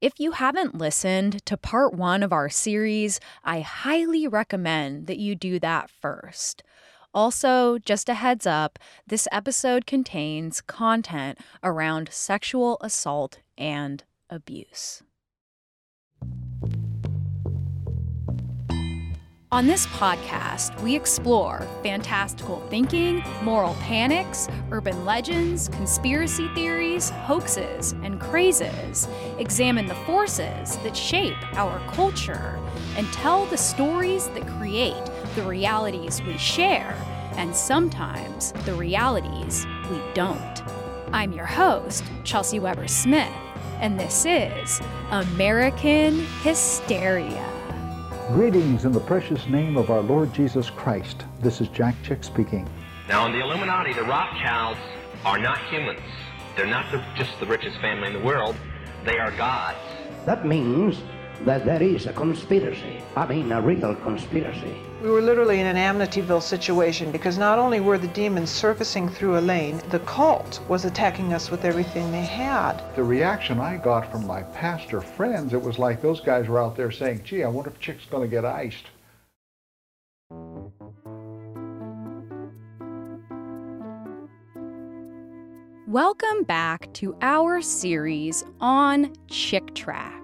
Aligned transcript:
If 0.00 0.18
you 0.18 0.32
haven't 0.32 0.78
listened 0.78 1.44
to 1.44 1.58
part 1.58 1.92
one 1.92 2.22
of 2.22 2.32
our 2.32 2.48
series, 2.48 3.20
I 3.44 3.60
highly 3.60 4.26
recommend 4.26 5.06
that 5.08 5.18
you 5.18 5.34
do 5.34 5.58
that 5.60 5.90
first. 5.90 6.62
Also, 7.12 7.76
just 7.76 8.08
a 8.08 8.14
heads 8.14 8.46
up, 8.46 8.78
this 9.06 9.28
episode 9.30 9.84
contains 9.84 10.62
content 10.62 11.38
around 11.62 12.08
sexual 12.10 12.78
assault 12.80 13.40
and 13.58 14.04
abuse. 14.30 15.02
On 19.52 19.66
this 19.66 19.84
podcast, 19.88 20.80
we 20.80 20.94
explore 20.94 21.66
fantastical 21.82 22.60
thinking, 22.70 23.20
moral 23.42 23.74
panics, 23.80 24.46
urban 24.70 25.04
legends, 25.04 25.68
conspiracy 25.70 26.46
theories, 26.54 27.10
hoaxes, 27.10 27.90
and 28.04 28.20
crazes, 28.20 29.08
examine 29.38 29.86
the 29.86 29.96
forces 30.06 30.76
that 30.84 30.96
shape 30.96 31.34
our 31.56 31.80
culture, 31.90 32.60
and 32.96 33.12
tell 33.12 33.44
the 33.46 33.56
stories 33.56 34.28
that 34.28 34.46
create 34.56 35.04
the 35.34 35.42
realities 35.42 36.22
we 36.22 36.38
share, 36.38 36.94
and 37.32 37.54
sometimes 37.54 38.52
the 38.64 38.74
realities 38.74 39.66
we 39.90 40.00
don't. 40.14 40.62
I'm 41.12 41.32
your 41.32 41.46
host, 41.46 42.04
Chelsey 42.22 42.60
Weber 42.60 42.86
Smith, 42.86 43.32
and 43.80 43.98
this 43.98 44.24
is 44.24 44.80
American 45.10 46.24
Hysteria. 46.44 47.59
Greetings 48.32 48.84
in 48.84 48.92
the 48.92 49.00
precious 49.00 49.48
name 49.48 49.76
of 49.76 49.90
our 49.90 50.02
Lord 50.02 50.32
Jesus 50.32 50.70
Christ. 50.70 51.24
This 51.40 51.60
is 51.60 51.66
Jack 51.66 51.96
Chick 52.04 52.22
speaking. 52.22 52.68
Now, 53.08 53.26
in 53.26 53.32
the 53.32 53.40
Illuminati, 53.40 53.92
the 53.92 54.04
Rothschilds 54.04 54.78
are 55.24 55.36
not 55.36 55.58
humans. 55.68 55.98
They're 56.56 56.64
not 56.64 56.92
the, 56.92 57.04
just 57.16 57.32
the 57.40 57.46
richest 57.46 57.80
family 57.80 58.06
in 58.06 58.12
the 58.12 58.20
world. 58.20 58.54
They 59.04 59.18
are 59.18 59.32
gods. 59.32 59.78
That 60.26 60.46
means 60.46 61.02
that 61.44 61.64
there 61.64 61.82
is 61.82 62.06
a 62.06 62.12
conspiracy. 62.12 63.02
I 63.16 63.26
mean, 63.26 63.50
a 63.50 63.60
real 63.60 63.96
conspiracy. 63.96 64.76
We 65.02 65.08
were 65.08 65.22
literally 65.22 65.60
in 65.60 65.66
an 65.66 65.76
Amityville 65.76 66.42
situation 66.42 67.10
because 67.10 67.38
not 67.38 67.58
only 67.58 67.80
were 67.80 67.96
the 67.96 68.08
demons 68.08 68.50
surfacing 68.50 69.08
through 69.08 69.38
Elaine, 69.38 69.80
the 69.88 70.00
cult 70.00 70.60
was 70.68 70.84
attacking 70.84 71.32
us 71.32 71.50
with 71.50 71.64
everything 71.64 72.12
they 72.12 72.20
had. 72.20 72.82
The 72.96 73.02
reaction 73.02 73.60
I 73.60 73.78
got 73.78 74.12
from 74.12 74.26
my 74.26 74.42
pastor 74.42 75.00
friends, 75.00 75.54
it 75.54 75.62
was 75.62 75.78
like 75.78 76.02
those 76.02 76.20
guys 76.20 76.48
were 76.48 76.60
out 76.60 76.76
there 76.76 76.90
saying, 76.90 77.22
gee, 77.24 77.42
I 77.44 77.48
wonder 77.48 77.70
if 77.70 77.80
Chick's 77.80 78.04
going 78.04 78.28
to 78.28 78.30
get 78.30 78.44
iced. 78.44 78.84
Welcome 85.86 86.44
back 86.44 86.92
to 86.94 87.16
our 87.22 87.62
series 87.62 88.44
on 88.60 89.14
Chick 89.28 89.74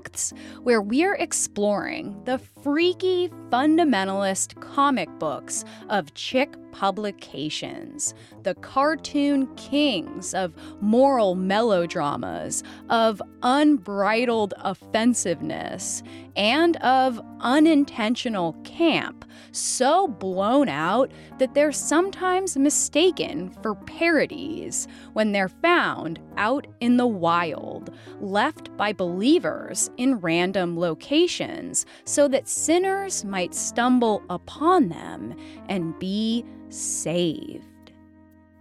Tracts, 0.06 0.32
where 0.62 0.80
we're 0.80 1.14
exploring 1.14 2.22
the 2.24 2.38
freaky 2.38 3.28
fundamentalist 3.50 4.60
comic 4.60 5.08
books 5.18 5.64
of 5.88 6.14
Chick 6.14 6.54
publications, 6.70 8.14
the 8.42 8.54
cartoon 8.56 9.46
kings 9.56 10.34
of 10.34 10.54
moral 10.82 11.34
melodramas, 11.34 12.62
of 12.90 13.22
unbridled 13.42 14.52
offensiveness, 14.58 16.02
and 16.36 16.76
of 16.78 17.18
unintentional 17.40 18.52
camp, 18.64 19.24
so 19.52 20.06
blown 20.06 20.68
out 20.68 21.10
that 21.38 21.54
they're 21.54 21.72
sometimes 21.72 22.58
mistaken 22.58 23.48
for 23.62 23.74
parodies 23.74 24.86
when 25.14 25.32
they're 25.32 25.48
found 25.48 26.20
out 26.36 26.66
in 26.80 26.98
the 26.98 27.06
wild, 27.06 27.90
left 28.20 28.76
by 28.76 28.92
believers 28.92 29.90
in 29.96 30.16
random 30.16 30.78
locations 30.78 31.86
so 32.04 32.28
that 32.28 32.48
sinners 32.48 33.24
might 33.24 33.54
stumble 33.54 34.22
upon 34.30 34.88
them 34.88 35.34
and 35.68 35.98
be 35.98 36.44
saved. 36.68 37.64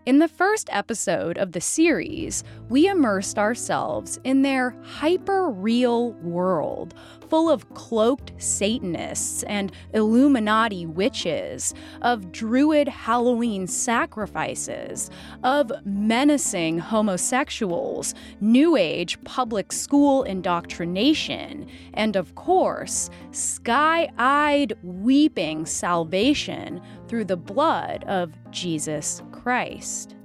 In 0.05 0.19
the 0.19 0.27
first 0.27 0.69
episode 0.71 1.39
of 1.39 1.53
the 1.53 1.61
series, 1.61 2.43
we 2.69 2.85
immersed 2.87 3.39
ourselves 3.39 4.19
in 4.23 4.43
their 4.43 4.75
hyper 4.83 5.49
real 5.49 6.11
world, 6.21 6.93
full 7.27 7.49
of 7.49 7.73
cloaked 7.73 8.31
Satanists 8.37 9.41
and 9.43 9.71
Illuminati 9.95 10.85
witches, 10.85 11.73
of 12.03 12.31
druid 12.31 12.87
Halloween 12.87 13.65
sacrifices, 13.65 15.09
of 15.43 15.71
menacing 15.85 16.77
homosexuals, 16.77 18.13
New 18.39 18.75
Age 18.75 19.17
public 19.23 19.71
school 19.71 20.21
indoctrination, 20.21 21.67
and 21.95 22.15
of 22.15 22.35
course, 22.35 23.09
sky 23.31 24.11
eyed 24.19 24.73
weeping 24.83 25.65
salvation 25.65 26.79
through 27.07 27.25
the 27.25 27.37
blood 27.37 28.03
of 28.03 28.31
Jesus 28.51 29.23
Christ. 29.45 30.15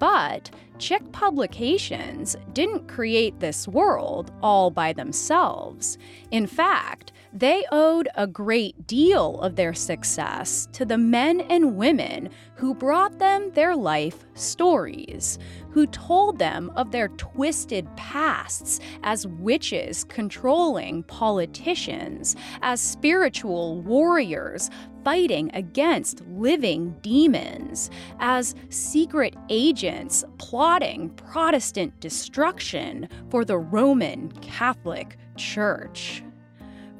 But 0.00 0.50
Chick 0.80 1.12
Publications 1.12 2.34
didn't 2.54 2.88
create 2.88 3.38
this 3.38 3.68
world 3.68 4.32
all 4.42 4.68
by 4.68 4.92
themselves. 4.92 5.96
In 6.32 6.48
fact, 6.48 7.12
they 7.32 7.64
owed 7.70 8.08
a 8.16 8.26
great 8.26 8.88
deal 8.88 9.40
of 9.40 9.54
their 9.54 9.74
success 9.74 10.68
to 10.72 10.84
the 10.84 10.98
men 10.98 11.42
and 11.42 11.76
women 11.76 12.30
who 12.56 12.74
brought 12.74 13.20
them 13.20 13.52
their 13.52 13.76
life 13.76 14.24
stories, 14.34 15.38
who 15.70 15.86
told 15.86 16.40
them 16.40 16.72
of 16.74 16.90
their 16.90 17.08
twisted 17.08 17.86
pasts 17.96 18.80
as 19.04 19.28
witches 19.28 20.02
controlling 20.02 21.04
politicians, 21.04 22.34
as 22.62 22.80
spiritual 22.80 23.80
warriors 23.82 24.68
fighting 25.04 25.50
against 25.54 26.22
living 26.28 26.96
demons, 27.02 27.90
as 28.20 28.54
secret 28.70 29.36
agents 29.50 30.24
plotting 30.38 31.10
Protestant 31.10 31.98
destruction 32.00 33.08
for 33.30 33.44
the 33.44 33.58
Roman 33.58 34.32
Catholic 34.40 35.16
Church. 35.36 36.22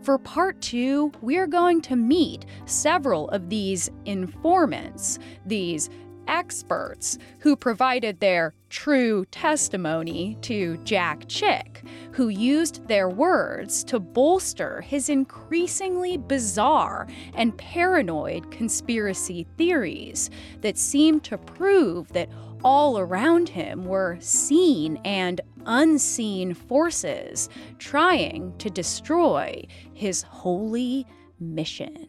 For 0.03 0.19
part 0.19 0.61
two, 0.61 1.13
we're 1.23 1.47
going 1.47 1.81
to 1.83 1.97
meet 1.97 2.45
several 2.67 3.31
of 3.31 3.49
these 3.49 3.91
informants, 4.05 5.19
these 5.47 5.89
experts 6.29 7.19
who 7.41 7.57
provided 7.57 8.21
their 8.21 8.55
true 8.69 9.25
testimony 9.27 10.37
to 10.43 10.77
Jack 10.79 11.25
Chick, 11.29 11.83
who 12.12 12.29
used 12.29 12.87
their 12.89 13.09
words 13.09 13.85
to 13.85 14.01
bolster 14.01 14.81
his 14.81 15.09
increasingly 15.09 16.17
bizarre 16.17 17.07
and 17.35 17.57
paranoid 17.57 18.51
conspiracy 18.51 19.47
theories 19.57 20.31
that 20.61 20.79
seemed 20.79 21.23
to 21.25 21.39
prove 21.39 22.09
that 22.12 22.29
all 22.65 22.99
around 22.99 23.49
him 23.51 23.85
were 23.85 24.17
seen 24.21 24.97
and 25.05 25.41
unseen 25.67 26.55
forces 26.55 27.49
trying 27.79 28.56
to 28.59 28.71
destroy 28.71 29.65
his 29.93 30.23
holy 30.23 31.06
mission. 31.39 32.09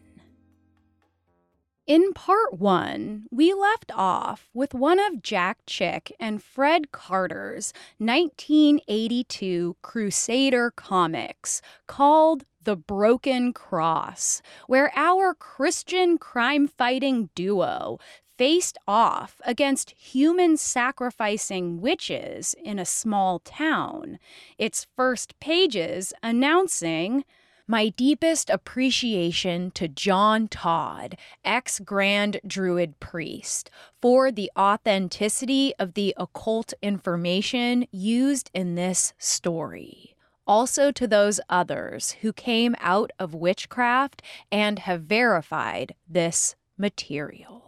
In 1.86 2.12
part 2.14 2.58
one, 2.58 3.26
we 3.30 3.54
left 3.54 3.92
off 3.94 4.48
with 4.52 4.74
one 4.74 4.98
of 4.98 5.22
Jack 5.22 5.58
Chick 5.66 6.12
and 6.18 6.42
Fred 6.42 6.90
Carter's 6.90 7.72
1982 7.98 9.76
Crusader 9.82 10.72
comics 10.72 11.62
called 11.86 12.44
The 12.60 12.74
Broken 12.74 13.52
Cross, 13.52 14.42
where 14.66 14.90
our 14.96 15.32
Christian 15.32 16.18
crime 16.18 16.66
fighting 16.66 17.30
duo 17.36 18.00
faced 18.36 18.78
off 18.88 19.40
against 19.44 19.92
human 19.92 20.56
sacrificing 20.56 21.80
witches 21.80 22.56
in 22.64 22.80
a 22.80 22.84
small 22.84 23.38
town. 23.38 24.18
Its 24.58 24.88
first 24.96 25.38
pages 25.38 26.12
announcing 26.20 27.24
my 27.66 27.88
deepest 27.88 28.48
appreciation 28.48 29.70
to 29.72 29.88
John 29.88 30.48
Todd, 30.48 31.16
ex 31.44 31.80
Grand 31.80 32.40
Druid 32.46 33.00
priest, 33.00 33.70
for 34.00 34.30
the 34.30 34.50
authenticity 34.56 35.72
of 35.78 35.94
the 35.94 36.14
occult 36.16 36.74
information 36.80 37.86
used 37.90 38.50
in 38.54 38.76
this 38.76 39.14
story. 39.18 40.14
Also 40.46 40.92
to 40.92 41.08
those 41.08 41.40
others 41.48 42.12
who 42.22 42.32
came 42.32 42.76
out 42.78 43.10
of 43.18 43.34
witchcraft 43.34 44.22
and 44.52 44.78
have 44.80 45.02
verified 45.02 45.94
this 46.08 46.54
material. 46.78 47.62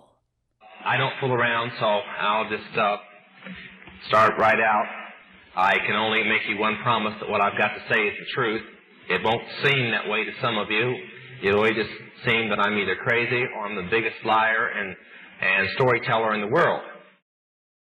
I 0.84 0.96
don't 0.96 1.12
fool 1.18 1.32
around, 1.32 1.72
so 1.80 1.86
I'll 1.86 2.48
just 2.48 2.78
uh, 2.78 2.96
start 4.06 4.38
right 4.38 4.60
out. 4.60 4.86
I 5.56 5.78
can 5.78 5.96
only 5.96 6.22
make 6.22 6.42
you 6.48 6.56
one 6.56 6.76
promise 6.84 7.14
that 7.20 7.28
what 7.28 7.40
I've 7.40 7.58
got 7.58 7.74
to 7.74 7.80
say 7.92 8.00
is 8.00 8.14
the 8.16 8.26
truth. 8.32 8.62
It 9.08 9.24
won't 9.24 9.42
seem 9.64 9.90
that 9.90 10.08
way 10.08 10.24
to 10.24 10.32
some 10.42 10.58
of 10.58 10.70
you. 10.70 10.94
It'll 11.42 11.64
just 11.64 11.90
seem 12.26 12.50
that 12.50 12.58
I'm 12.58 12.76
either 12.78 12.96
crazy 12.96 13.44
or 13.54 13.66
I'm 13.66 13.76
the 13.76 13.88
biggest 13.90 14.16
liar 14.24 14.68
and, 14.68 14.94
and 15.40 15.68
storyteller 15.76 16.34
in 16.34 16.42
the 16.42 16.48
world. 16.48 16.82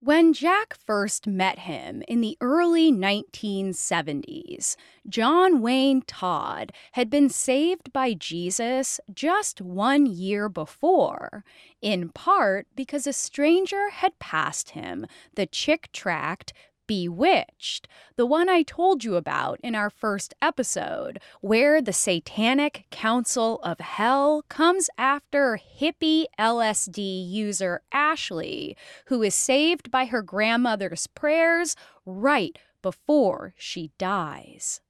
When 0.04 0.34
Jack 0.34 0.74
first 0.74 1.28
met 1.28 1.60
him 1.60 2.02
in 2.08 2.22
the 2.22 2.36
early 2.42 2.92
1970s, 2.92 4.76
John 5.08 5.62
Wayne 5.62 6.02
Todd 6.02 6.72
had 6.94 7.08
been 7.08 7.30
saved 7.30 7.94
by 7.94 8.16
Jesus 8.16 9.00
just 9.14 9.62
one 9.62 10.08
year 10.08 10.50
before, 10.50 11.44
in 11.84 12.10
part 12.10 12.66
because 12.76 13.06
a 13.06 13.14
stranger 13.14 13.92
had 13.92 14.18
passed 14.18 14.72
him 14.72 15.06
the 15.36 15.46
Chick 15.46 15.92
tract 15.94 16.52
Bewitched, 16.92 17.88
the 18.18 18.26
one 18.26 18.50
I 18.50 18.64
told 18.64 19.06
you 19.06 19.16
about 19.16 19.62
in 19.64 19.76
our 19.76 19.90
first 19.90 20.34
episode, 20.42 21.22
where 21.40 21.82
the 21.82 21.94
Satanic 21.94 22.86
Council 22.92 23.62
of 23.64 23.80
Hell 23.80 24.44
comes 24.50 24.90
after 24.98 25.58
hippie 25.80 26.26
LSD 26.38 27.00
user 27.32 27.82
Ashley, 27.94 28.76
who 29.06 29.24
is 29.24 29.34
saved 29.34 29.90
by 29.90 30.04
her 30.04 30.22
grandmother's 30.22 31.08
prayers 31.08 31.78
right 32.06 32.60
before 32.82 33.54
she 33.58 33.92
dies. 33.98 34.82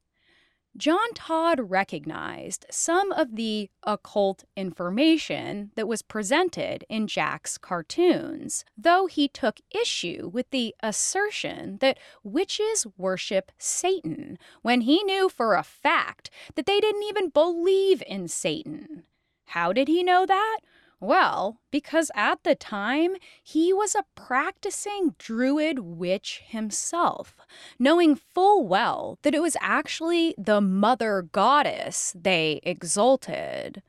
John 0.78 1.14
Todd 1.14 1.70
recognized 1.70 2.66
some 2.72 3.12
of 3.12 3.36
the 3.36 3.70
occult 3.84 4.46
information 4.56 5.72
that 5.76 5.88
was 5.88 6.02
presented 6.02 6.86
in 6.90 7.08
Jack's 7.08 7.58
cartoons, 7.58 8.64
though 8.78 9.06
he 9.06 9.28
took 9.28 9.60
issue 9.70 10.30
with 10.32 10.50
the 10.52 10.74
assertion 10.82 11.78
that 11.82 12.00
witches 12.24 12.88
worship 12.98 13.52
Satan 13.58 14.38
when 14.62 14.82
he 14.82 15.04
knew 15.04 15.28
for 15.28 15.56
a 15.56 15.64
fact 15.64 16.30
that 16.56 16.66
they 16.66 16.80
didn't 16.80 17.04
even 17.04 17.30
believe 17.30 18.02
in 18.08 18.30
Satan. 18.30 19.04
How 19.48 19.74
did 19.74 19.90
he 19.90 20.02
know 20.02 20.26
that? 20.26 20.60
Well, 21.02 21.60
because 21.72 22.12
at 22.14 22.44
the 22.44 22.54
time, 22.54 23.16
he 23.44 23.74
was 23.74 23.96
a 23.96 24.06
practicing 24.14 25.16
druid 25.18 25.80
witch 25.80 26.44
himself, 26.46 27.36
knowing 27.80 28.16
full 28.16 28.68
well 28.68 29.18
that 29.24 29.34
it 29.34 29.42
was 29.42 29.58
actually 29.62 30.36
the 30.38 30.62
mother 30.62 31.24
goddess 31.24 32.16
they 32.16 32.60
exalted. 32.62 33.82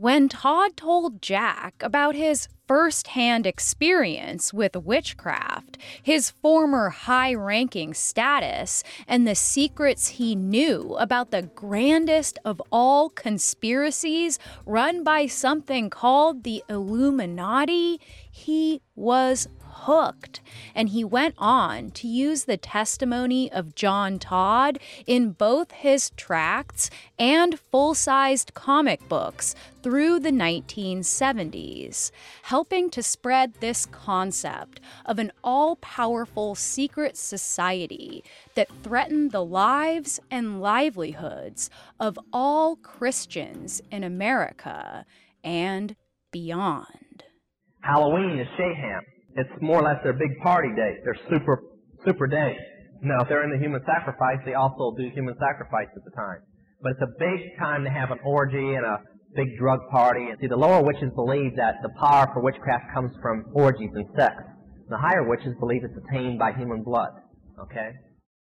When 0.00 0.30
Todd 0.30 0.78
told 0.78 1.20
Jack 1.20 1.74
about 1.82 2.14
his 2.14 2.48
firsthand 2.66 3.46
experience 3.46 4.50
with 4.50 4.74
witchcraft, 4.74 5.76
his 6.02 6.30
former 6.30 6.88
high 6.88 7.34
ranking 7.34 7.92
status, 7.92 8.82
and 9.06 9.28
the 9.28 9.34
secrets 9.34 10.08
he 10.08 10.34
knew 10.34 10.96
about 10.98 11.32
the 11.32 11.42
grandest 11.42 12.38
of 12.46 12.62
all 12.72 13.10
conspiracies 13.10 14.38
run 14.64 15.04
by 15.04 15.26
something 15.26 15.90
called 15.90 16.44
the 16.44 16.64
Illuminati, 16.70 18.00
he 18.30 18.80
was 18.96 19.48
hooked, 19.70 20.40
and 20.74 20.90
he 20.90 21.04
went 21.04 21.34
on 21.38 21.90
to 21.92 22.08
use 22.08 22.44
the 22.44 22.56
testimony 22.56 23.50
of 23.50 23.74
John 23.74 24.18
Todd 24.18 24.78
in 25.06 25.32
both 25.32 25.70
his 25.72 26.10
tracts 26.16 26.90
and 27.18 27.58
full 27.58 27.94
sized 27.94 28.54
comic 28.54 29.08
books 29.08 29.54
through 29.82 30.20
the 30.20 30.30
1970s, 30.30 32.10
helping 32.42 32.90
to 32.90 33.02
spread 33.02 33.54
this 33.54 33.86
concept 33.86 34.80
of 35.06 35.18
an 35.18 35.32
all 35.42 35.76
powerful 35.76 36.54
secret 36.54 37.16
society 37.16 38.22
that 38.54 38.68
threatened 38.82 39.30
the 39.30 39.44
lives 39.44 40.20
and 40.30 40.60
livelihoods 40.60 41.70
of 41.98 42.18
all 42.32 42.76
Christians 42.76 43.80
in 43.90 44.04
America 44.04 45.06
and 45.42 45.96
beyond. 46.30 47.24
Halloween 47.82 48.38
is 48.38 48.46
Shayham 48.58 49.00
it's 49.36 49.50
more 49.60 49.80
or 49.80 49.82
less 49.82 50.02
their 50.02 50.12
big 50.12 50.38
party 50.42 50.70
day. 50.74 50.98
Their 51.04 51.16
super 51.28 51.62
super 52.04 52.26
day. 52.26 52.56
Now, 53.02 53.22
if 53.22 53.28
they're 53.28 53.44
in 53.44 53.50
the 53.50 53.58
human 53.58 53.80
sacrifice, 53.86 54.38
they 54.44 54.54
also 54.54 54.94
do 54.96 55.08
human 55.10 55.34
sacrifice 55.38 55.88
at 55.96 56.04
the 56.04 56.10
time. 56.10 56.40
But 56.82 56.92
it's 56.92 57.02
a 57.02 57.12
big 57.18 57.58
time 57.58 57.84
to 57.84 57.90
have 57.90 58.10
an 58.10 58.18
orgy 58.24 58.74
and 58.74 58.84
a 58.84 59.00
big 59.34 59.56
drug 59.58 59.80
party. 59.90 60.28
And 60.28 60.38
see, 60.40 60.48
the 60.48 60.56
lower 60.56 60.82
witches 60.82 61.10
believe 61.14 61.56
that 61.56 61.76
the 61.82 61.90
power 62.00 62.28
for 62.32 62.42
witchcraft 62.42 62.92
comes 62.92 63.12
from 63.22 63.46
orgies 63.54 63.90
and 63.94 64.06
sex. 64.16 64.34
The 64.88 64.98
higher 64.98 65.28
witches 65.28 65.54
believe 65.60 65.82
it's 65.84 65.96
attained 65.96 66.38
by 66.38 66.52
human 66.52 66.82
blood. 66.82 67.10
Okay? 67.58 67.92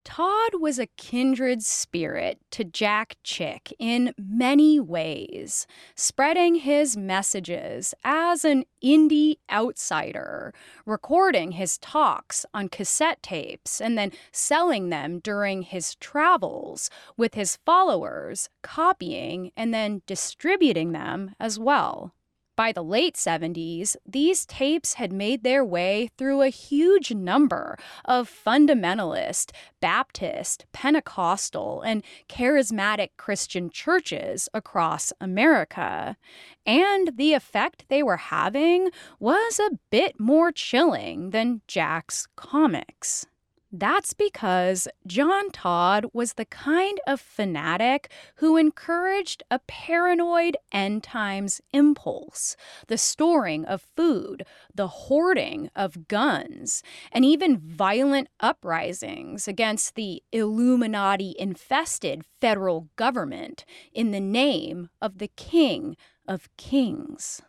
Todd 0.04 0.56
was 0.60 0.80
a 0.80 0.88
kindred 0.98 1.64
spirit 1.64 2.40
to 2.52 2.64
Jack 2.64 3.18
Chick 3.24 3.74
in 3.80 4.14
many 4.18 4.80
ways, 4.80 5.68
spreading 5.96 6.56
his 6.56 6.98
messages 6.98 7.94
as 8.04 8.44
an 8.44 8.66
indie 8.84 9.38
outsider, 9.50 10.54
recording 10.86 11.54
his 11.54 11.78
talks 11.78 12.46
on 12.54 12.68
cassette 12.68 13.22
tapes 13.22 13.80
and 13.80 13.98
then 13.98 14.12
selling 14.32 14.90
them 14.90 15.20
during 15.20 15.62
his 15.62 15.96
travels, 15.96 16.90
with 17.16 17.36
his 17.36 17.58
followers 17.66 18.50
copying 18.64 19.52
and 19.56 19.74
then 19.74 20.02
distributing 20.08 20.92
them 20.92 21.36
as 21.40 21.60
well. 21.60 22.14
By 22.58 22.72
the 22.74 22.84
late 22.84 23.16
70s, 23.16 23.96
these 24.06 24.46
tapes 24.46 24.96
had 24.96 25.14
made 25.14 25.44
their 25.44 25.64
way 25.64 26.10
through 26.18 26.42
a 26.42 26.50
huge 26.50 27.12
number 27.14 27.78
of 28.04 28.30
fundamentalist, 28.30 29.52
Baptist, 29.80 30.66
Pentecostal, 30.74 31.82
and 31.82 32.04
charismatic 32.28 33.10
Christian 33.18 33.70
churches 33.70 34.50
across 34.54 35.14
America. 35.22 36.18
And 36.66 37.14
the 37.16 37.34
effect 37.34 37.86
they 37.88 38.04
were 38.04 38.18
having 38.18 38.90
was 39.20 39.60
a 39.60 39.80
bit 39.90 40.20
more 40.20 40.52
chilling 40.52 41.30
than 41.30 41.62
Jack's 41.68 42.28
comics. 42.36 43.26
That's 43.74 44.14
because 44.14 44.90
John 45.08 45.50
Todd 45.50 46.08
was 46.12 46.34
the 46.34 46.44
kind 46.46 47.00
of 47.08 47.22
fanatic 47.22 48.12
who 48.36 48.58
encouraged 48.58 49.44
a 49.50 49.60
paranoid 49.60 50.58
end 50.74 51.04
times 51.04 51.62
impulse, 51.72 52.58
the 52.88 52.98
storing 52.98 53.64
of 53.64 53.82
food, 53.96 54.46
the 54.76 54.88
hoarding 54.88 55.70
of 55.74 56.10
guns, 56.10 56.84
and 57.14 57.24
even 57.24 57.58
violent 57.58 58.28
uprisings 58.42 59.48
against 59.48 59.96
the 59.96 60.22
Illuminati 60.34 61.34
infested 61.40 62.26
federal 62.42 62.90
government 62.98 63.64
in 63.94 64.12
the 64.12 64.20
name 64.20 64.90
of 65.02 65.20
the 65.20 65.30
King 65.30 65.96
of 66.28 66.50
Kings. 66.58 67.42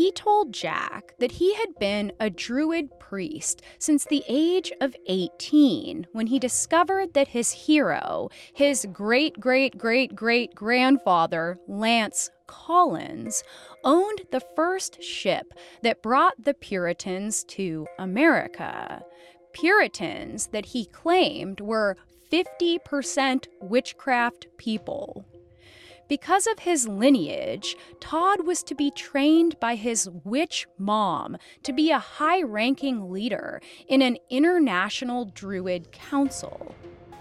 He 0.00 0.10
told 0.12 0.54
Jack 0.54 1.12
that 1.18 1.32
he 1.32 1.52
had 1.56 1.78
been 1.78 2.12
a 2.18 2.30
druid 2.30 2.98
priest 2.98 3.60
since 3.78 4.06
the 4.06 4.24
age 4.28 4.72
of 4.80 4.96
18 5.06 6.06
when 6.12 6.28
he 6.28 6.38
discovered 6.38 7.12
that 7.12 7.28
his 7.28 7.52
hero, 7.52 8.30
his 8.54 8.86
great 8.90 9.38
great 9.38 9.76
great 9.76 10.16
great 10.16 10.54
grandfather, 10.54 11.58
Lance 11.68 12.30
Collins, 12.46 13.44
owned 13.84 14.22
the 14.32 14.40
first 14.56 15.02
ship 15.02 15.52
that 15.82 16.00
brought 16.00 16.46
the 16.46 16.54
Puritans 16.54 17.44
to 17.48 17.86
America. 17.98 19.02
Puritans 19.52 20.46
that 20.46 20.64
he 20.64 20.86
claimed 20.86 21.60
were 21.60 21.94
50% 22.32 23.48
witchcraft 23.60 24.46
people. 24.56 25.26
Because 26.10 26.48
of 26.48 26.58
his 26.58 26.88
lineage, 26.88 27.76
Todd 28.00 28.44
was 28.44 28.64
to 28.64 28.74
be 28.74 28.90
trained 28.90 29.60
by 29.60 29.76
his 29.76 30.10
witch 30.24 30.66
mom 30.76 31.36
to 31.62 31.72
be 31.72 31.92
a 31.92 32.00
high 32.00 32.42
ranking 32.42 33.12
leader 33.12 33.62
in 33.86 34.02
an 34.02 34.18
international 34.28 35.26
druid 35.26 35.92
council. 35.92 36.74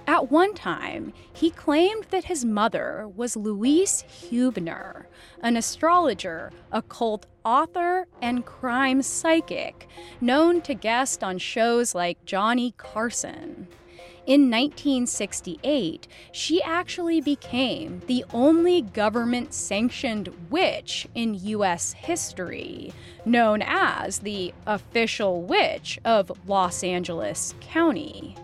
At 0.07 0.31
one 0.31 0.55
time, 0.55 1.13
he 1.31 1.51
claimed 1.51 2.05
that 2.09 2.25
his 2.25 2.43
mother 2.43 3.07
was 3.15 3.35
Louise 3.35 4.01
Huebner, 4.07 5.07
an 5.43 5.55
astrologer, 5.55 6.51
occult 6.71 7.27
author, 7.45 8.07
and 8.23 8.43
crime 8.43 9.03
psychic, 9.03 9.87
known 10.19 10.61
to 10.61 10.73
guest 10.73 11.23
on 11.23 11.37
shows 11.37 11.93
like 11.93 12.25
Johnny 12.25 12.73
Carson. 12.75 13.67
In 14.29 14.41
1968, 14.51 16.07
she 16.31 16.61
actually 16.61 17.19
became 17.19 18.03
the 18.05 18.23
only 18.31 18.83
government 18.83 19.55
sanctioned 19.55 20.29
witch 20.51 21.07
in 21.15 21.33
U.S. 21.33 21.93
history, 21.93 22.93
known 23.25 23.63
as 23.63 24.19
the 24.19 24.53
official 24.67 25.41
witch 25.41 25.97
of 26.05 26.31
Los 26.47 26.83
Angeles 26.83 27.55
County. 27.59 28.35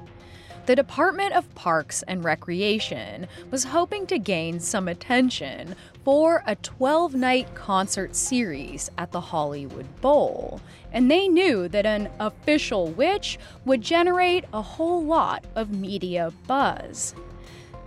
The 0.66 0.76
Department 0.76 1.34
of 1.34 1.54
Parks 1.54 2.02
and 2.08 2.24
Recreation 2.24 3.28
was 3.52 3.66
hoping 3.66 4.08
to 4.08 4.18
gain 4.18 4.60
some 4.60 4.88
attention 4.88 5.76
for 6.04 6.44
a 6.48 6.56
12 6.56 7.14
night 7.14 7.54
concert 7.54 8.16
series 8.16 8.90
at 8.98 9.12
the 9.12 9.22
Hollywood 9.22 9.86
Bowl, 10.02 10.60
and 10.92 11.10
they 11.12 11.28
knew 11.28 11.68
that 11.68 11.86
an 11.86 12.10
official 12.20 12.88
witch 12.88 13.38
would 13.64 13.82
generate 13.82 14.46
a 14.54 14.62
whole 14.64 15.04
lot 15.04 15.46
of 15.56 15.70
media 15.70 16.34
buzz. 16.48 17.14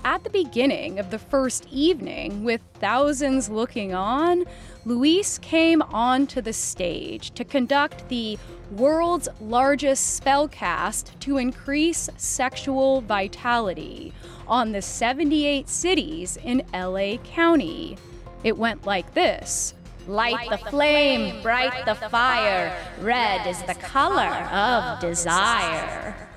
at 0.05 0.23
the 0.23 0.31
beginning 0.31 1.01
of 1.01 1.11
the 1.11 1.19
first 1.19 1.67
evening, 1.73 2.45
with 2.45 2.61
thousands 2.75 3.51
looking 3.51 3.93
on, 3.93 4.45
Louise 4.85 5.39
came 5.39 5.83
onto 5.83 6.41
the 6.41 6.53
stage 6.53 7.33
to 7.33 7.45
conduct 7.45 8.09
the 8.09 8.39
world's 8.71 9.29
largest 9.41 10.23
spellcast 10.23 11.19
to 11.21 11.39
increase 11.39 12.09
sexual 12.17 13.01
vitality 13.01 14.13
on 14.47 14.73
the 14.73 14.83
78 14.83 15.69
cities 15.69 16.39
in 16.43 16.63
LA 16.73 17.17
County. 17.25 17.97
It 18.45 18.57
went 18.57 18.87
like 18.87 19.15
this. 19.15 19.75
Light, 20.07 20.49
the, 20.49 20.57
flame, 20.57 21.43
bright 21.43 21.85
the 21.85 21.95
fire, 21.95 22.75
red 23.01 23.47
is 23.47 23.61
the 23.65 23.75
color 23.75 24.49
of 24.51 25.01
desire. 25.01 26.28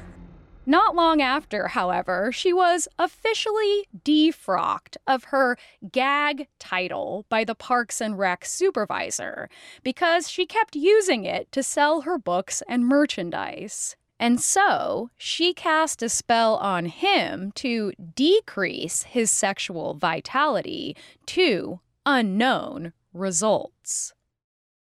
Not 0.72 0.96
long 0.96 1.22
after, 1.22 1.68
however, 1.68 2.32
she 2.32 2.54
was 2.54 2.88
officially 2.98 3.90
defrocked 4.06 4.96
of 5.06 5.25
her 5.25 5.58
gag 5.92 6.48
title 6.60 7.25
by 7.28 7.44
the 7.44 7.56
Parks 7.56 8.00
and 8.00 8.18
Rec 8.18 8.46
supervisor 8.46 9.50
because 9.84 10.30
she 10.30 10.46
kept 10.46 10.78
using 10.78 11.25
it 11.25 11.51
to 11.51 11.62
sell 11.62 12.04
her 12.04 12.18
books 12.18 12.63
and 12.70 12.88
merchandise. 12.88 13.98
And 14.18 14.40
so 14.40 15.10
she 15.18 15.54
cast 15.54 16.01
a 16.01 16.08
spell 16.08 16.56
on 16.56 16.86
him 16.86 17.51
to 17.56 17.92
decrease 18.16 19.04
his 19.04 19.30
sexual 19.30 19.96
vitality 19.96 20.96
to 21.25 21.82
unknown 22.06 22.94
results. 23.12 24.13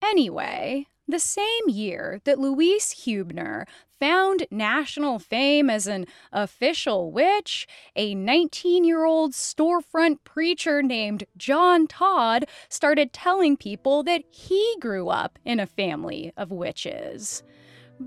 Anyway, 0.00 0.86
the 1.08 1.18
same 1.18 1.68
year 1.68 2.20
that 2.24 2.38
Louise 2.38 2.92
Huebner 2.92 3.66
found 4.02 4.44
national 4.50 5.20
fame 5.20 5.70
as 5.70 5.86
an 5.86 6.04
official 6.32 7.12
witch, 7.12 7.68
a 7.94 8.16
19 8.16 8.82
year 8.82 9.04
old 9.04 9.30
storefront 9.30 10.18
preacher 10.24 10.82
named 10.82 11.22
John 11.36 11.86
Todd 11.86 12.46
started 12.68 13.12
telling 13.12 13.56
people 13.56 14.02
that 14.02 14.24
he 14.28 14.74
grew 14.80 15.08
up 15.08 15.38
in 15.44 15.60
a 15.60 15.68
family 15.68 16.32
of 16.36 16.50
witches. 16.50 17.44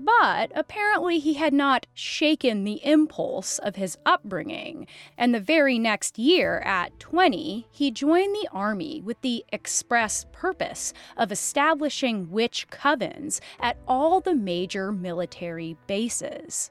But 0.04 0.52
apparently, 0.54 1.18
he 1.18 1.34
had 1.34 1.54
not 1.54 1.86
shaken 1.94 2.64
the 2.64 2.84
impulse 2.84 3.58
of 3.58 3.76
his 3.76 3.96
upbringing, 4.04 4.86
and 5.16 5.34
the 5.34 5.40
very 5.40 5.78
next 5.78 6.18
year, 6.18 6.58
at 6.60 6.98
20, 7.00 7.66
he 7.70 7.90
joined 7.90 8.34
the 8.34 8.48
army 8.52 9.00
with 9.00 9.18
the 9.22 9.44
express 9.52 10.26
purpose 10.32 10.92
of 11.16 11.32
establishing 11.32 12.30
witch 12.30 12.68
covens 12.68 13.40
at 13.58 13.78
all 13.88 14.20
the 14.20 14.34
major 14.34 14.92
military 14.92 15.78
bases. 15.86 16.70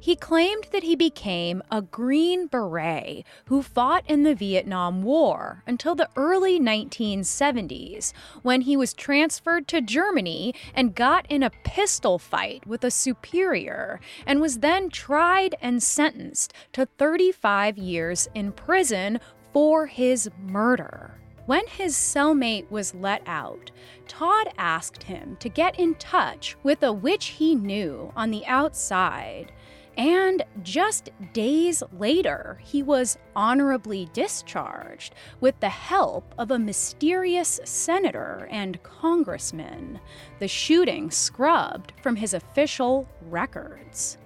He 0.00 0.14
claimed 0.14 0.68
that 0.70 0.84
he 0.84 0.94
became 0.94 1.60
a 1.72 1.82
Green 1.82 2.46
Beret 2.46 3.24
who 3.46 3.62
fought 3.62 4.04
in 4.06 4.22
the 4.22 4.34
Vietnam 4.34 5.02
War 5.02 5.64
until 5.66 5.96
the 5.96 6.08
early 6.14 6.60
1970s, 6.60 8.12
when 8.42 8.60
he 8.60 8.76
was 8.76 8.94
transferred 8.94 9.66
to 9.68 9.80
Germany 9.80 10.54
and 10.72 10.94
got 10.94 11.26
in 11.28 11.42
a 11.42 11.50
pistol 11.50 12.18
fight 12.18 12.64
with 12.64 12.84
a 12.84 12.92
superior, 12.92 14.00
and 14.24 14.40
was 14.40 14.60
then 14.60 14.88
tried 14.88 15.56
and 15.60 15.82
sentenced 15.82 16.52
to 16.72 16.86
35 16.86 17.76
years 17.76 18.28
in 18.34 18.52
prison 18.52 19.18
for 19.52 19.86
his 19.86 20.30
murder. 20.40 21.18
When 21.46 21.66
his 21.66 21.96
cellmate 21.96 22.70
was 22.70 22.94
let 22.94 23.22
out, 23.26 23.70
Todd 24.06 24.52
asked 24.58 25.04
him 25.04 25.36
to 25.40 25.48
get 25.48 25.80
in 25.80 25.94
touch 25.94 26.56
with 26.62 26.82
a 26.82 26.92
witch 26.92 27.28
he 27.28 27.54
knew 27.54 28.12
on 28.14 28.30
the 28.30 28.44
outside 28.44 29.50
and 29.98 30.44
just 30.62 31.10
days 31.32 31.82
later, 31.98 32.60
he 32.62 32.84
was 32.84 33.18
honorably 33.34 34.08
discharged 34.12 35.12
with 35.40 35.58
the 35.58 35.68
help 35.68 36.32
of 36.38 36.52
a 36.52 36.58
mysterious 36.58 37.58
senator 37.64 38.46
and 38.48 38.80
congressman, 38.84 39.98
the 40.38 40.46
shooting 40.46 41.10
scrubbed 41.10 41.92
from 42.00 42.14
his 42.14 42.32
official 42.32 43.08
records. 43.22 44.18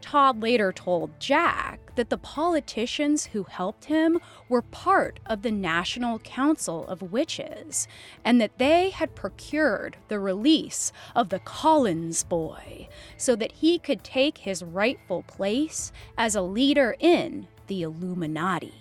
Todd 0.00 0.42
later 0.42 0.72
told 0.72 1.20
Jack 1.20 1.87
that 1.98 2.10
the 2.10 2.16
politicians 2.16 3.26
who 3.26 3.42
helped 3.42 3.86
him 3.86 4.20
were 4.48 4.62
part 4.62 5.18
of 5.26 5.42
the 5.42 5.50
National 5.50 6.20
Council 6.20 6.86
of 6.86 7.02
Witches 7.02 7.88
and 8.24 8.40
that 8.40 8.56
they 8.58 8.90
had 8.90 9.16
procured 9.16 9.96
the 10.06 10.20
release 10.20 10.92
of 11.16 11.28
the 11.28 11.40
Collins 11.40 12.22
boy 12.22 12.86
so 13.16 13.34
that 13.34 13.50
he 13.50 13.80
could 13.80 14.04
take 14.04 14.38
his 14.38 14.62
rightful 14.62 15.24
place 15.24 15.90
as 16.16 16.36
a 16.36 16.40
leader 16.40 16.94
in 17.00 17.48
the 17.66 17.82
Illuminati. 17.82 18.74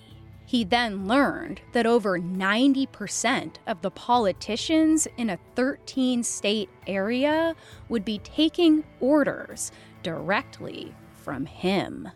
He 0.45 0.63
then 0.63 1.07
learned 1.07 1.59
that 1.71 1.87
over 1.87 2.19
90% 2.19 3.55
of 3.65 3.81
the 3.81 3.89
politicians 3.89 5.07
in 5.17 5.31
a 5.31 5.39
13 5.55 6.23
state 6.23 6.69
area 6.85 7.55
would 7.89 8.05
be 8.05 8.19
taking 8.19 8.83
orders 8.99 9.71
directly 10.03 10.93
from 11.15 11.47
him. 11.47 12.09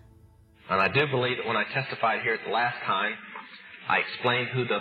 And 0.71 0.79
I 0.79 0.87
do 0.87 1.05
believe 1.07 1.35
that 1.35 1.45
when 1.45 1.57
I 1.57 1.65
testified 1.73 2.21
here 2.21 2.33
at 2.33 2.39
the 2.45 2.51
last 2.53 2.77
time, 2.85 3.11
I 3.89 3.97
explained 3.97 4.47
who 4.53 4.63
the 4.63 4.79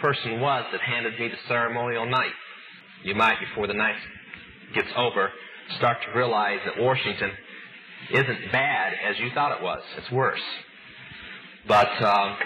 person 0.00 0.40
was 0.40 0.64
that 0.72 0.80
handed 0.80 1.20
me 1.20 1.28
the 1.28 1.36
ceremonial 1.46 2.06
knife. 2.06 2.32
You 3.04 3.14
might, 3.14 3.38
before 3.38 3.66
the 3.66 3.74
night 3.74 3.96
gets 4.74 4.88
over, 4.96 5.30
start 5.76 5.98
to 6.06 6.18
realize 6.18 6.60
that 6.64 6.82
Washington 6.82 7.30
isn't 8.12 8.50
bad 8.50 8.94
as 9.06 9.18
you 9.18 9.30
thought 9.34 9.58
it 9.58 9.62
was. 9.62 9.82
It's 9.98 10.10
worse. 10.10 10.40
But 11.68 11.90
uh, 12.00 12.36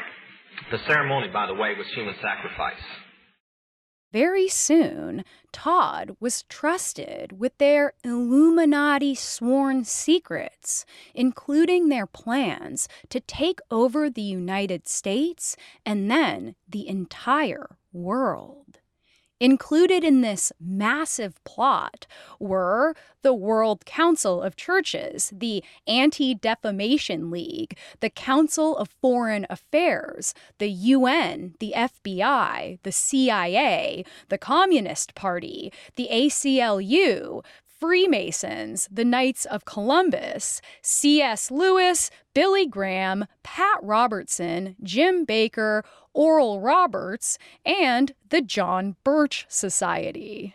the 0.73 0.79
ceremony, 0.89 1.29
by 1.29 1.47
the 1.47 1.55
way, 1.55 1.77
was 1.79 1.87
human 1.95 2.17
sacrifice. 2.21 2.83
Very 4.13 4.49
soon, 4.49 5.25
Todd 5.53 6.17
was 6.19 6.43
trusted 6.49 7.39
with 7.39 7.57
their 7.59 7.93
Illuminati 8.03 9.15
sworn 9.15 9.85
secrets, 9.85 10.85
including 11.15 11.89
their 11.89 12.07
plans 12.07 12.89
to 13.11 13.21
take 13.21 13.61
over 13.71 14.11
the 14.11 14.23
United 14.23 14.89
States 14.89 15.57
and 15.87 16.11
then 16.11 16.57
the 16.69 16.89
entire 16.89 17.77
world. 17.93 18.80
Included 19.41 20.05
in 20.05 20.21
this 20.21 20.53
massive 20.61 21.43
plot 21.45 22.07
were 22.39 22.95
the 23.23 23.33
World 23.33 23.87
Council 23.87 24.43
of 24.43 24.55
Churches, 24.55 25.33
the 25.35 25.65
Anti 25.87 26.35
Defamation 26.35 27.31
League, 27.31 27.79
the 28.01 28.11
Council 28.11 28.77
of 28.77 28.91
Foreign 29.01 29.47
Affairs, 29.49 30.35
the 30.59 30.69
UN, 30.69 31.55
the 31.59 31.73
FBI, 31.75 32.81
the 32.83 32.93
CIA, 32.93 34.05
the 34.29 34.39
Communist 34.39 35.15
Party, 35.15 35.73
the 35.97 36.09
ACLU, 36.13 37.43
Freemasons, 37.81 38.89
the 38.93 39.07
Knights 39.07 39.47
of 39.47 39.65
Columbus, 39.65 40.61
C.S. 40.83 41.51
Lewis, 41.51 42.11
Billy 42.35 42.67
Graham, 42.67 43.25
Pat 43.43 43.79
Robertson, 43.83 44.77
Jim 44.83 45.25
Bakker, 45.25 45.83
Oral 46.13 46.61
Roberts, 46.61 47.39
and 47.65 48.13
the 48.29 48.43
John 48.43 48.97
Birch 49.05 49.47
Society. 49.49 50.55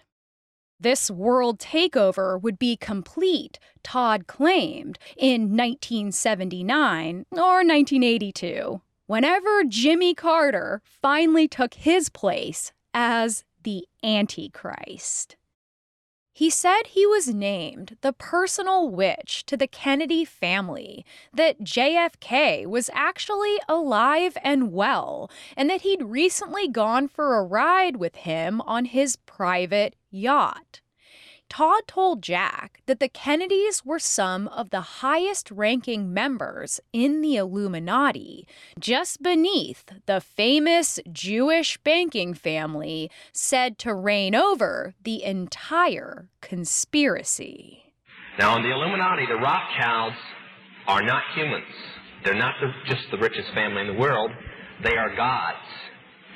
This 0.80 1.10
world 1.10 1.60
takeover 1.60 2.42
would 2.42 2.60
be 2.60 2.76
complete, 2.76 3.60
Todd 3.82 4.28
claimed, 4.28 5.00
in 5.18 5.56
1979 5.56 7.26
or 7.32 7.64
1982, 7.64 8.82
whenever 9.08 9.64
Jimmy 9.64 10.14
Carter 10.14 10.82
finally 11.02 11.48
took 11.48 11.76
his 11.76 12.10
place 12.10 12.74
as 12.94 13.44
the 13.64 13.88
Antichrist. 14.04 15.38
He 16.38 16.50
said 16.50 16.88
he 16.88 17.06
was 17.08 17.34
named 17.34 17.96
the 18.02 18.12
personal 18.12 18.90
witch 18.90 19.46
to 19.46 19.56
the 19.56 19.68
Kennedy 19.68 20.26
family, 20.26 21.06
that 21.34 21.62
JFK 21.62 22.66
was 22.66 22.90
actually 22.92 23.56
alive 23.70 24.38
and 24.44 24.74
well, 24.74 25.32
and 25.56 25.70
that 25.70 25.84
he'd 25.84 26.04
recently 26.04 26.68
gone 26.68 27.08
for 27.08 27.38
a 27.38 27.46
ride 27.46 27.96
with 27.96 28.18
him 28.18 28.60
on 28.60 28.84
his 28.84 29.16
private 29.16 29.96
yacht. 30.12 30.82
Todd 31.50 31.84
told 31.88 32.22
Jack 32.22 32.82
that 32.86 33.00
the 33.00 33.08
Kennedys 33.08 33.86
were 33.86 34.00
some 34.00 34.48
of 34.50 34.70
the 34.70 34.82
highest 34.82 35.52
ranking 35.52 36.14
members 36.14 36.80
in 36.92 37.22
the 37.22 37.38
Illuminati, 37.38 38.48
just 38.80 39.22
beneath 39.22 39.86
the 40.06 40.20
famous 40.20 41.00
Jewish 41.12 41.78
banking 41.78 42.34
family 42.34 43.10
said 43.32 43.78
to 43.80 43.94
reign 43.94 44.36
over 44.36 44.94
the 45.04 45.24
entire 45.24 46.30
conspiracy. 46.42 47.84
Now, 48.38 48.58
in 48.58 48.64
the 48.64 48.72
Illuminati, 48.72 49.26
the 49.28 49.36
Rothschilds 49.36 50.18
are 50.88 51.02
not 51.02 51.24
humans. 51.36 51.64
They're 52.24 52.34
not 52.34 52.56
the, 52.60 52.72
just 52.88 53.04
the 53.12 53.18
richest 53.18 53.54
family 53.54 53.82
in 53.82 53.88
the 53.88 54.00
world. 54.00 54.32
They 54.84 54.98
are 54.98 55.16
gods 55.16 55.58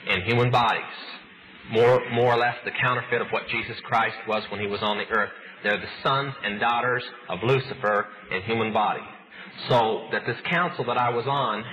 in 0.08 0.22
human 0.22 0.50
bodies 0.50 1.19
more, 1.72 2.02
more 2.12 2.34
or 2.34 2.38
less 2.38 2.56
the 2.66 2.72
counterfeit 2.82 3.22
of 3.22 3.28
what 3.32 3.48
Jesus 3.48 3.78
Christ 3.84 4.18
was 4.28 4.44
when 4.52 4.60
he 4.60 4.68
was 4.68 4.82
on 4.82 4.98
the 4.98 5.08
earth. 5.10 5.30
They're 5.64 5.78
the 5.78 6.04
sons 6.04 6.34
and 6.44 6.60
daughters 6.60 7.04
of 7.30 7.40
Lucifer 7.44 8.08
in 8.32 8.42
human 8.44 8.74
body. 8.74 9.04
So 9.68 10.08
that 10.12 10.26
this 10.26 10.38
council 10.50 10.86
that 10.86 10.98
I 10.98 11.10
was 11.10 11.26
on 11.28 11.64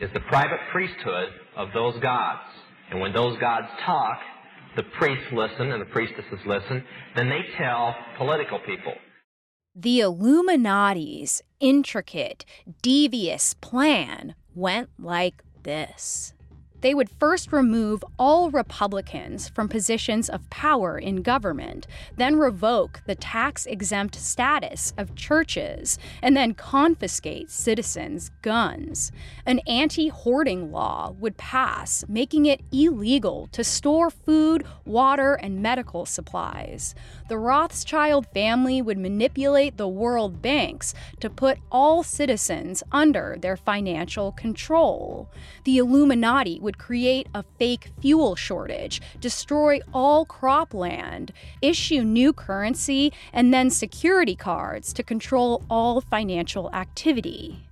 is 0.00 0.10
the 0.14 0.20
private 0.20 0.60
priesthood 0.72 1.28
of 1.56 1.68
those 1.74 1.98
gods. 2.00 2.48
And 2.90 3.00
when 3.00 3.12
those 3.12 3.38
gods 3.38 3.66
talk, 3.84 4.18
the 4.76 4.84
priests 4.98 5.26
listen 5.32 5.72
and 5.72 5.80
the 5.80 5.86
priestesses 5.86 6.40
listen, 6.46 6.84
then 7.14 7.28
they 7.28 7.40
tell 7.58 7.94
political 8.16 8.58
people. 8.60 8.94
The 9.74 10.00
Illuminati's 10.00 11.42
intricate, 11.60 12.44
devious 12.82 13.54
plan 13.54 14.34
went 14.54 14.88
like 14.98 15.42
this. 15.62 16.32
They 16.86 16.94
would 16.94 17.10
first 17.18 17.52
remove 17.52 18.04
all 18.16 18.48
Republicans 18.52 19.48
from 19.48 19.68
positions 19.68 20.30
of 20.30 20.48
power 20.50 20.96
in 20.96 21.22
government, 21.22 21.88
then 22.16 22.36
revoke 22.36 23.02
the 23.06 23.16
tax 23.16 23.66
exempt 23.66 24.14
status 24.14 24.92
of 24.96 25.16
churches, 25.16 25.98
and 26.22 26.36
then 26.36 26.54
confiscate 26.54 27.50
citizens' 27.50 28.30
guns. 28.40 29.10
An 29.44 29.58
anti 29.66 30.10
hoarding 30.10 30.70
law 30.70 31.12
would 31.18 31.36
pass, 31.36 32.04
making 32.06 32.46
it 32.46 32.60
illegal 32.70 33.48
to 33.50 33.64
store 33.64 34.08
food, 34.08 34.64
water, 34.84 35.34
and 35.34 35.60
medical 35.60 36.06
supplies. 36.06 36.94
The 37.28 37.38
Rothschild 37.38 38.28
family 38.28 38.80
would 38.80 38.98
manipulate 38.98 39.76
the 39.76 39.88
world 39.88 40.40
banks 40.40 40.94
to 41.18 41.28
put 41.28 41.58
all 41.72 42.04
citizens 42.04 42.84
under 42.92 43.36
their 43.40 43.56
financial 43.56 44.30
control. 44.30 45.28
The 45.64 45.78
Illuminati 45.78 46.60
would 46.60 46.78
create 46.78 47.26
a 47.34 47.44
fake 47.58 47.90
fuel 48.00 48.36
shortage, 48.36 49.02
destroy 49.20 49.80
all 49.92 50.24
cropland, 50.24 51.30
issue 51.60 52.04
new 52.04 52.32
currency, 52.32 53.12
and 53.32 53.52
then 53.52 53.70
security 53.70 54.36
cards 54.36 54.92
to 54.92 55.02
control 55.02 55.64
all 55.68 56.00
financial 56.00 56.72
activity. 56.72 57.65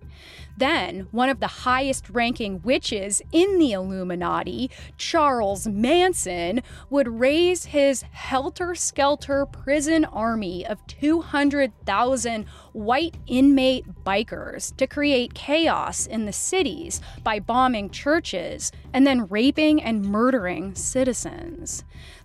Then, 0.56 1.08
one 1.10 1.28
of 1.28 1.40
the 1.40 1.46
highest 1.46 2.08
ranking 2.10 2.62
witches 2.62 3.20
in 3.32 3.58
the 3.58 3.72
Illuminati, 3.72 4.70
Charles 4.96 5.66
Manson, 5.66 6.62
would 6.90 7.20
raise 7.20 7.66
his 7.66 8.02
helter 8.12 8.74
skelter 8.74 9.46
prison 9.46 10.04
army 10.04 10.64
of 10.64 10.86
200,000 10.86 12.46
white 12.72 13.16
inmate 13.26 14.04
bikers 14.04 14.76
to 14.76 14.86
create 14.86 15.34
chaos 15.34 16.06
in 16.06 16.24
the 16.24 16.32
cities 16.32 17.00
by 17.22 17.40
bombing 17.40 17.90
churches 17.90 18.70
and 18.92 19.06
then 19.06 19.26
raping 19.26 19.82
and 19.82 20.02
murdering 20.02 20.74
citizens. 20.74 21.84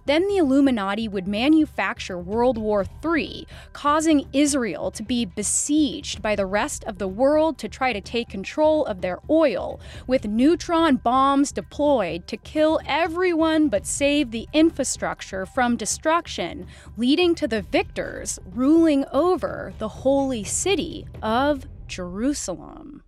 Then 0.10 0.28
the 0.28 0.38
Illuminati 0.38 1.08
would 1.08 1.28
manufacture 1.28 2.18
World 2.18 2.58
War 2.58 2.84
III, 3.06 3.46
causing 3.74 4.28
Israel 4.34 4.90
to 4.90 5.04
be 5.04 5.26
besieged 5.26 6.24
by 6.24 6.36
the 6.36 6.48
rest 6.48 6.84
of 6.86 6.98
the 6.98 7.08
world 7.08 7.60
to 7.60 7.70
try 7.70 7.94
to 7.94 8.02
take 8.02 8.28
control 8.28 8.88
of 8.88 9.02
their 9.02 9.20
oil, 9.30 9.80
with 10.08 10.26
neutron 10.26 10.96
bombs 10.96 11.52
deployed 11.52 12.26
to 12.26 12.38
kill 12.38 12.80
everyone 12.88 13.70
but 13.70 13.86
save 13.86 14.32
the 14.32 14.48
infrastructure 14.52 15.46
from 15.46 15.78
destruction, 15.78 16.66
leading 16.98 17.36
to 17.36 17.48
the 17.48 17.62
victors 17.62 18.40
ruling 18.48 19.06
over 19.12 19.76
the 19.78 19.90
holy 19.90 20.44
city 20.44 21.06
of 21.22 21.68
Jerusalem. 21.86 23.04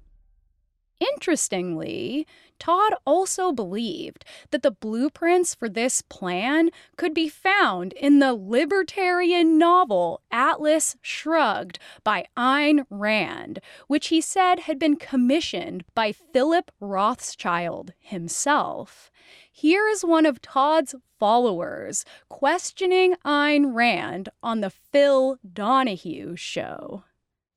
Interestingly, 1.00 2.28
Todd 2.62 2.94
also 3.08 3.52
believed 3.52 4.24
that 4.52 4.62
the 4.62 4.70
blueprints 4.70 5.56
for 5.56 5.68
this 5.68 6.04
plan 6.04 6.70
could 6.96 7.12
be 7.12 7.28
found 7.28 7.92
in 7.94 8.20
the 8.20 8.36
libertarian 8.36 9.58
novel 9.58 10.22
Atlas 10.30 10.96
Shrugged 11.02 11.80
by 12.04 12.28
Ayn 12.38 12.86
Rand, 12.92 13.62
which 13.88 14.10
he 14.10 14.22
said 14.22 14.60
had 14.60 14.78
been 14.78 14.96
commissioned 14.96 15.86
by 15.96 16.12
Philip 16.12 16.70
Rothschild 16.80 17.94
himself. 17.98 19.10
Here 19.52 19.88
is 19.88 20.06
one 20.06 20.28
of 20.28 20.40
Todd's 20.40 20.94
followers 21.18 22.06
questioning 22.30 23.16
Ayn 23.26 23.74
Rand 23.74 24.30
on 24.44 24.62
the 24.62 24.70
Phil 24.70 25.40
Donahue 25.52 26.36
show. 26.36 27.06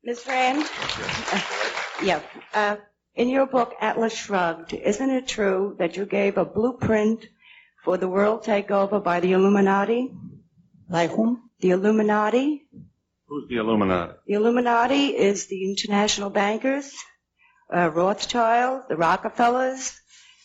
Ms. 0.02 0.24
Rand? 0.26 0.64
Uh, 1.30 1.40
yeah. 2.02 2.20
Uh, 2.54 2.76
in 3.14 3.28
your 3.28 3.46
book, 3.46 3.74
Atlas 3.80 4.12
Shrugged, 4.12 4.72
isn't 4.72 5.10
it 5.10 5.28
true 5.28 5.76
that 5.78 5.96
you 5.96 6.04
gave 6.04 6.36
a 6.36 6.44
blueprint 6.44 7.26
for 7.84 7.96
the 7.96 8.08
world 8.08 8.44
takeover 8.44 9.02
by 9.02 9.20
the 9.20 9.32
Illuminati? 9.32 10.12
By 10.88 11.06
whom? 11.06 11.50
The 11.60 11.70
Illuminati. 11.70 12.66
Who's 13.26 13.48
the 13.48 13.56
Illuminati? 13.56 14.14
The 14.26 14.34
Illuminati 14.34 15.06
is 15.16 15.46
the 15.46 15.64
international 15.64 16.30
bankers, 16.30 16.92
uh, 17.74 17.90
Rothschild, 17.90 18.82
the 18.88 18.96
Rockefellers, 18.96 19.98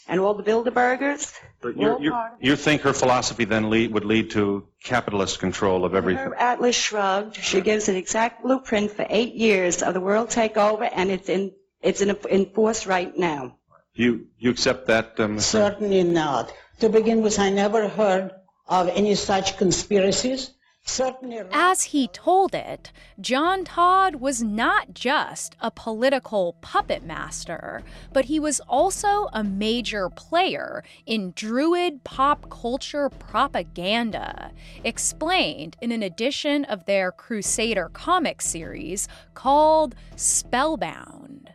and 0.07 0.19
all 0.19 0.33
the 0.33 0.43
Bilderbergers. 0.43 1.33
But 1.61 1.77
you 1.77 2.11
you 2.39 2.55
think 2.55 2.81
her 2.81 2.93
philosophy 2.93 3.45
then 3.45 3.69
lead, 3.69 3.91
would 3.93 4.05
lead 4.05 4.31
to 4.31 4.67
capitalist 4.83 5.39
control 5.39 5.85
of 5.85 5.93
everything? 5.93 6.23
Her 6.23 6.35
Atlas 6.35 6.75
Shrugged, 6.75 7.35
she 7.35 7.61
gives 7.61 7.89
an 7.89 7.95
exact 7.95 8.43
blueprint 8.43 8.91
for 8.91 9.05
eight 9.09 9.33
years 9.33 9.83
of 9.83 9.93
the 9.93 9.99
world 9.99 10.29
takeover, 10.29 10.89
and 10.91 11.11
it's 11.11 11.29
in 11.29 11.51
it's 11.81 12.01
in, 12.01 12.15
in 12.29 12.45
force 12.47 12.85
right 12.85 13.15
now. 13.17 13.57
You 13.93 14.27
you 14.37 14.51
accept 14.51 14.87
that? 14.87 15.19
Um, 15.19 15.39
Certainly 15.39 16.03
not. 16.03 16.53
To 16.79 16.89
begin 16.89 17.21
with, 17.21 17.39
I 17.39 17.49
never 17.49 17.87
heard 17.87 18.31
of 18.67 18.87
any 18.89 19.15
such 19.15 19.57
conspiracies. 19.57 20.51
Certainly. 20.85 21.41
As 21.51 21.83
he 21.83 22.07
told 22.07 22.55
it, 22.55 22.91
John 23.19 23.63
Todd 23.63 24.15
was 24.15 24.41
not 24.41 24.93
just 24.93 25.55
a 25.59 25.69
political 25.69 26.55
puppet 26.61 27.03
master, 27.03 27.83
but 28.11 28.25
he 28.25 28.39
was 28.39 28.59
also 28.61 29.27
a 29.33 29.43
major 29.43 30.09
player 30.09 30.83
in 31.05 31.33
Druid 31.35 32.03
pop 32.03 32.49
culture 32.49 33.09
propaganda, 33.09 34.51
explained 34.83 35.77
in 35.81 35.91
an 35.91 36.01
edition 36.01 36.65
of 36.65 36.85
their 36.85 37.11
Crusader 37.11 37.89
comic 37.89 38.41
series 38.41 39.07
called 39.35 39.95
Spellbound. 40.15 41.48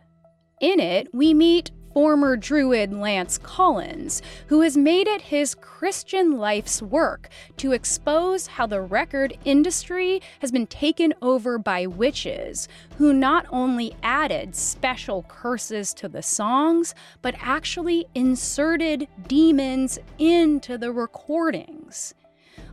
In 0.61 0.79
it, 0.79 1.13
we 1.13 1.33
meet 1.33 1.71
former 1.93 2.37
Druid 2.37 2.93
Lance 2.93 3.37
Collins, 3.37 4.21
who 4.47 4.61
has 4.61 4.77
made 4.77 5.07
it 5.07 5.21
his 5.21 5.55
Christian 5.55 6.37
life's 6.37 6.81
work 6.81 7.29
to 7.57 7.73
expose 7.73 8.47
how 8.47 8.65
the 8.65 8.81
record 8.81 9.37
industry 9.43 10.21
has 10.39 10.51
been 10.51 10.67
taken 10.67 11.13
over 11.21 11.57
by 11.57 11.87
witches, 11.87 12.67
who 12.97 13.13
not 13.13 13.45
only 13.49 13.95
added 14.01 14.55
special 14.55 15.23
curses 15.23 15.93
to 15.93 16.07
the 16.07 16.21
songs, 16.21 16.95
but 17.21 17.35
actually 17.39 18.05
inserted 18.13 19.07
demons 19.27 19.99
into 20.17 20.77
the 20.77 20.91
recordings. 20.91 22.13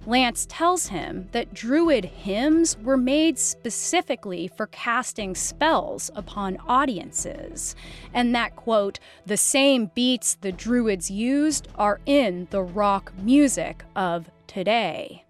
Lance 0.05 0.47
tells 0.49 0.88
him 0.88 1.29
that 1.31 1.55
Druid 1.55 2.05
hymns 2.05 2.77
were 2.79 2.97
made 2.97 3.38
specifically 3.38 4.49
for 4.49 4.67
casting 4.67 5.35
spells 5.37 6.11
upon 6.17 6.59
audiences, 6.67 7.77
and 8.12 8.35
that, 8.35 8.57
quote, 8.57 8.99
the 9.27 9.37
same 9.37 9.93
beats 9.95 10.35
the 10.35 10.51
Druids 10.51 11.09
used 11.09 11.69
are 11.77 12.01
in 12.05 12.49
the 12.51 12.62
rock 12.62 13.12
music 13.17 13.85
of 13.95 14.29
today. 14.49 15.25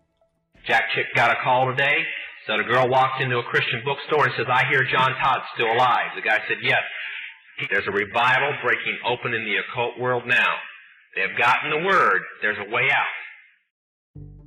Jack 0.67 0.85
Chick 0.95 1.07
got 1.15 1.33
a 1.33 1.43
call 1.43 1.67
today. 1.67 1.97
Said 2.47 2.59
a 2.59 2.65
girl 2.65 2.89
walked 2.89 3.21
into 3.21 3.39
a 3.39 3.45
Christian 3.45 3.83
bookstore 3.85 4.25
and 4.25 4.35
says, 4.37 4.47
I 4.51 4.67
hear 4.71 4.83
John 4.85 5.15
Todd's 5.23 5.45
still 5.55 5.71
alive. 5.71 6.11
The 6.17 6.23
guy 6.23 6.39
said, 6.49 6.59
Yes. 6.63 6.83
There's 7.71 7.87
a 7.87 7.93
revival 7.93 8.55
breaking 8.65 8.99
open 9.07 9.35
in 9.35 9.45
the 9.45 9.57
occult 9.63 10.01
world 10.01 10.25
now. 10.27 10.57
They've 11.15 11.39
gotten 11.39 11.71
the 11.71 11.87
word. 11.87 12.23
There's 12.41 12.59
a 12.59 12.69
way 12.69 12.89
out. 12.91 13.13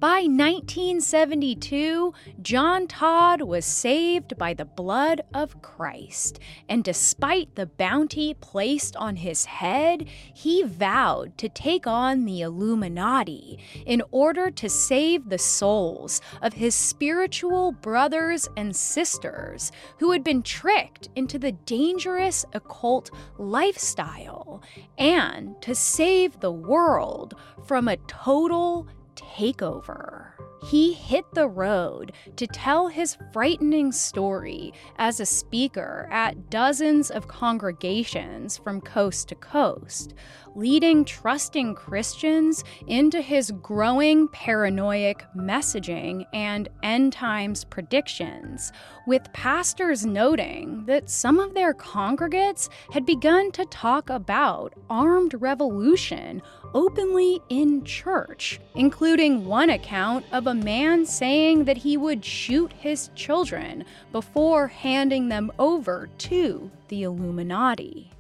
By 0.06 0.28
1972, 0.28 2.14
John 2.40 2.86
Todd 2.86 3.42
was 3.42 3.66
saved 3.66 4.38
by 4.38 4.54
the 4.54 4.64
blood 4.64 5.22
of 5.34 5.64
Christ, 5.64 6.38
and 6.70 6.84
despite 6.84 7.56
the 7.56 7.66
bounty 7.66 8.36
placed 8.36 8.96
on 8.98 9.16
his 9.16 9.46
head, 9.46 10.08
he 10.32 10.62
vowed 10.62 11.36
to 11.40 11.50
take 11.50 11.88
on 11.88 12.26
the 12.26 12.42
Illuminati 12.42 13.58
in 13.88 14.04
order 14.12 14.52
to 14.52 14.70
save 14.70 15.28
the 15.28 15.40
souls 15.40 16.22
of 16.40 16.54
his 16.54 16.76
spiritual 16.76 17.72
brothers 17.72 18.48
and 18.56 18.76
sisters 18.76 19.72
who 19.98 20.12
had 20.12 20.24
been 20.24 20.44
tricked 20.44 21.10
into 21.16 21.40
the 21.40 21.54
dangerous 21.54 22.46
occult 22.54 23.10
lifestyle, 23.40 24.62
and 25.00 25.60
to 25.64 25.74
save 25.74 26.42
the 26.42 26.52
world 26.52 27.34
from 27.66 27.88
a 27.88 27.98
total 27.98 28.88
takeover. 29.16 30.28
He 30.66 30.94
hit 30.94 31.26
the 31.34 31.48
road 31.48 32.12
to 32.36 32.48
tell 32.48 32.88
his 32.88 33.18
frightening 33.32 33.92
story 33.92 34.74
as 34.98 35.20
a 35.20 35.26
speaker 35.26 36.10
at 36.12 36.50
dozens 36.50 37.12
of 37.12 37.28
congregations 37.28 38.58
from 38.58 38.82
coast 38.82 39.30
to 39.30 39.36
coast, 39.36 40.16
leading 40.56 41.06
trusting 41.06 41.76
Christians 41.76 42.64
into 42.88 43.22
his 43.22 43.52
growing 43.62 44.28
paranoid 44.30 45.18
messaging 45.38 46.26
and 46.34 46.68
end 46.82 47.14
times 47.14 47.64
predictions, 47.64 48.72
with 49.06 49.32
pastors 49.34 50.04
noting 50.04 50.84
that 50.88 51.12
some 51.12 51.40
of 51.40 51.54
their 51.54 51.76
congregates 51.76 52.70
had 52.92 53.06
begun 53.06 53.52
to 53.52 53.66
talk 53.66 54.10
about 54.10 54.74
armed 54.90 55.36
revolution 55.36 56.42
openly 56.74 57.40
in 57.50 57.84
church, 57.84 58.60
including 58.74 59.46
one 59.46 59.70
account 59.70 60.26
of 60.32 60.48
a 60.48 60.55
man 60.56 61.06
saying 61.06 61.66
that 61.66 61.78
he 61.78 61.98
would 61.98 62.24
shoot 62.24 62.74
his 62.74 63.10
children 63.16 63.86
before 64.12 64.68
handing 64.68 65.30
them 65.30 65.52
over 65.60 66.10
to 66.20 66.72
the 66.88 67.04
Illuminati. 67.04 68.12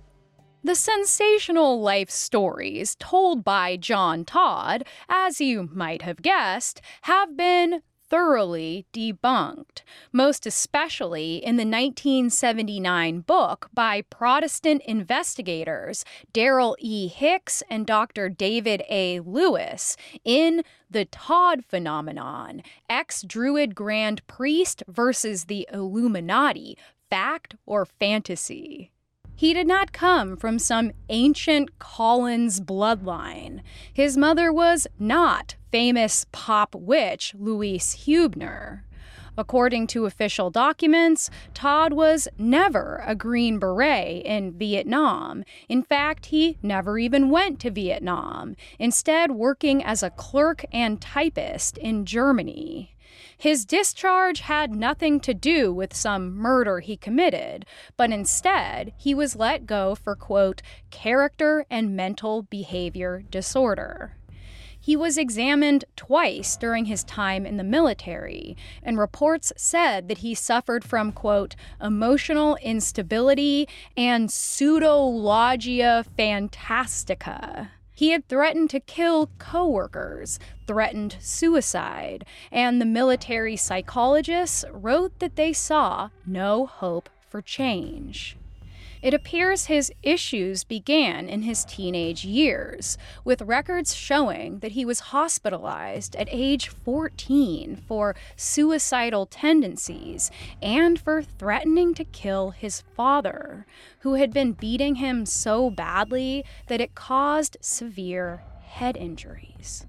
The 0.63 0.75
sensational 0.75 1.79
life 1.79 2.09
stories 2.09 2.95
told 2.99 3.43
by 3.43 3.77
John 3.77 4.25
Todd, 4.25 4.85
as 5.07 5.39
you 5.39 5.69
might 5.71 6.01
have 6.01 6.21
guessed, 6.21 6.81
have 7.03 7.37
been 7.37 7.81
thoroughly 8.09 8.85
debunked, 8.93 9.81
most 10.11 10.45
especially 10.45 11.37
in 11.37 11.57
the 11.57 11.65
1979 11.65 13.21
book 13.21 13.69
by 13.73 14.01
Protestant 14.01 14.81
investigators 14.83 16.05
Daryl 16.33 16.75
E. 16.79 17.07
Hicks 17.07 17.63
and 17.69 17.85
Dr. 17.85 18.29
David 18.29 18.83
A. 18.89 19.19
Lewis 19.21 19.97
in 20.23 20.63
The 20.89 21.05
Todd 21.05 21.65
Phenomenon 21.65 22.63
Ex 22.89 23.21
Druid 23.21 23.75
Grand 23.75 24.25
Priest 24.27 24.83
versus 24.87 25.45
the 25.45 25.67
Illuminati 25.71 26.77
Fact 27.09 27.55
or 27.65 27.85
Fantasy. 27.85 28.91
He 29.37 29.53
did 29.53 29.67
not 29.67 29.91
come 29.91 30.37
from 30.37 30.59
some 30.59 30.91
ancient 31.09 31.77
Collins 31.77 32.61
bloodline. 32.61 33.61
His 33.93 34.15
mother 34.15 34.51
was 34.51 34.87
not 34.97 35.55
famous 35.75 36.25
pop 36.31 36.73
witch 36.73 37.35
Louise 37.37 38.05
Huebner. 38.05 38.85
According 39.37 39.87
to 39.87 40.05
official 40.05 40.49
documents, 40.49 41.29
Todd 41.53 41.91
was 41.91 42.29
never 42.37 43.03
a 43.05 43.13
Green 43.13 43.59
Beret 43.59 44.25
in 44.25 44.57
Vietnam. 44.57 45.43
In 45.67 45.83
fact, 45.83 46.27
he 46.27 46.57
never 46.63 46.97
even 46.97 47.29
went 47.29 47.59
to 47.59 47.71
Vietnam, 47.71 48.55
instead, 48.79 49.31
working 49.31 49.83
as 49.83 50.01
a 50.01 50.11
clerk 50.11 50.63
and 50.71 51.01
typist 51.01 51.77
in 51.77 52.05
Germany. 52.05 52.95
His 53.37 53.65
discharge 53.65 54.39
had 54.39 54.73
nothing 54.73 55.19
to 55.19 55.33
do 55.33 55.73
with 55.73 55.93
some 55.93 56.33
murder 56.33 56.79
he 56.79 56.95
committed, 56.95 57.65
but 57.97 58.11
instead 58.11 58.93
he 58.95 59.13
was 59.13 59.35
let 59.35 59.65
go 59.65 59.93
for, 59.93 60.15
quote, 60.15 60.61
character 60.89 61.65
and 61.69 61.97
mental 61.97 62.43
behavior 62.43 63.25
disorder. 63.29 64.15
He 64.85 64.95
was 64.95 65.17
examined 65.17 65.83
twice 65.95 66.55
during 66.55 66.85
his 66.85 67.03
time 67.03 67.43
in 67.43 67.57
the 67.57 67.63
military, 67.63 68.55
and 68.83 68.99
reports 68.99 69.51
said 69.57 70.09
that 70.09 70.19
he 70.19 70.35
suffered 70.35 70.83
from, 70.83 71.11
quote, 71.11 71.55
emotional 71.81 72.55
instability 72.57 73.67
and 73.97 74.29
pseudologia 74.29 76.05
fantastica. 76.15 77.69
He 77.95 78.11
had 78.11 78.27
threatened 78.27 78.69
to 78.69 78.79
kill 78.79 79.31
coworkers, 79.39 80.37
threatened 80.67 81.17
suicide, 81.19 82.23
and 82.51 82.79
the 82.79 82.85
military 82.85 83.55
psychologists 83.55 84.65
wrote 84.69 85.17
that 85.17 85.35
they 85.35 85.51
saw 85.51 86.09
no 86.27 86.67
hope 86.67 87.09
for 87.27 87.41
change. 87.41 88.37
It 89.05 89.13
appears 89.13 89.67
his 89.67 89.93
issues 90.01 90.63
began 90.63 91.29
in 91.29 91.43
his 91.43 91.63
teenage 91.63 92.25
years, 92.25 92.97
with 93.23 93.43
records 93.43 93.93
showing 93.93 94.57
that 94.61 94.71
he 94.71 94.83
was 94.83 95.11
hospitalized 95.11 96.15
at 96.15 96.27
age 96.31 96.69
14 96.69 97.75
for 97.75 98.15
suicidal 98.35 99.27
tendencies 99.27 100.31
and 100.59 100.99
for 100.99 101.21
threatening 101.21 101.93
to 101.93 102.03
kill 102.03 102.49
his 102.49 102.81
father, 102.81 103.67
who 103.99 104.15
had 104.15 104.33
been 104.33 104.53
beating 104.53 104.95
him 104.95 105.27
so 105.27 105.69
badly 105.69 106.43
that 106.65 106.81
it 106.81 106.95
caused 106.95 107.57
severe 107.61 108.41
head 108.63 108.97
injuries. 108.97 109.85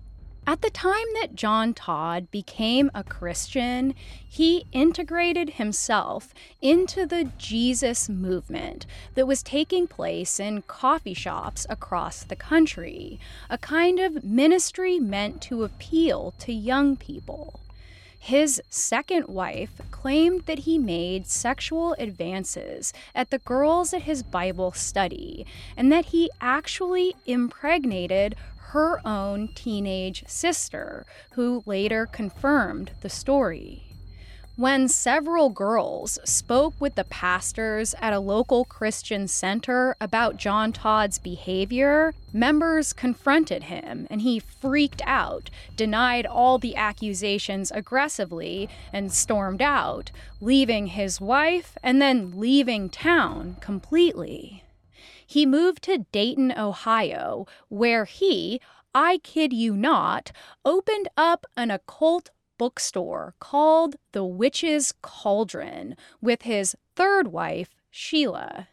At 0.49 0.63
the 0.63 0.71
time 0.71 1.07
that 1.21 1.35
John 1.35 1.75
Todd 1.75 2.31
became 2.31 2.89
a 2.95 3.03
Christian, 3.03 3.97
he 4.29 4.65
integrated 4.71 5.55
himself 5.55 6.33
into 6.63 7.05
the 7.05 7.33
Jesus 7.37 8.09
movement 8.09 8.87
that 9.17 9.27
was 9.27 9.43
taking 9.43 9.89
place 9.89 10.39
in 10.39 10.63
coffee 10.63 11.15
shops 11.15 11.67
across 11.69 12.23
the 12.23 12.37
country, 12.37 13.19
a 13.51 13.59
kind 13.59 13.99
of 13.99 14.23
ministry 14.23 15.01
meant 15.01 15.43
to 15.43 15.65
appeal 15.65 16.33
to 16.39 16.53
young 16.53 16.97
people. 16.97 17.59
His 18.17 18.63
second 18.71 19.27
wife 19.27 19.81
claimed 19.91 20.47
that 20.47 20.61
he 20.61 20.79
made 20.79 21.27
sexual 21.27 21.95
advances 21.99 22.93
at 23.17 23.31
the 23.31 23.39
girls 23.39 23.93
at 23.93 24.03
his 24.03 24.23
Bible 24.23 24.71
study 24.71 25.45
and 25.77 25.91
that 25.91 26.07
he 26.07 26.31
actually 26.41 27.17
impregnated 27.27 28.37
her 28.71 29.01
own 29.07 29.49
teenage 29.55 30.25
sister, 30.27 31.07
who 31.33 31.63
later 31.67 32.07
confirmed 32.07 32.91
the 33.01 33.09
story. 33.09 33.87
When 34.57 34.89
several 34.89 35.51
girls 35.51 36.19
spoke 36.25 36.73
with 36.81 36.95
the 36.95 37.05
pastors 37.05 37.95
at 38.01 38.15
a 38.15 38.19
local 38.19 38.65
Christian 38.65 39.29
center 39.29 39.95
about 40.01 40.39
John 40.39 40.73
Todd's 40.73 41.19
behavior, 41.19 42.15
members 42.33 42.95
confronted 42.95 43.65
him 43.65 44.07
and 44.09 44.23
he 44.23 44.41
freaked 44.41 45.03
out, 45.05 45.51
denied 45.77 46.25
all 46.25 46.57
the 46.57 46.75
accusations 46.75 47.71
aggressively, 47.71 48.71
and 48.95 49.13
stormed 49.13 49.61
out, 49.61 50.11
leaving 50.41 50.87
his 50.87 51.21
wife 51.21 51.77
and 51.83 52.01
then 52.01 52.41
leaving 52.41 52.89
town 52.89 53.59
completely 53.61 54.63
he 55.27 55.45
moved 55.45 55.83
to 55.83 56.07
Dayton, 56.13 56.53
Ohio, 56.57 57.47
where 57.69 58.05
he, 58.05 58.61
I 58.95 59.19
kid 59.19 59.53
you 59.53 59.77
not, 59.77 60.33
opened 60.65 61.09
up 61.17 61.45
an 61.57 61.71
occult 61.71 62.31
bookstore 62.59 63.35
called 63.41 63.97
The 64.13 64.25
Witch's 64.25 64.95
Cauldron 65.03 65.97
with 66.21 66.43
his 66.43 66.77
third 66.95 67.29
wife, 67.29 67.75
Sheila. 67.91 68.69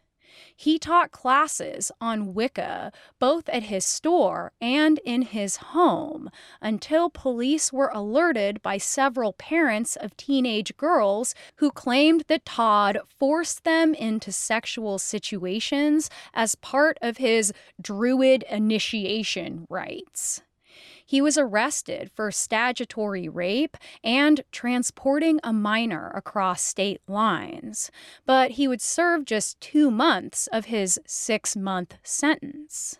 He 0.56 0.78
taught 0.78 1.10
classes 1.10 1.90
on 2.00 2.32
Wicca 2.32 2.92
both 3.18 3.48
at 3.48 3.64
his 3.64 3.84
store 3.84 4.52
and 4.60 5.00
in 5.04 5.22
his 5.22 5.56
home 5.56 6.30
until 6.60 7.10
police 7.10 7.72
were 7.72 7.90
alerted 7.92 8.62
by 8.62 8.78
several 8.78 9.32
parents 9.32 9.96
of 9.96 10.16
teenage 10.16 10.76
girls 10.76 11.34
who 11.56 11.70
claimed 11.70 12.24
that 12.28 12.46
Todd 12.46 12.98
forced 13.18 13.64
them 13.64 13.94
into 13.94 14.30
sexual 14.30 14.98
situations 14.98 16.08
as 16.32 16.54
part 16.54 16.98
of 17.02 17.16
his 17.16 17.52
druid 17.80 18.44
initiation 18.48 19.66
rites. 19.68 20.42
He 21.06 21.20
was 21.20 21.36
arrested 21.36 22.10
for 22.14 22.30
statutory 22.30 23.28
rape 23.28 23.76
and 24.02 24.42
transporting 24.50 25.38
a 25.44 25.52
minor 25.52 26.10
across 26.14 26.62
state 26.62 27.02
lines, 27.06 27.90
but 28.24 28.52
he 28.52 28.66
would 28.66 28.80
serve 28.80 29.26
just 29.26 29.60
two 29.60 29.90
months 29.90 30.46
of 30.46 30.66
his 30.66 30.98
six 31.06 31.56
month 31.56 31.96
sentence. 32.02 32.98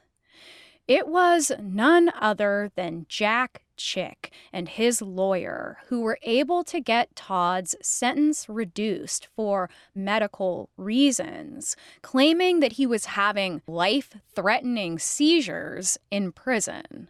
It 0.86 1.08
was 1.08 1.50
none 1.58 2.12
other 2.20 2.70
than 2.76 3.06
Jack 3.08 3.62
Chick 3.76 4.30
and 4.52 4.68
his 4.68 5.00
lawyer 5.00 5.78
who 5.86 6.02
were 6.02 6.18
able 6.22 6.62
to 6.64 6.80
get 6.80 7.16
Todd's 7.16 7.74
sentence 7.80 8.48
reduced 8.50 9.28
for 9.34 9.70
medical 9.94 10.68
reasons, 10.76 11.74
claiming 12.02 12.60
that 12.60 12.72
he 12.72 12.86
was 12.86 13.06
having 13.06 13.62
life 13.66 14.14
threatening 14.34 14.98
seizures 14.98 15.98
in 16.10 16.32
prison. 16.32 17.08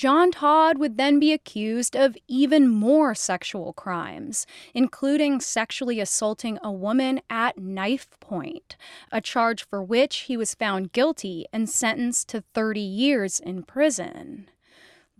John 0.00 0.30
Todd 0.30 0.78
would 0.78 0.96
then 0.96 1.20
be 1.20 1.30
accused 1.30 1.94
of 1.94 2.16
even 2.26 2.68
more 2.68 3.14
sexual 3.14 3.74
crimes, 3.74 4.46
including 4.72 5.42
sexually 5.42 6.00
assaulting 6.00 6.58
a 6.62 6.72
woman 6.72 7.20
at 7.28 7.58
knife 7.58 8.08
point, 8.18 8.78
a 9.12 9.20
charge 9.20 9.62
for 9.62 9.82
which 9.82 10.20
he 10.20 10.38
was 10.38 10.54
found 10.54 10.92
guilty 10.92 11.44
and 11.52 11.68
sentenced 11.68 12.30
to 12.30 12.40
30 12.54 12.80
years 12.80 13.40
in 13.40 13.62
prison. 13.62 14.48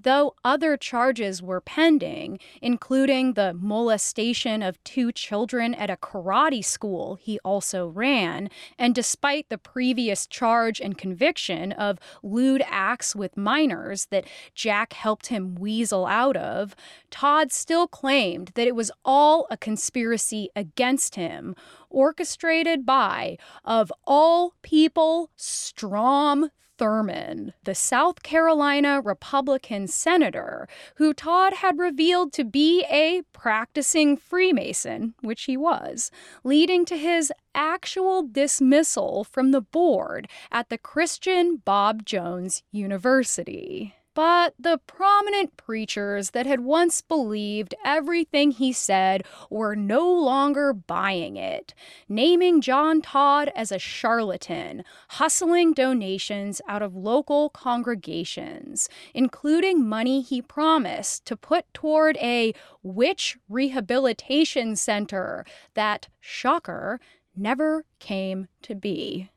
Though 0.03 0.35
other 0.45 0.77
charges 0.77 1.43
were 1.43 1.61
pending, 1.61 2.39
including 2.63 3.35
the 3.35 3.55
molestation 3.55 4.63
of 4.63 4.83
two 4.85 5.13
children 5.13 5.75
at 5.75 5.91
a 5.91 5.97
karate 5.97 6.65
school 6.65 7.17
he 7.17 7.39
also 7.45 7.89
ran, 7.89 8.49
and 8.79 8.95
despite 8.95 9.49
the 9.49 9.59
previous 9.59 10.27
charge 10.27 10.81
and 10.81 10.97
conviction 10.97 11.73
of 11.73 11.99
lewd 12.23 12.63
acts 12.67 13.15
with 13.15 13.37
minors 13.37 14.07
that 14.07 14.27
Jack 14.55 14.93
helped 14.93 15.27
him 15.27 15.55
weasel 15.55 16.07
out 16.07 16.37
of, 16.37 16.75
Todd 17.11 17.53
still 17.53 17.87
claimed 17.87 18.53
that 18.55 18.67
it 18.67 18.75
was 18.75 18.91
all 19.05 19.47
a 19.51 19.57
conspiracy 19.57 20.49
against 20.57 21.15
him, 21.15 21.55
orchestrated 21.89 22.87
by, 22.87 23.37
of 23.65 23.93
all 24.05 24.55
people, 24.63 25.31
Strom 25.37 26.51
Thurmond, 26.81 27.53
the 27.65 27.75
South 27.75 28.23
Carolina 28.23 29.03
Republican 29.03 29.87
senator 29.87 30.67
who 30.95 31.13
Todd 31.13 31.53
had 31.55 31.79
revealed 31.79 32.33
to 32.33 32.45
be 32.45 32.87
a 32.91 33.21
practicing 33.35 34.17
Freemason, 34.17 35.13
which 35.21 35.43
he 35.43 35.59
was, 35.59 36.11
leading 36.43 36.87
to 36.87 36.97
his 36.97 37.31
actual 37.55 38.23
dismissal 38.23 39.25
from 39.25 39.51
the 39.51 39.61
board 39.61 40.27
at 40.51 40.71
the 40.71 40.79
Christian 40.79 41.57
Bob 41.57 42.07
Jones 42.07 42.63
University. 42.73 43.95
But 44.15 44.55
the 44.59 44.79
prominent 44.87 45.57
preachers 45.57 46.31
that 46.31 46.45
had 46.45 46.61
once 46.61 47.01
believed 47.01 47.77
everything 47.85 48.51
he 48.51 48.73
said 48.73 49.25
were 49.49 49.77
no 49.77 50.11
longer 50.13 50.73
buying 50.73 51.37
it, 51.37 51.75
naming 52.09 52.61
John 52.61 53.03
Todd 53.03 53.53
as 53.55 53.71
a 53.71 53.79
charlatan, 53.79 54.85
hustling 55.11 55.73
donations 55.75 56.61
out 56.67 56.83
of 56.83 56.97
local 56.97 57.51
congregations, 57.51 58.89
including 59.15 59.87
money 59.89 60.23
he 60.23 60.43
promised 60.43 61.25
to 61.27 61.37
put 61.37 61.73
toward 61.73 62.17
a 62.17 62.53
witch 62.83 63.39
rehabilitation 63.49 64.75
center 64.75 65.45
that, 65.75 66.09
shocker, 66.19 66.99
never 67.37 67.85
came 68.01 68.49
to 68.63 68.75
be. 68.75 69.31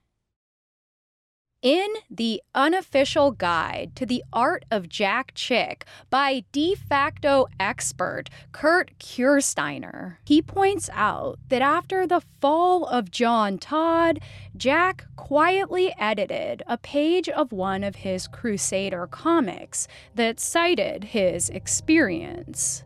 In 1.63 1.93
The 2.11 2.41
Unofficial 2.53 3.31
Guide 3.31 3.93
to 3.95 4.05
the 4.05 4.21
Art 4.33 4.65
of 4.69 4.89
Jack 4.89 5.31
Chick 5.33 5.85
by 6.09 6.43
de 6.51 6.75
facto 6.75 7.47
expert 7.57 8.29
Kurt 8.51 8.91
Kuersteiner, 8.99 10.17
he 10.25 10.41
points 10.41 10.89
out 10.91 11.39
that 11.47 11.61
after 11.61 12.05
the 12.05 12.21
fall 12.41 12.85
of 12.85 13.11
John 13.11 13.57
Todd, 13.59 14.19
Jack 14.57 15.05
quietly 15.15 15.95
edited 15.97 16.63
a 16.67 16.77
page 16.77 17.29
of 17.29 17.53
one 17.53 17.85
of 17.85 17.95
his 17.95 18.27
Crusader 18.27 19.07
comics 19.07 19.87
that 20.15 20.41
cited 20.41 21.05
his 21.05 21.49
experience. 21.49 22.83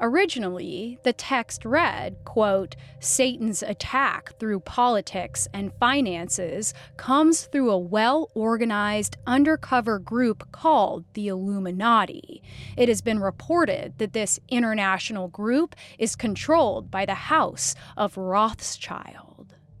Originally, 0.00 0.98
the 1.02 1.12
text 1.12 1.64
read, 1.64 2.16
quote, 2.24 2.76
Satan's 3.00 3.62
attack 3.62 4.38
through 4.38 4.60
politics 4.60 5.48
and 5.52 5.72
finances 5.80 6.72
comes 6.96 7.46
through 7.46 7.70
a 7.70 7.78
well 7.78 8.30
organized 8.34 9.16
undercover 9.26 9.98
group 9.98 10.52
called 10.52 11.04
the 11.14 11.28
Illuminati. 11.28 12.42
It 12.76 12.88
has 12.88 13.00
been 13.00 13.18
reported 13.18 13.98
that 13.98 14.12
this 14.12 14.38
international 14.48 15.28
group 15.28 15.74
is 15.98 16.14
controlled 16.14 16.90
by 16.90 17.04
the 17.04 17.14
House 17.14 17.74
of 17.96 18.16
Rothschild. 18.16 19.27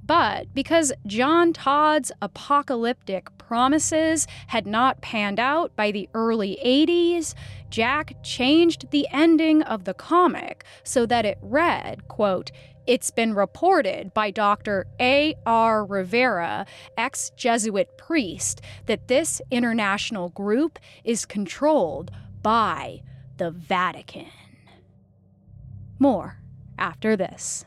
But 0.08 0.54
because 0.54 0.90
John 1.06 1.52
Todd's 1.52 2.10
apocalyptic 2.22 3.28
promises 3.36 4.26
had 4.46 4.66
not 4.66 5.02
panned 5.02 5.38
out 5.38 5.76
by 5.76 5.90
the 5.90 6.08
early 6.14 6.58
80s, 6.64 7.34
Jack 7.68 8.14
changed 8.22 8.90
the 8.90 9.06
ending 9.12 9.62
of 9.62 9.84
the 9.84 9.92
comic 9.92 10.64
so 10.82 11.04
that 11.04 11.26
it 11.26 11.36
read, 11.42 12.08
quote, 12.08 12.50
it's 12.86 13.10
been 13.10 13.34
reported 13.34 14.14
by 14.14 14.30
Dr. 14.30 14.86
A.R. 14.98 15.84
Rivera, 15.84 16.64
ex 16.96 17.30
Jesuit 17.36 17.98
priest, 17.98 18.62
that 18.86 19.08
this 19.08 19.42
international 19.50 20.30
group 20.30 20.78
is 21.04 21.26
controlled 21.26 22.10
by 22.40 23.02
the 23.36 23.50
Vatican. 23.50 24.30
More 25.98 26.38
after 26.78 27.14
this. 27.14 27.66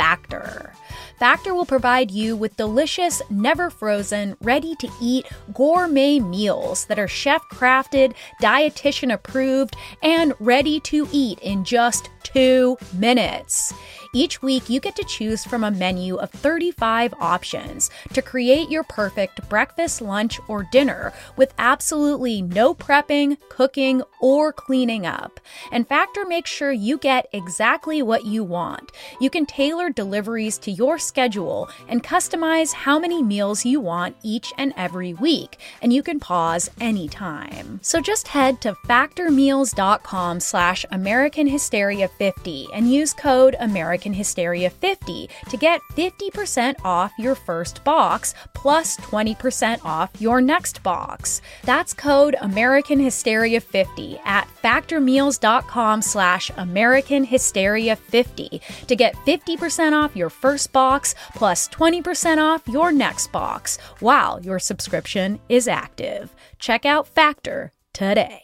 Factor. 0.00 0.72
Factor 1.18 1.54
will 1.54 1.66
provide 1.66 2.10
you 2.10 2.34
with 2.34 2.56
delicious, 2.56 3.20
never 3.28 3.68
frozen, 3.68 4.34
ready 4.40 4.74
to 4.76 4.88
eat 4.98 5.26
gourmet 5.52 6.18
meals 6.18 6.86
that 6.86 6.98
are 6.98 7.06
chef 7.06 7.42
crafted, 7.52 8.14
dietitian 8.40 9.12
approved, 9.12 9.76
and 10.02 10.32
ready 10.40 10.80
to 10.80 11.06
eat 11.12 11.38
in 11.40 11.64
just 11.64 12.08
two 12.22 12.78
minutes. 12.94 13.74
Each 14.12 14.42
week, 14.42 14.68
you 14.68 14.80
get 14.80 14.96
to 14.96 15.04
choose 15.04 15.44
from 15.44 15.62
a 15.62 15.70
menu 15.70 16.16
of 16.16 16.30
35 16.30 17.14
options 17.20 17.90
to 18.12 18.20
create 18.20 18.68
your 18.68 18.82
perfect 18.82 19.48
breakfast, 19.48 20.02
lunch, 20.02 20.40
or 20.48 20.66
dinner 20.72 21.12
with 21.36 21.54
absolutely 21.58 22.42
no 22.42 22.74
prepping, 22.74 23.36
cooking, 23.48 24.02
or 24.20 24.52
cleaning 24.52 25.06
up. 25.06 25.38
And 25.70 25.86
Factor 25.86 26.26
makes 26.26 26.50
sure 26.50 26.72
you 26.72 26.98
get 26.98 27.28
exactly 27.32 28.02
what 28.02 28.24
you 28.24 28.42
want. 28.42 28.90
You 29.20 29.30
can 29.30 29.46
tailor 29.46 29.90
deliveries 29.90 30.58
to 30.58 30.72
your 30.72 30.98
schedule 30.98 31.68
and 31.88 32.02
customize 32.02 32.72
how 32.72 32.98
many 32.98 33.22
meals 33.22 33.64
you 33.64 33.80
want 33.80 34.16
each 34.24 34.52
and 34.58 34.74
every 34.76 35.14
week, 35.14 35.58
and 35.82 35.92
you 35.92 36.02
can 36.02 36.18
pause 36.18 36.68
anytime. 36.80 37.78
So 37.80 38.00
just 38.00 38.26
head 38.26 38.60
to 38.62 38.74
factormeals.com 38.88 40.40
slash 40.40 40.84
American 40.90 41.46
Hysteria 41.46 42.08
50 42.08 42.66
and 42.74 42.92
use 42.92 43.14
code 43.14 43.54
American 43.60 43.99
Hysteria 44.08 44.70
50 44.70 45.28
to 45.48 45.56
get 45.56 45.80
50% 45.96 46.74
off 46.84 47.12
your 47.18 47.34
first 47.34 47.84
box 47.84 48.34
plus 48.54 48.96
20% 48.98 49.84
off 49.84 50.10
your 50.18 50.40
next 50.40 50.82
box. 50.82 51.42
That's 51.64 51.94
code 51.94 52.36
American 52.40 53.00
Hysteria 53.00 53.60
50 53.60 54.18
at 54.24 54.48
factormeals.com 54.62 56.02
slash 56.02 56.50
American 56.56 57.24
Hysteria 57.24 57.96
50 57.96 58.60
to 58.86 58.96
get 58.96 59.14
50% 59.26 59.92
off 59.92 60.16
your 60.16 60.30
first 60.30 60.72
box 60.72 61.14
plus 61.34 61.68
20% 61.68 62.38
off 62.38 62.66
your 62.68 62.92
next 62.92 63.32
box 63.32 63.78
while 64.00 64.40
your 64.42 64.58
subscription 64.58 65.38
is 65.48 65.68
active. 65.68 66.34
Check 66.58 66.84
out 66.84 67.06
Factor 67.06 67.72
today. 67.92 68.42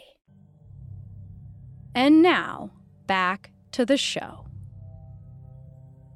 And 1.94 2.20
now, 2.20 2.70
back 3.06 3.50
to 3.72 3.86
the 3.86 3.96
show. 3.96 4.45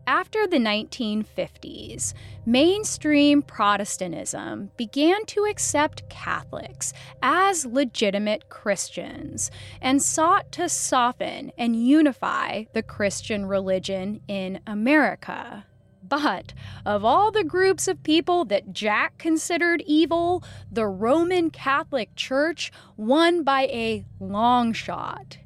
After 0.06 0.46
the 0.46 0.58
1950s, 0.58 2.14
mainstream 2.44 3.42
Protestantism 3.42 4.70
began 4.76 5.24
to 5.26 5.44
accept 5.44 6.08
Catholics 6.08 6.92
as 7.22 7.66
legitimate 7.66 8.48
Christians 8.48 9.50
and 9.80 10.02
sought 10.02 10.50
to 10.52 10.68
soften 10.68 11.52
and 11.56 11.76
unify 11.76 12.64
the 12.72 12.82
Christian 12.82 13.46
religion 13.46 14.20
in 14.26 14.60
America. 14.66 15.66
But 16.02 16.54
of 16.84 17.04
all 17.04 17.30
the 17.30 17.44
groups 17.44 17.86
of 17.86 18.02
people 18.02 18.44
that 18.46 18.72
Jack 18.72 19.16
considered 19.18 19.82
evil, 19.86 20.42
the 20.72 20.86
Roman 20.86 21.50
Catholic 21.50 22.16
Church 22.16 22.72
won 22.96 23.44
by 23.44 23.62
a 23.62 24.04
long 24.18 24.72
shot 24.72 25.38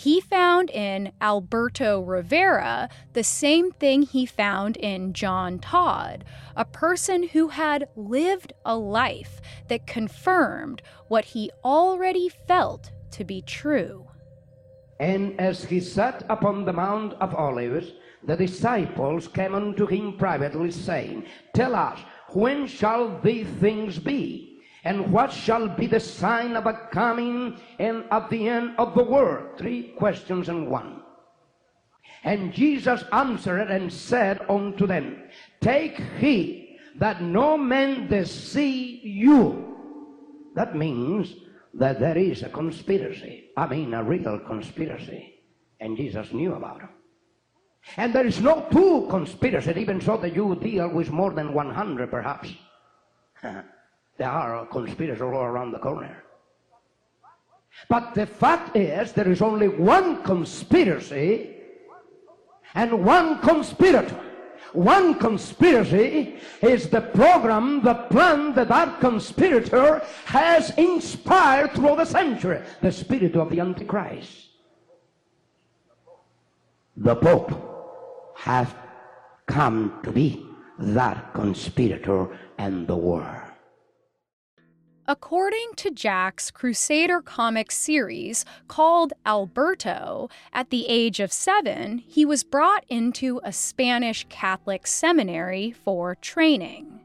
he 0.00 0.18
found 0.18 0.70
in 0.70 1.12
Alberto 1.20 2.00
Rivera 2.00 2.88
the 3.12 3.22
same 3.22 3.70
thing 3.70 4.00
he 4.00 4.24
found 4.24 4.78
in 4.78 5.12
John 5.12 5.58
Todd, 5.58 6.24
a 6.56 6.64
person 6.64 7.28
who 7.28 7.48
had 7.48 7.86
lived 7.96 8.54
a 8.64 8.74
life 8.74 9.42
that 9.68 9.86
confirmed 9.86 10.80
what 11.08 11.26
he 11.26 11.50
already 11.62 12.30
felt 12.30 12.92
to 13.10 13.24
be 13.24 13.42
true. 13.42 14.06
And 14.98 15.38
as 15.38 15.64
he 15.64 15.80
sat 15.80 16.24
upon 16.30 16.64
the 16.64 16.72
Mount 16.72 17.12
of 17.20 17.34
Olives, 17.34 17.92
the 18.24 18.36
disciples 18.36 19.28
came 19.28 19.54
unto 19.54 19.86
him 19.86 20.16
privately, 20.16 20.70
saying, 20.70 21.26
Tell 21.52 21.74
us, 21.74 21.98
when 22.30 22.66
shall 22.66 23.20
these 23.20 23.48
things 23.60 23.98
be? 23.98 24.49
And 24.84 25.12
what 25.12 25.32
shall 25.32 25.68
be 25.68 25.86
the 25.86 26.00
sign 26.00 26.56
of 26.56 26.64
the 26.64 26.72
coming 26.90 27.58
and 27.78 28.04
of 28.10 28.30
the 28.30 28.48
end 28.48 28.74
of 28.78 28.94
the 28.94 29.04
world? 29.04 29.58
Three 29.58 29.94
questions 29.98 30.48
in 30.48 30.70
one. 30.70 31.02
And 32.24 32.52
Jesus 32.52 33.04
answered 33.12 33.70
and 33.70 33.92
said 33.92 34.40
unto 34.48 34.86
them, 34.86 35.22
Take 35.60 35.98
heed 36.18 36.78
that 36.98 37.22
no 37.22 37.56
man 37.56 38.08
deceive 38.08 39.04
you. 39.04 39.76
That 40.54 40.76
means 40.76 41.34
that 41.74 42.00
there 42.00 42.18
is 42.18 42.42
a 42.42 42.48
conspiracy. 42.48 43.50
I 43.56 43.66
mean, 43.66 43.94
a 43.94 44.02
real 44.02 44.38
conspiracy. 44.40 45.34
And 45.78 45.96
Jesus 45.96 46.32
knew 46.32 46.54
about 46.54 46.82
it. 46.82 46.88
And 47.96 48.12
there 48.12 48.26
is 48.26 48.40
no 48.40 48.66
two 48.70 49.06
conspiracies, 49.08 49.76
even 49.76 50.00
so 50.00 50.16
that 50.18 50.34
you 50.34 50.54
deal 50.56 50.88
with 50.90 51.10
more 51.10 51.32
than 51.32 51.54
100 51.54 52.10
perhaps. 52.10 52.52
there 54.20 54.28
are 54.28 54.66
conspirators 54.66 55.22
all 55.22 55.32
around 55.32 55.72
the 55.72 55.78
corner. 55.78 56.22
But 57.88 58.12
the 58.14 58.26
fact 58.26 58.76
is, 58.76 59.12
there 59.12 59.30
is 59.30 59.40
only 59.40 59.68
one 59.68 60.22
conspiracy 60.22 61.56
and 62.74 63.02
one 63.02 63.38
conspirator. 63.40 64.20
One 64.74 65.14
conspiracy 65.14 66.36
is 66.60 66.90
the 66.90 67.00
program, 67.00 67.82
the 67.82 67.94
plan 67.94 68.52
that 68.56 68.68
that 68.68 69.00
conspirator 69.00 70.02
has 70.26 70.68
inspired 70.76 71.72
through 71.72 71.96
the 71.96 72.04
century, 72.04 72.60
the 72.82 72.92
spirit 72.92 73.36
of 73.36 73.48
the 73.48 73.60
Antichrist. 73.60 74.48
The 76.98 77.16
Pope 77.16 78.36
has 78.36 78.68
come 79.46 79.98
to 80.04 80.12
be 80.12 80.44
that 80.78 81.32
conspirator 81.32 82.28
and 82.58 82.86
the 82.86 82.96
world. 82.96 83.39
According 85.10 85.72
to 85.78 85.90
Jack's 85.90 86.52
Crusader 86.52 87.20
comic 87.20 87.72
series 87.72 88.44
called 88.68 89.12
Alberto, 89.26 90.28
at 90.52 90.70
the 90.70 90.86
age 90.86 91.18
of 91.18 91.32
seven, 91.32 91.98
he 91.98 92.24
was 92.24 92.44
brought 92.44 92.84
into 92.88 93.40
a 93.42 93.52
Spanish 93.52 94.24
Catholic 94.28 94.86
seminary 94.86 95.72
for 95.72 96.14
training. 96.14 97.00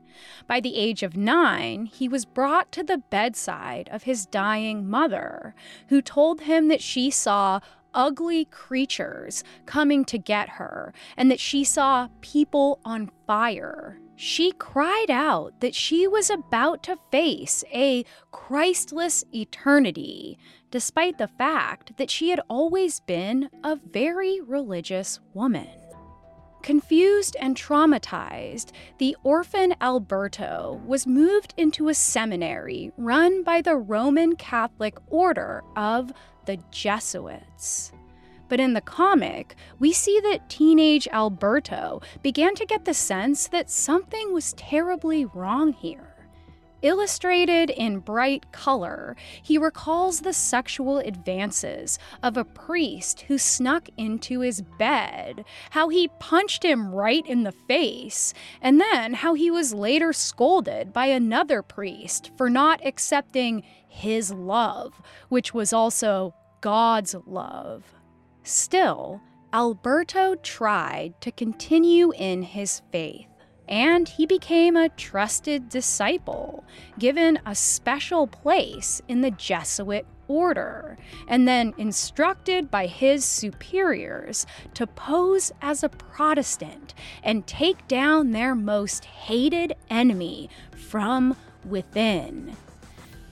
By 0.48 0.60
the 0.60 0.76
age 0.76 1.02
of 1.02 1.18
nine, 1.18 1.88
he 1.88 2.08
was 2.08 2.26
brought 2.26 2.72
to 2.74 2.84
the 2.84 3.00
bedside 3.00 3.90
of 3.92 4.04
his 4.04 4.28
dying 4.28 4.88
mother, 4.88 5.56
who 5.88 6.00
told 6.00 6.42
him 6.42 6.68
that 6.68 6.84
she 6.84 7.10
saw 7.10 7.60
ugly 7.92 8.46
creatures 8.46 9.44
coming 9.66 10.06
to 10.06 10.20
get 10.20 10.50
her 10.50 10.94
and 11.18 11.32
that 11.32 11.40
she 11.40 11.64
saw 11.64 12.10
people 12.22 12.80
on 12.86 13.10
fire 13.26 13.98
she 14.16 14.52
cried 14.54 15.10
out 15.10 15.60
that 15.60 15.76
she 15.76 16.08
was 16.08 16.30
about 16.30 16.84
to 16.84 16.98
face 17.12 17.64
a 17.74 18.06
Christless 18.32 19.26
eternity, 19.34 20.38
despite 20.72 21.18
the 21.18 21.28
fact 21.28 21.98
that 21.98 22.10
she 22.10 22.30
had 22.30 22.42
always 22.48 23.00
been 23.02 23.50
a 23.64 23.76
very 23.76 24.42
religious 24.42 25.20
woman. 25.34 25.68
Confused 26.64 27.36
and 27.40 27.56
traumatized, 27.56 28.72
the 28.98 29.16
orphan 29.24 29.76
Alberto 29.82 30.82
was 30.86 31.06
moved 31.06 31.54
into 31.58 31.90
a 31.90 31.94
seminary 31.94 32.92
run 32.98 33.44
by 33.44 33.62
the 33.62 33.76
Roman 33.76 34.36
Catholic 34.36 34.98
Order 35.08 35.64
of 35.76 36.12
the 36.46 36.58
Jesuits. 36.72 37.92
But 38.48 38.60
in 38.60 38.74
the 38.74 38.82
comic, 38.82 39.56
we 39.80 39.92
see 39.92 40.20
that 40.22 40.50
teenage 40.50 41.08
Alberto 41.12 42.02
began 42.22 42.56
to 42.56 42.66
get 42.66 42.86
the 42.86 42.94
sense 42.94 43.48
that 43.48 43.70
something 43.70 44.34
was 44.34 44.54
terribly 44.54 45.26
wrong 45.26 45.74
here. 45.74 46.16
Illustrated 46.82 47.72
in 47.72 47.98
bright 47.98 48.52
color, 48.52 49.16
he 49.42 49.58
recalls 49.58 50.20
the 50.20 50.34
sexual 50.34 51.00
advances 51.00 51.98
of 52.22 52.38
a 52.38 52.46
priest 52.46 53.22
who 53.22 53.40
snuck 53.40 53.90
into 53.98 54.42
his 54.42 54.62
bed, 54.78 55.46
how 55.72 55.90
he 55.90 56.10
punched 56.20 56.64
him 56.64 56.94
right 56.94 57.26
in 57.26 57.42
the 57.42 57.52
face, 57.52 58.36
and 58.62 58.80
then 58.80 59.16
how 59.16 59.34
he 59.34 59.50
was 59.50 59.74
later 59.74 60.14
scolded 60.14 60.94
by 60.94 61.08
another 61.08 61.64
priest 61.64 62.30
for 62.38 62.52
not 62.52 62.86
accepting 62.86 63.64
his 63.88 64.32
love, 64.32 65.02
which 65.30 65.56
was 65.56 65.74
also 65.74 66.36
God's 66.62 67.16
love. 67.26 67.96
Still, 68.48 69.22
Alberto 69.52 70.36
tried 70.36 71.20
to 71.22 71.32
continue 71.32 72.12
in 72.12 72.44
his 72.44 72.84
faith, 72.92 73.26
and 73.68 74.08
he 74.08 74.28
became 74.28 74.78
a 74.78 74.90
trusted 74.90 75.68
disciple, 75.68 76.64
given 77.00 77.40
a 77.44 77.56
special 77.56 78.28
place 78.28 79.02
in 79.08 79.22
the 79.22 79.32
Jesuit 79.32 80.06
order, 80.28 80.96
and 81.28 81.48
then 81.48 81.74
instructed 81.80 82.70
by 82.70 82.86
his 82.86 83.26
superiors 83.26 84.46
to 84.76 84.86
pose 84.86 85.52
as 85.60 85.82
a 85.82 85.90
Protestant 85.90 86.94
and 87.24 87.48
take 87.48 87.88
down 87.88 88.30
their 88.30 88.54
most 88.54 89.06
hated 89.06 89.74
enemy 89.90 90.52
from 90.70 91.36
within. 91.66 92.56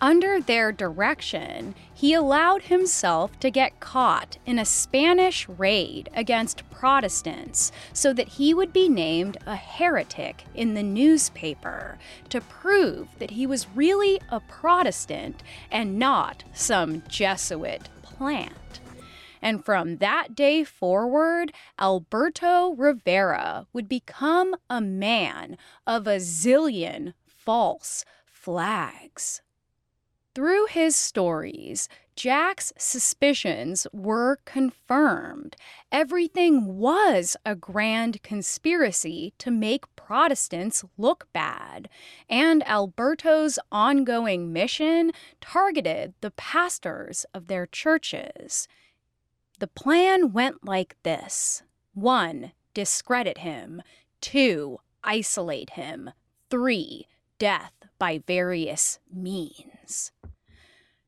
Under 0.03 0.41
their 0.41 0.73
direction, 0.73 1.75
he 1.93 2.13
allowed 2.13 2.63
himself 2.63 3.39
to 3.39 3.49
get 3.49 3.79
caught 3.79 4.37
in 4.45 4.59
a 4.59 4.65
Spanish 4.65 5.47
raid 5.47 6.09
against 6.13 6.69
Protestants 6.69 7.71
so 7.93 8.11
that 8.11 8.27
he 8.27 8.53
would 8.53 8.73
be 8.73 8.89
named 8.89 9.37
a 9.45 9.55
heretic 9.55 10.43
in 10.53 10.73
the 10.73 10.83
newspaper 10.83 11.97
to 12.27 12.41
prove 12.41 13.17
that 13.17 13.31
he 13.31 13.47
was 13.47 13.69
really 13.73 14.19
a 14.27 14.41
Protestant 14.41 15.41
and 15.71 15.97
not 15.97 16.43
some 16.51 17.01
Jesuit 17.07 17.87
plant. 18.01 18.81
And 19.41 19.63
from 19.63 19.99
that 19.99 20.35
day 20.35 20.65
forward, 20.65 21.53
Alberto 21.79 22.73
Rivera 22.73 23.67
would 23.71 23.87
become 23.87 24.53
a 24.69 24.81
man 24.81 25.57
of 25.87 26.07
a 26.07 26.17
zillion 26.17 27.13
false 27.25 28.03
flags. 28.25 29.42
Through 30.35 30.65
his 30.67 30.95
stories, 30.95 31.87
Jack's 32.15 32.73
suspicions 32.75 33.85
were 33.93 34.39
confirmed. 34.45 35.55
Everything 35.91 36.77
was 36.77 37.37
a 37.45 37.55
grand 37.55 38.23
conspiracy 38.23 39.33
to 39.37 39.51
make 39.51 39.95
Protestants 39.95 40.83
look 40.97 41.27
bad, 41.33 41.87
and 42.27 42.67
Alberto's 42.67 43.59
ongoing 43.71 44.51
mission 44.51 45.11
targeted 45.39 46.15
the 46.21 46.31
pastors 46.31 47.27
of 47.35 47.45
their 47.45 47.67
churches. 47.67 48.67
The 49.59 49.67
plan 49.67 50.33
went 50.33 50.65
like 50.65 50.95
this 51.03 51.61
1. 51.93 52.53
Discredit 52.73 53.39
him. 53.39 53.83
2. 54.21 54.79
Isolate 55.03 55.71
him. 55.71 56.09
3. 56.49 57.07
Death 57.37 57.73
by 57.99 58.23
various 58.25 58.99
means. 59.11 59.72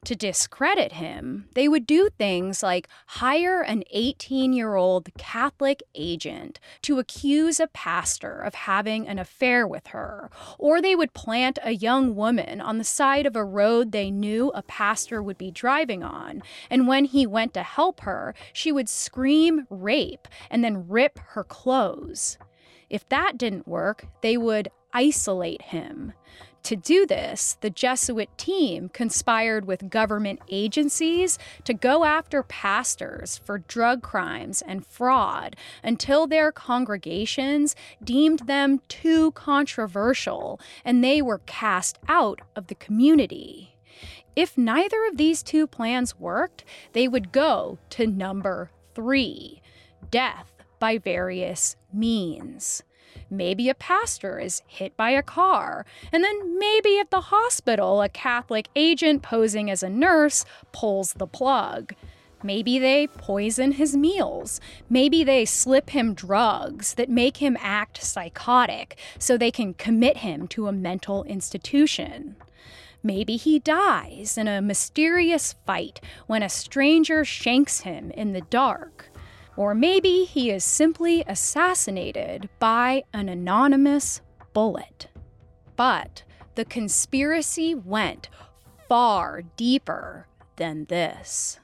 To 0.05 0.15
discredit 0.15 0.93
him, 0.93 1.49
they 1.55 1.67
would 1.67 1.87
do 1.87 2.09
things 2.15 2.61
like 2.61 2.87
hire 3.07 3.61
an 3.61 3.83
18 3.89 4.53
year 4.53 4.75
old 4.75 5.09
Catholic 5.17 5.81
agent 5.95 6.59
to 6.83 6.99
accuse 6.99 7.59
a 7.59 7.65
pastor 7.65 8.39
of 8.39 8.53
having 8.53 9.07
an 9.07 9.17
affair 9.17 9.67
with 9.67 9.87
her, 9.87 10.29
or 10.59 10.79
they 10.79 10.95
would 10.95 11.13
plant 11.13 11.57
a 11.63 11.71
young 11.71 12.15
woman 12.15 12.61
on 12.61 12.77
the 12.77 12.83
side 12.83 13.25
of 13.25 13.35
a 13.35 13.43
road 13.43 13.91
they 13.91 14.11
knew 14.11 14.51
a 14.53 14.61
pastor 14.61 15.23
would 15.23 15.39
be 15.39 15.49
driving 15.49 16.03
on, 16.03 16.43
and 16.69 16.87
when 16.87 17.05
he 17.05 17.25
went 17.25 17.55
to 17.55 17.63
help 17.63 18.01
her, 18.01 18.35
she 18.53 18.71
would 18.71 18.87
scream 18.87 19.65
rape 19.71 20.27
and 20.51 20.63
then 20.63 20.87
rip 20.87 21.17
her 21.29 21.43
clothes. 21.43 22.37
If 22.91 23.09
that 23.09 23.39
didn't 23.39 23.67
work, 23.67 24.05
they 24.21 24.37
would 24.37 24.69
isolate 24.93 25.63
him. 25.63 26.13
To 26.65 26.75
do 26.75 27.05
this, 27.05 27.57
the 27.61 27.69
Jesuit 27.69 28.35
team 28.39 28.89
conspired 28.89 29.65
with 29.65 29.91
government 29.91 30.39
agencies 30.49 31.37
to 31.63 31.75
go 31.75 32.05
after 32.05 32.41
pastors 32.41 33.37
for 33.37 33.59
drug 33.59 34.01
crimes 34.01 34.63
and 34.63 34.83
fraud 34.83 35.55
until 35.83 36.25
their 36.25 36.51
congregations 36.51 37.75
deemed 38.03 38.47
them 38.47 38.81
too 38.87 39.31
controversial 39.33 40.59
and 40.83 41.03
they 41.03 41.21
were 41.21 41.41
cast 41.45 41.99
out 42.07 42.41
of 42.55 42.65
the 42.65 42.73
community. 42.73 43.75
If 44.35 44.57
neither 44.57 45.05
of 45.05 45.17
these 45.17 45.43
two 45.43 45.67
plans 45.67 46.19
worked, 46.19 46.65
they 46.93 47.07
would 47.07 47.31
go 47.31 47.77
to 47.91 48.07
number 48.07 48.71
three 48.95 49.61
death 50.09 50.51
by 50.79 50.97
various 50.97 51.75
means. 51.93 52.81
Maybe 53.29 53.69
a 53.69 53.75
pastor 53.75 54.39
is 54.39 54.61
hit 54.67 54.95
by 54.97 55.11
a 55.11 55.23
car. 55.23 55.85
And 56.11 56.23
then 56.23 56.57
maybe 56.57 56.99
at 56.99 57.11
the 57.11 57.21
hospital, 57.21 58.01
a 58.01 58.09
Catholic 58.09 58.69
agent 58.75 59.21
posing 59.21 59.69
as 59.69 59.83
a 59.83 59.89
nurse 59.89 60.45
pulls 60.71 61.13
the 61.13 61.27
plug. 61.27 61.93
Maybe 62.43 62.77
they 62.77 63.07
poison 63.07 63.71
his 63.71 63.95
meals. 63.95 64.61
Maybe 64.89 65.23
they 65.23 65.45
slip 65.45 65.89
him 65.89 66.13
drugs 66.13 66.93
that 66.93 67.09
make 67.09 67.37
him 67.37 67.57
act 67.59 68.03
psychotic 68.03 68.99
so 69.17 69.35
they 69.35 69.51
can 69.51 69.73
commit 69.73 70.17
him 70.17 70.47
to 70.49 70.67
a 70.67 70.71
mental 70.71 71.23
institution. 71.23 72.35
Maybe 73.01 73.35
he 73.37 73.59
dies 73.59 74.37
in 74.37 74.47
a 74.47 74.61
mysterious 74.61 75.55
fight 75.65 76.01
when 76.27 76.43
a 76.43 76.49
stranger 76.49 77.25
shanks 77.25 77.81
him 77.81 78.11
in 78.11 78.33
the 78.33 78.41
dark. 78.41 79.11
Or 79.57 79.73
maybe 79.73 80.25
he 80.25 80.51
is 80.51 80.63
simply 80.63 81.23
assassinated 81.27 82.49
by 82.59 83.03
an 83.13 83.29
anonymous 83.29 84.21
bullet. 84.53 85.07
But 85.75 86.23
the 86.55 86.65
conspiracy 86.65 87.75
went 87.75 88.29
far 88.87 89.43
deeper 89.55 90.27
than 90.57 90.85
this. 90.85 91.59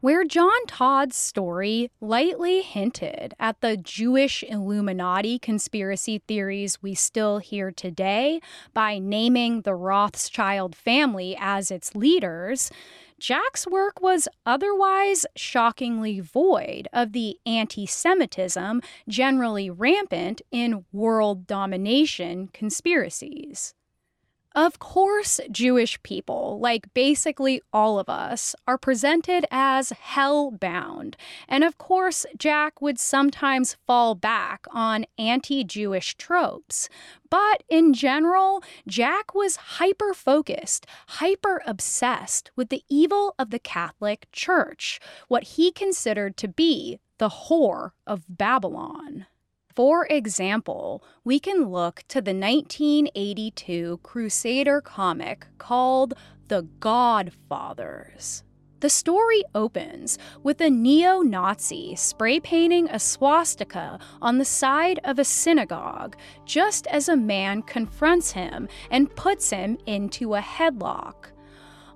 Where 0.00 0.24
John 0.24 0.64
Todd's 0.68 1.16
story 1.16 1.90
lightly 2.00 2.62
hinted 2.62 3.34
at 3.40 3.60
the 3.60 3.76
Jewish 3.76 4.44
Illuminati 4.44 5.40
conspiracy 5.40 6.22
theories 6.28 6.80
we 6.80 6.94
still 6.94 7.38
hear 7.38 7.72
today 7.72 8.40
by 8.72 9.00
naming 9.00 9.62
the 9.62 9.74
Rothschild 9.74 10.76
family 10.76 11.36
as 11.40 11.72
its 11.72 11.96
leaders, 11.96 12.70
Jack's 13.18 13.66
work 13.66 14.00
was 14.00 14.28
otherwise 14.46 15.26
shockingly 15.34 16.20
void 16.20 16.86
of 16.92 17.12
the 17.12 17.36
anti 17.44 17.84
Semitism 17.84 18.80
generally 19.08 19.68
rampant 19.70 20.40
in 20.52 20.84
world 20.92 21.46
domination 21.46 22.48
conspiracies. 22.52 23.74
Of 24.54 24.78
course, 24.78 25.40
Jewish 25.50 26.02
people, 26.02 26.58
like 26.58 26.92
basically 26.94 27.60
all 27.72 27.98
of 27.98 28.08
us, 28.08 28.56
are 28.66 28.78
presented 28.78 29.44
as 29.50 29.90
hell 29.90 30.50
bound. 30.50 31.16
And 31.46 31.62
of 31.62 31.76
course, 31.78 32.24
Jack 32.36 32.80
would 32.80 32.98
sometimes 32.98 33.76
fall 33.86 34.14
back 34.14 34.66
on 34.70 35.04
anti 35.18 35.64
Jewish 35.64 36.16
tropes. 36.16 36.88
But 37.30 37.62
in 37.68 37.92
general, 37.92 38.62
Jack 38.86 39.34
was 39.34 39.56
hyper 39.56 40.14
focused, 40.14 40.86
hyper 41.08 41.62
obsessed 41.66 42.50
with 42.56 42.70
the 42.70 42.82
evil 42.88 43.34
of 43.38 43.50
the 43.50 43.58
Catholic 43.58 44.26
Church, 44.32 44.98
what 45.28 45.44
he 45.44 45.70
considered 45.70 46.36
to 46.38 46.48
be 46.48 47.00
the 47.18 47.28
whore 47.28 47.90
of 48.06 48.24
Babylon. 48.28 49.26
For 49.78 50.08
example, 50.10 51.04
we 51.22 51.38
can 51.38 51.68
look 51.68 52.02
to 52.08 52.20
the 52.20 52.34
1982 52.34 54.00
Crusader 54.02 54.80
comic 54.80 55.46
called 55.58 56.14
The 56.48 56.62
Godfathers. 56.80 58.42
The 58.80 58.90
story 58.90 59.44
opens 59.54 60.18
with 60.42 60.60
a 60.60 60.68
neo 60.68 61.20
Nazi 61.20 61.94
spray 61.94 62.40
painting 62.40 62.88
a 62.90 62.98
swastika 62.98 64.00
on 64.20 64.38
the 64.38 64.44
side 64.44 64.98
of 65.04 65.20
a 65.20 65.24
synagogue 65.24 66.16
just 66.44 66.88
as 66.88 67.08
a 67.08 67.16
man 67.16 67.62
confronts 67.62 68.32
him 68.32 68.66
and 68.90 69.14
puts 69.14 69.50
him 69.50 69.78
into 69.86 70.34
a 70.34 70.40
headlock. 70.40 71.30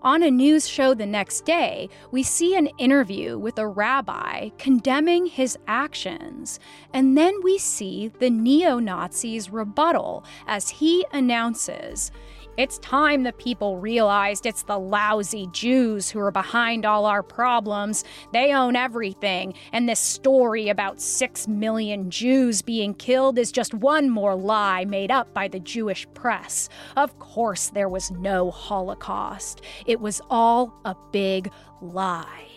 On 0.05 0.25
a 0.25 0.33
news 0.33 0.69
show 0.69 0.95
the 0.95 1.07
next 1.07 1.45
day, 1.45 1.89
we 2.11 2.25
see 2.25 2.57
an 2.57 2.67
interview 2.77 3.39
with 3.39 3.57
a 3.57 3.69
rabbi 3.69 4.49
condemning 4.59 5.27
his 5.27 5.57
actions, 5.69 6.59
and 6.93 7.17
then 7.17 7.35
we 7.45 7.57
see 7.57 8.11
the 8.19 8.29
neo 8.29 8.81
Nazis' 8.81 9.51
rebuttal 9.51 10.25
as 10.49 10.71
he 10.71 11.07
announces 11.13 12.11
it's 12.57 12.79
time 12.79 13.23
the 13.23 13.33
people 13.33 13.79
realized 13.79 14.45
it's 14.45 14.63
the 14.63 14.79
lousy 14.79 15.49
Jews 15.53 16.11
who 16.11 16.21
are 16.21 16.31
behind 16.31 16.85
all 16.85 17.07
our 17.07 17.23
problems. 17.23 18.05
They 18.33 18.53
own 18.53 18.77
everything, 18.77 19.55
and 19.73 19.89
this 19.89 20.01
story 20.01 20.69
about 20.69 21.01
six 21.01 21.49
million 21.49 22.11
Jews 22.11 22.61
being 22.61 22.95
killed 22.95 23.39
is 23.39 23.53
just 23.53 23.73
one 23.75 24.11
more 24.11 24.35
lie 24.35 24.85
made 24.85 25.11
up 25.11 25.33
by 25.33 25.49
the 25.49 25.61
Jewish 25.61 26.07
press. 26.15 26.69
Of 26.97 27.19
course, 27.19 27.71
there 27.71 27.89
was 27.89 28.11
no 28.11 28.51
Holocaust, 28.51 29.63
it 29.87 30.01
was 30.01 30.21
all 30.29 30.75
a 30.85 30.95
big 31.11 31.51
lie. 31.81 32.52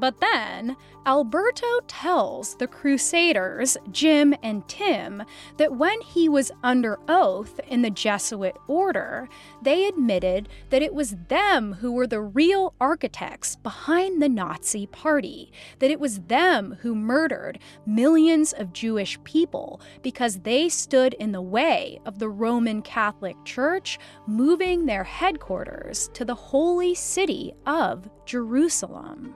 But 0.00 0.18
then, 0.18 0.78
Alberto 1.04 1.80
tells 1.86 2.54
the 2.54 2.66
Crusaders, 2.66 3.76
Jim 3.90 4.34
and 4.42 4.66
Tim, 4.66 5.22
that 5.58 5.76
when 5.76 6.00
he 6.00 6.26
was 6.26 6.50
under 6.62 6.98
oath 7.06 7.60
in 7.68 7.82
the 7.82 7.90
Jesuit 7.90 8.56
order, 8.66 9.28
they 9.60 9.86
admitted 9.86 10.48
that 10.70 10.80
it 10.80 10.94
was 10.94 11.16
them 11.28 11.74
who 11.74 11.92
were 11.92 12.06
the 12.06 12.22
real 12.22 12.72
architects 12.80 13.56
behind 13.56 14.22
the 14.22 14.28
Nazi 14.30 14.86
party, 14.86 15.52
that 15.80 15.90
it 15.90 16.00
was 16.00 16.20
them 16.20 16.78
who 16.80 16.94
murdered 16.94 17.58
millions 17.84 18.54
of 18.54 18.72
Jewish 18.72 19.22
people 19.22 19.82
because 20.00 20.38
they 20.40 20.70
stood 20.70 21.12
in 21.14 21.32
the 21.32 21.42
way 21.42 22.00
of 22.06 22.18
the 22.18 22.30
Roman 22.30 22.80
Catholic 22.80 23.36
Church 23.44 23.98
moving 24.26 24.86
their 24.86 25.04
headquarters 25.04 26.08
to 26.14 26.24
the 26.24 26.34
holy 26.34 26.94
city 26.94 27.52
of 27.66 28.08
Jerusalem. 28.24 29.34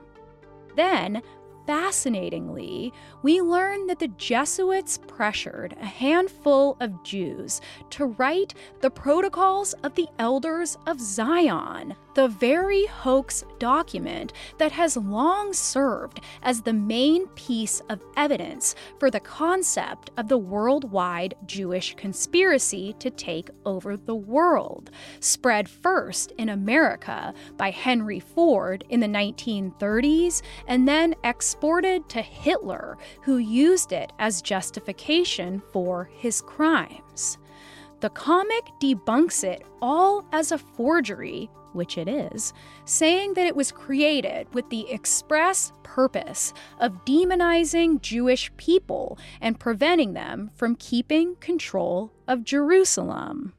Then, 0.77 1.23
Fascinatingly, 1.67 2.93
we 3.23 3.41
learn 3.41 3.87
that 3.87 3.99
the 3.99 4.09
Jesuits 4.09 4.99
pressured 5.07 5.75
a 5.81 5.87
handful 5.87 6.77
of 6.79 7.03
Jews 7.03 7.63
to 7.91 8.05
write 8.05 8.53
the 8.83 8.91
Protocols 8.91 9.73
of 9.83 9.95
the 9.95 10.07
Elders 10.19 10.77
of 10.87 11.01
Zion, 11.01 11.97
the 12.15 12.29
very 12.29 12.87
hoax 12.87 13.45
document 13.59 14.33
that 14.59 14.73
has 14.73 14.97
long 14.97 15.53
served 15.53 16.21
as 16.43 16.63
the 16.63 16.73
main 16.73 17.27
piece 17.29 17.81
of 17.89 18.01
evidence 18.17 18.75
for 18.99 19.11
the 19.11 19.21
concept 19.21 20.11
of 20.17 20.29
the 20.29 20.39
worldwide 20.39 21.35
Jewish 21.47 21.95
conspiracy 21.97 22.95
to 23.01 23.11
take 23.11 23.51
over 23.65 23.97
the 23.97 24.15
world, 24.15 24.91
spread 25.21 25.69
first 25.69 26.33
in 26.39 26.49
America 26.49 27.35
by 27.57 27.71
Henry 27.71 28.21
Ford 28.21 28.85
in 28.89 29.01
the 29.01 29.07
1930s 29.07 30.43
and 30.69 30.87
then 30.87 31.15
exported 31.25 32.09
to 32.11 32.23
Hitler, 32.23 32.97
who 33.23 33.39
used 33.39 33.93
it 33.93 34.13
as 34.19 34.41
justification 34.41 35.61
for 35.73 36.09
his 36.13 36.41
crimes. 36.41 37.39
The 38.01 38.11
comic 38.11 38.65
debunks 38.81 39.45
it 39.45 39.63
all 39.81 40.27
as 40.33 40.53
a 40.53 40.59
forgery 40.59 41.49
which 41.75 41.99
it 41.99 42.09
is, 42.09 42.53
saying 42.85 43.35
that 43.35 43.47
it 43.47 43.57
was 43.57 43.73
created 43.73 44.53
with 44.55 44.69
the 44.71 44.91
express 44.91 45.73
purpose 45.83 46.53
of 46.79 47.05
demonizing 47.05 48.01
Jewish 48.01 48.51
people 48.57 49.19
and 49.41 49.61
preventing 49.61 50.15
them 50.15 50.51
from 50.55 50.77
keeping 50.77 51.37
control 51.37 52.13
of 52.27 52.45
Jerusalem. 52.45 53.55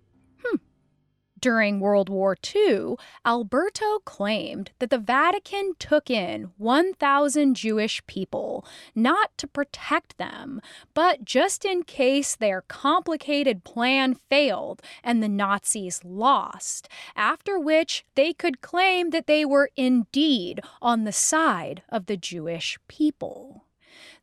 During 1.39 1.79
World 1.79 2.07
War 2.09 2.37
II, 2.55 2.95
Alberto 3.25 3.99
claimed 3.99 4.71
that 4.79 4.89
the 4.89 4.97
Vatican 4.97 5.73
took 5.77 6.09
in 6.09 6.51
1,000 6.57 7.55
Jewish 7.55 8.05
people, 8.07 8.65
not 8.95 9.37
to 9.37 9.47
protect 9.47 10.17
them, 10.17 10.61
but 10.93 11.25
just 11.25 11.65
in 11.65 11.83
case 11.83 12.35
their 12.35 12.61
complicated 12.61 13.63
plan 13.63 14.15
failed 14.29 14.81
and 15.03 15.21
the 15.21 15.29
Nazis 15.29 16.01
lost, 16.05 16.87
after 17.15 17.59
which 17.59 18.05
they 18.15 18.31
could 18.31 18.61
claim 18.61 19.09
that 19.09 19.27
they 19.27 19.43
were 19.43 19.69
indeed 19.75 20.61
on 20.81 21.03
the 21.03 21.11
side 21.11 21.83
of 21.89 22.05
the 22.05 22.17
Jewish 22.17 22.79
people. 22.87 23.64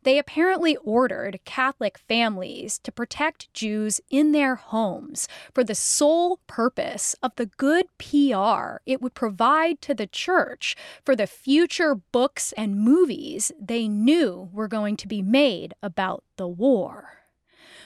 They 0.04 0.18
apparently 0.18 0.76
ordered 0.76 1.40
Catholic 1.44 1.98
families 1.98 2.78
to 2.80 2.92
protect 2.92 3.52
Jews 3.54 4.00
in 4.10 4.32
their 4.32 4.56
homes 4.56 5.28
for 5.54 5.62
the 5.62 5.74
sole 5.74 6.40
purpose 6.46 7.14
of 7.22 7.32
the 7.36 7.46
good 7.46 7.86
PR 7.98 8.78
it 8.84 9.00
would 9.00 9.14
provide 9.14 9.80
to 9.82 9.94
the 9.94 10.06
church 10.06 10.76
for 11.04 11.14
the 11.14 11.26
future 11.26 11.94
books 11.94 12.52
and 12.56 12.80
movies 12.80 13.52
they 13.60 13.88
knew 13.88 14.50
were 14.52 14.68
going 14.68 14.96
to 14.96 15.08
be 15.08 15.22
made 15.22 15.74
about 15.82 16.24
the 16.36 16.48
war. 16.48 17.21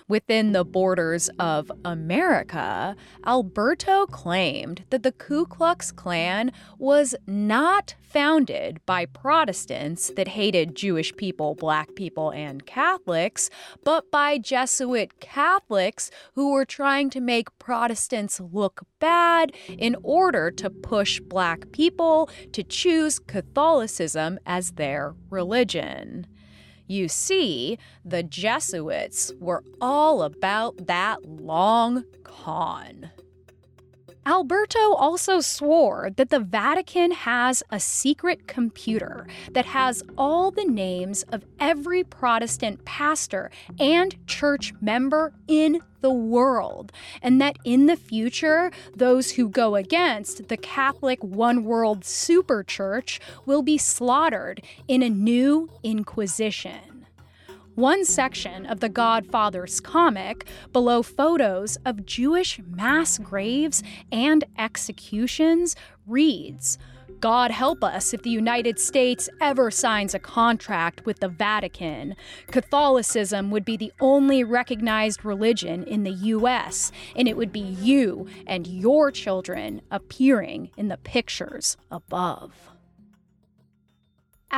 Within 0.08 0.52
the 0.52 0.64
borders 0.64 1.28
of 1.40 1.72
America, 1.84 2.94
Alberto 3.26 4.06
claimed 4.06 4.84
that 4.90 5.02
the 5.02 5.10
Ku 5.10 5.46
Klux 5.46 5.90
Klan 5.90 6.52
was 6.78 7.16
not 7.26 7.96
founded 8.00 8.78
by 8.86 9.04
Protestants 9.04 10.12
that 10.14 10.28
hated 10.28 10.76
Jewish 10.76 11.14
people, 11.16 11.56
black 11.56 11.96
people, 11.96 12.30
and 12.30 12.64
Catholics, 12.64 13.50
but 13.82 14.08
by 14.12 14.38
Jesuit 14.38 15.18
Catholics 15.18 16.12
who 16.34 16.52
were 16.52 16.64
trying 16.64 17.10
to 17.10 17.20
make 17.20 17.58
Protestants 17.58 18.40
look 18.40 18.86
bad 19.00 19.52
in 19.76 19.96
order 20.04 20.52
to 20.52 20.70
push 20.70 21.18
black 21.18 21.72
people 21.72 22.30
to 22.52 22.62
choose 22.62 23.18
Catholicism 23.18 24.38
as 24.46 24.72
their 24.72 25.16
religion. 25.30 26.28
You 26.86 27.08
see, 27.08 27.78
the 28.04 28.22
Jesuits 28.22 29.32
were 29.40 29.64
all 29.80 30.22
about 30.22 30.86
that 30.86 31.24
long 31.26 32.04
con. 32.22 33.10
Alberto 34.26 34.92
also 34.94 35.38
swore 35.38 36.10
that 36.16 36.30
the 36.30 36.40
Vatican 36.40 37.12
has 37.12 37.62
a 37.70 37.78
secret 37.78 38.48
computer 38.48 39.24
that 39.52 39.66
has 39.66 40.02
all 40.18 40.50
the 40.50 40.64
names 40.64 41.22
of 41.30 41.44
every 41.60 42.02
Protestant 42.02 42.84
pastor 42.84 43.52
and 43.78 44.16
church 44.26 44.74
member 44.80 45.32
in 45.46 45.80
the 46.00 46.12
world, 46.12 46.90
and 47.22 47.40
that 47.40 47.56
in 47.64 47.86
the 47.86 47.94
future, 47.94 48.72
those 48.96 49.30
who 49.32 49.48
go 49.48 49.76
against 49.76 50.48
the 50.48 50.56
Catholic 50.56 51.22
one 51.22 51.62
world 51.62 52.00
superchurch 52.00 53.20
will 53.44 53.62
be 53.62 53.78
slaughtered 53.78 54.60
in 54.88 55.02
a 55.04 55.08
new 55.08 55.70
inquisition. 55.84 56.85
One 57.76 58.06
section 58.06 58.64
of 58.64 58.80
the 58.80 58.88
Godfather's 58.88 59.80
comic, 59.80 60.48
below 60.72 61.02
photos 61.02 61.76
of 61.84 62.06
Jewish 62.06 62.58
mass 62.58 63.18
graves 63.18 63.82
and 64.10 64.44
executions, 64.56 65.76
reads 66.06 66.78
God 67.20 67.50
help 67.50 67.84
us 67.84 68.14
if 68.14 68.22
the 68.22 68.30
United 68.30 68.78
States 68.78 69.28
ever 69.42 69.70
signs 69.70 70.14
a 70.14 70.18
contract 70.18 71.04
with 71.04 71.20
the 71.20 71.28
Vatican. 71.28 72.16
Catholicism 72.46 73.50
would 73.50 73.66
be 73.66 73.76
the 73.76 73.92
only 74.00 74.42
recognized 74.42 75.22
religion 75.22 75.84
in 75.84 76.02
the 76.02 76.12
U.S., 76.12 76.90
and 77.14 77.28
it 77.28 77.36
would 77.36 77.52
be 77.52 77.60
you 77.60 78.26
and 78.46 78.66
your 78.66 79.10
children 79.10 79.82
appearing 79.90 80.70
in 80.78 80.88
the 80.88 80.96
pictures 80.96 81.76
above. 81.90 82.70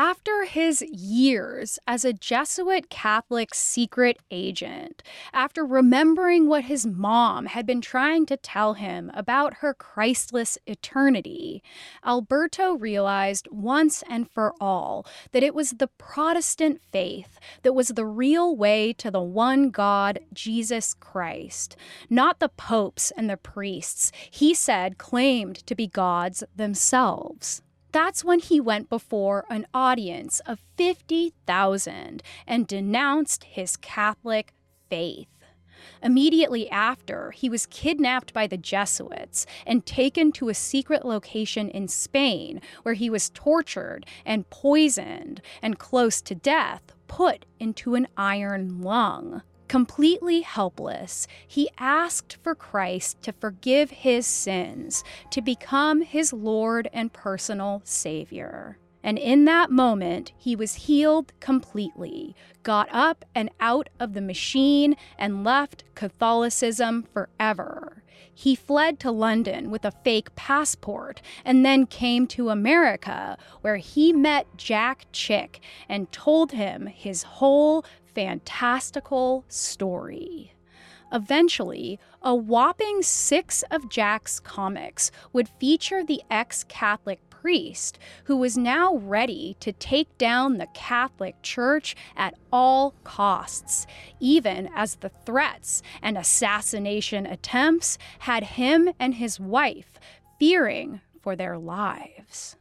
After 0.01 0.45
his 0.45 0.81
years 0.83 1.81
as 1.85 2.05
a 2.05 2.13
Jesuit 2.13 2.89
Catholic 2.89 3.53
secret 3.53 4.19
agent, 4.31 5.03
after 5.33 5.67
remembering 5.67 6.47
what 6.47 6.67
his 6.67 6.87
mom 6.87 7.47
had 7.47 7.67
been 7.67 7.81
trying 7.81 8.25
to 8.27 8.37
tell 8.37 8.75
him 8.75 9.11
about 9.13 9.55
her 9.55 9.75
Christless 9.75 10.57
eternity, 10.69 11.65
Alberto 12.07 12.75
realized 12.75 13.49
once 13.51 14.05
and 14.09 14.31
for 14.31 14.55
all 14.61 15.05
that 15.33 15.43
it 15.43 15.53
was 15.53 15.73
the 15.73 15.89
Protestant 15.89 16.81
faith 16.93 17.41
that 17.65 17.73
was 17.73 17.89
the 17.89 18.07
real 18.07 18.55
way 18.55 18.93
to 18.93 19.11
the 19.11 19.21
one 19.21 19.71
God, 19.71 20.21
Jesus 20.33 20.95
Christ, 20.95 21.77
not 22.09 22.39
the 22.39 22.51
popes 22.51 23.11
and 23.17 23.29
the 23.29 23.37
priests 23.37 24.13
he 24.31 24.55
said 24.55 24.97
claimed 24.97 25.57
to 25.67 25.75
be 25.75 25.89
gods 25.89 26.45
themselves. 26.55 27.63
That's 27.93 28.25
when 28.25 28.41
he 28.41 28.61
went 28.61 28.91
before 28.91 29.45
an 29.49 29.67
audience 29.73 30.41
of 30.41 30.61
50,000 30.77 32.23
and 32.47 32.67
denounced 32.67 33.45
his 33.45 33.77
Catholic 33.77 34.53
faith. 34.91 35.29
Immediately 36.03 36.69
after, 36.71 37.31
he 37.31 37.49
was 37.49 37.67
kidnapped 37.67 38.33
by 38.33 38.47
the 38.47 38.57
Jesuits 38.57 39.47
and 39.67 39.87
taken 39.87 40.33
to 40.33 40.49
a 40.49 40.55
secret 40.55 41.05
location 41.05 41.71
in 41.71 41.89
Spain 41.89 42.61
where 42.83 42.95
he 42.95 43.11
was 43.11 43.31
tortured 43.31 44.07
and 44.25 44.49
poisoned 44.51 45.41
and 45.63 45.79
close 45.79 46.21
to 46.23 46.35
death, 46.35 46.93
put 47.07 47.47
into 47.59 47.95
an 47.95 48.07
iron 48.17 48.83
lung. 48.83 49.43
Completely 49.69 50.41
helpless, 50.41 51.29
he 51.47 51.69
asked 51.79 52.39
for 52.43 52.55
Christ 52.55 53.23
to 53.23 53.33
forgive 53.33 53.91
his 53.91 54.27
sins, 54.27 55.05
to 55.31 55.43
become 55.43 56.01
his 56.01 56.33
Lord 56.33 56.89
and 56.93 57.13
personal 57.13 57.83
Savior. 57.85 58.79
And 59.03 59.19
in 59.19 59.45
that 59.45 59.71
moment, 59.71 60.33
he 60.37 60.57
was 60.57 60.75
healed 60.75 61.33
completely, 61.41 62.35
got 62.63 62.89
up 62.91 63.25
and 63.35 63.51
out 63.61 63.89
of 64.01 64.15
the 64.15 64.21
machine, 64.21 64.97
and 65.19 65.45
left 65.45 65.85
Catholicism 65.95 67.07
forever. 67.13 68.03
He 68.35 68.55
fled 68.55 68.99
to 69.01 69.11
London 69.11 69.71
with 69.71 69.85
a 69.85 69.91
fake 69.91 70.35
passport 70.35 71.21
and 71.45 71.65
then 71.65 71.87
came 71.87 72.27
to 72.29 72.51
America, 72.51 73.37
where 73.61 73.77
he 73.77 74.13
met 74.13 74.47
Jack 74.57 75.07
Chick 75.13 75.61
and 75.89 76.11
told 76.13 76.53
him 76.53 76.87
his 76.87 77.25
whole 77.25 77.85
fantastical 78.19 79.45
story. 79.47 80.53
Eventually, 81.13 82.01
a 82.21 82.35
whopping 82.35 83.01
six 83.01 83.63
of 83.71 83.89
Jack's 83.89 84.41
comics 84.41 85.13
would 85.33 85.49
feature 85.61 86.03
the 86.03 86.21
ex 86.29 86.65
Catholic 86.65 87.21
priest 87.31 87.97
who 88.25 88.37
was 88.37 88.59
now 88.59 88.97
ready 88.97 89.57
to 89.61 89.71
take 89.71 90.19
down 90.19 90.59
the 90.59 90.67
Catholic 90.75 91.41
Church 91.43 91.95
at 92.17 92.35
all 92.53 92.93
costs, 93.05 93.87
even 94.19 94.69
as 94.75 94.97
the 94.97 95.13
threats 95.25 95.81
and 96.03 96.19
assassination 96.19 97.25
attempts 97.25 97.99
had 98.19 98.43
him 98.43 98.89
and 98.99 99.15
his 99.15 99.39
wife 99.39 99.93
fearing 100.41 101.01
for 101.23 101.37
their 101.37 101.57
lives. 101.57 102.58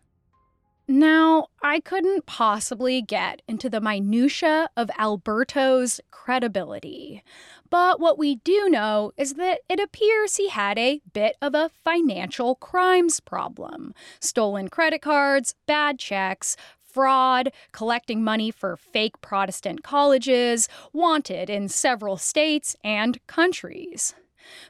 Now, 0.89 1.47
I 1.61 1.81
couldn't 1.81 2.25
possibly 2.27 3.01
get 3.01 3.41
into 3.45 3.69
the 3.69 3.81
minutiae 3.81 4.69
of 4.77 4.89
Alberto's 4.97 5.99
credibility, 6.11 7.23
but 7.69 7.99
what 7.99 8.17
we 8.17 8.35
do 8.35 8.69
know 8.69 9.11
is 9.17 9.33
that 9.33 9.59
it 9.67 9.81
appears 9.81 10.37
he 10.37 10.47
had 10.47 10.77
a 10.79 11.01
bit 11.11 11.35
of 11.41 11.53
a 11.53 11.71
financial 11.83 12.55
crimes 12.55 13.19
problem 13.19 13.93
stolen 14.21 14.69
credit 14.69 15.01
cards, 15.01 15.55
bad 15.65 15.99
checks, 15.99 16.55
fraud, 16.79 17.51
collecting 17.73 18.23
money 18.23 18.49
for 18.49 18.77
fake 18.77 19.19
Protestant 19.19 19.83
colleges, 19.83 20.69
wanted 20.93 21.49
in 21.49 21.67
several 21.67 22.15
states 22.15 22.77
and 22.81 23.19
countries. 23.27 24.15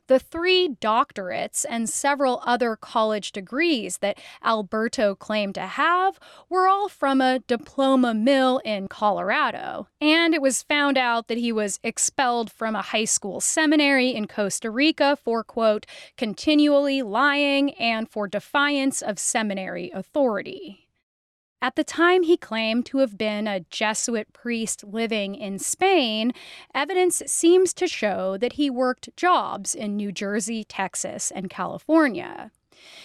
The 0.08 0.20
three 0.20 0.78
doctorates 0.82 1.66
and 1.68 1.90
several 1.90 2.42
other 2.46 2.76
college 2.76 3.32
degrees 3.32 3.98
that 3.98 4.20
Alberto 4.44 5.16
claimed 5.16 5.56
to 5.56 5.62
have 5.62 6.20
were 6.50 6.68
all 6.68 6.90
from 6.90 7.22
a 7.22 7.40
diploma 7.40 8.14
mill 8.14 8.60
in 8.60 8.88
Colorado. 8.88 9.88
And 10.02 10.34
it 10.34 10.42
was 10.42 10.64
found 10.64 10.98
out 10.98 11.28
that 11.28 11.38
he 11.38 11.52
was 11.52 11.80
expelled 11.84 12.52
from 12.52 12.76
a 12.76 12.82
high 12.82 13.06
school 13.06 13.42
seminary 13.42 14.16
in 14.16 14.28
Costa 14.28 14.70
Rica 14.70 15.16
for, 15.16 15.44
quote, 15.44 15.86
continually 16.18 17.02
lying 17.02 17.74
and 17.76 18.10
for 18.10 18.28
defiance 18.28 19.02
of 19.02 19.20
seminary 19.20 19.92
authority. 19.94 20.87
At 21.60 21.76
the 21.76 21.84
time 21.84 22.24
he 22.24 22.38
claimed 22.38 22.86
to 22.88 23.00
have 23.00 23.18
been 23.18 23.48
a 23.48 23.62
Jesuit 23.72 24.32
priest 24.32 24.84
living 24.84 25.34
in 25.34 25.58
Spain, 25.58 26.34
evidence 26.74 27.24
seems 27.26 27.74
to 27.74 27.88
show 27.88 28.38
that 28.38 28.54
he 28.54 28.70
worked 28.70 29.10
jobs 29.18 29.74
in 29.74 29.96
New 29.96 30.12
Jersey, 30.12 30.64
Texas, 30.64 31.32
and 31.32 31.50
California. 31.50 32.52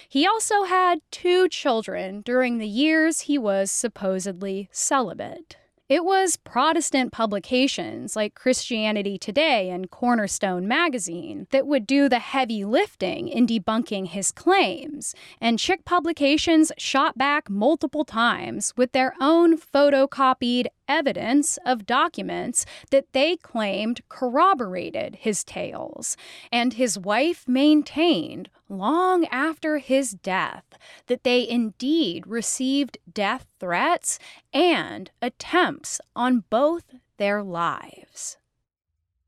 He 0.07 0.27
also 0.27 0.65
had 0.65 1.01
two 1.11 1.49
children 1.49 2.21
during 2.21 2.59
the 2.59 2.69
years 2.69 3.23
he 3.23 3.39
was 3.39 3.71
supposedly 3.71 4.69
celibate. 4.71 5.57
It 5.93 6.07
was 6.07 6.39
Protestant 6.39 7.13
publications 7.13 8.17
like 8.17 8.35
Christianity 8.35 9.19
Today 9.19 9.69
and 9.69 9.91
Cornerstone 9.91 10.67
Magazine 10.67 11.47
that 11.51 11.67
would 11.67 11.87
do 11.87 12.09
the 12.09 12.19
heavy 12.19 12.65
lifting 12.65 13.29
in 13.29 13.47
debunking 13.47 14.07
his 14.07 14.33
claims, 14.33 15.15
and 15.39 15.59
Chick 15.59 15.85
publications 15.85 16.73
shot 16.79 17.19
back 17.19 17.51
multiple 17.51 18.07
times 18.07 18.73
with 18.75 18.93
their 18.93 19.13
own 19.21 19.59
photocopied 19.59 20.69
evidence 20.89 21.59
of 21.65 21.87
documents 21.87 22.67
that 22.91 23.13
they 23.13 23.37
claimed 23.37 24.01
corroborated 24.09 25.17
his 25.17 25.45
tales, 25.45 26.17
and 26.51 26.75
his 26.75 26.99
wife 26.99 27.47
maintained 27.49 28.49
long 28.69 29.25
after 29.27 29.79
his 29.79 30.13
death 30.13 30.65
that 31.07 31.25
they 31.25 31.49
indeed 31.49 32.27
received 32.27 32.99
death 33.13 33.47
threats 33.61 34.19
and 34.53 35.11
attempts 35.21 36.01
on 36.17 36.45
both 36.51 36.85
their 37.17 37.43
lives. 37.43 38.37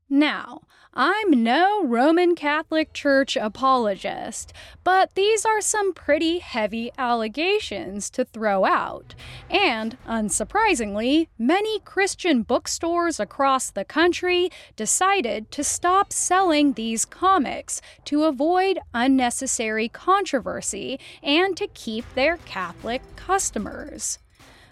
Now, 0.09 0.61
I'm 0.97 1.43
no 1.43 1.83
Roman 1.83 2.35
Catholic 2.35 2.93
Church 2.93 3.35
apologist, 3.35 4.53
but 4.85 5.13
these 5.15 5.43
are 5.43 5.59
some 5.59 5.93
pretty 5.93 6.39
heavy 6.39 6.89
allegations 6.97 8.09
to 8.11 8.23
throw 8.23 8.63
out. 8.63 9.13
And, 9.49 9.97
unsurprisingly, 10.07 11.27
many 11.37 11.79
Christian 11.81 12.43
bookstores 12.43 13.19
across 13.19 13.71
the 13.71 13.83
country 13.83 14.49
decided 14.77 15.51
to 15.51 15.65
stop 15.65 16.13
selling 16.13 16.71
these 16.73 17.03
comics 17.03 17.81
to 18.05 18.23
avoid 18.23 18.79
unnecessary 18.93 19.89
controversy 19.89 20.97
and 21.21 21.57
to 21.57 21.67
keep 21.67 22.05
their 22.13 22.37
Catholic 22.37 23.01
customers. 23.17 24.19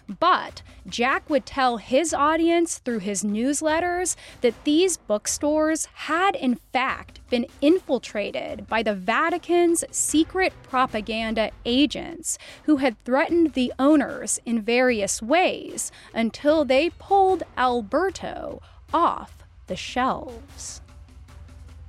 But 0.06 0.62
Jack 0.86 1.30
would 1.30 1.46
tell 1.46 1.78
his 1.78 2.12
audience 2.12 2.78
through 2.78 2.98
his 2.98 3.24
newsletters 3.24 4.16
that 4.42 4.64
these 4.64 4.96
bookstores 4.98 5.86
had, 5.94 6.36
in 6.36 6.56
fact, 6.72 7.20
been 7.30 7.46
infiltrated 7.62 8.66
by 8.68 8.82
the 8.82 8.94
Vatican's 8.94 9.84
secret 9.90 10.52
propaganda 10.62 11.50
agents 11.64 12.38
who 12.64 12.76
had 12.76 13.02
threatened 13.04 13.54
the 13.54 13.72
owners 13.78 14.40
in 14.44 14.60
various 14.60 15.22
ways 15.22 15.90
until 16.12 16.64
they 16.64 16.90
pulled 16.90 17.42
Alberto 17.56 18.60
off 18.92 19.42
the 19.66 19.76
shelves. 19.76 20.82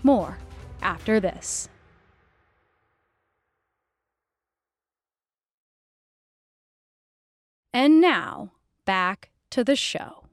More 0.03 0.38
after 0.82 1.20
this. 1.20 1.68
And 7.76 7.99
now, 7.99 8.53
back 8.86 9.32
to 9.49 9.61
the 9.61 9.76
show. 9.76 10.23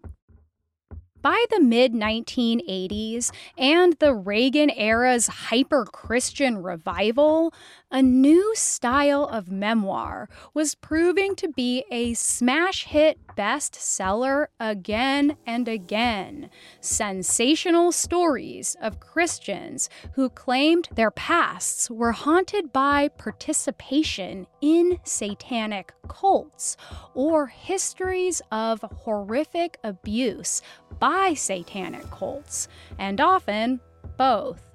By 1.21 1.45
the 1.51 1.59
mid 1.59 1.93
1980s 1.93 3.33
and 3.59 3.95
the 3.95 4.15
Reagan 4.15 4.71
era's 4.71 5.27
hyper 5.27 5.85
Christian 5.85 6.63
revival, 6.63 7.53
a 7.93 8.01
new 8.01 8.55
style 8.57 9.25
of 9.25 9.53
memoir 9.53 10.27
was 10.55 10.75
proving 10.75 11.37
to 11.37 11.49
be 11.49 11.85
a 11.91 12.15
smash 12.15 12.85
hit 12.85 13.19
bestseller 13.37 14.47
again 14.59 15.37
and 15.47 15.69
again. 15.69 16.49
Sensational 16.81 17.93
stories 17.93 18.77
of 18.81 18.99
Christians 18.99 19.91
who 20.15 20.31
claimed 20.31 20.89
their 20.95 21.11
pasts 21.11 21.91
were 21.91 22.13
haunted 22.13 22.73
by 22.73 23.09
participation 23.09 24.47
in 24.63 24.99
satanic 25.05 25.93
cults 26.09 26.79
or 27.15 27.47
histories 27.47 28.41
of 28.51 28.83
horrific 29.01 29.79
abuse 29.85 30.63
by 30.99 31.35
satanic 31.35 32.11
cults, 32.11 32.69
and 32.99 33.21
often 33.21 33.81
both. 34.17 34.72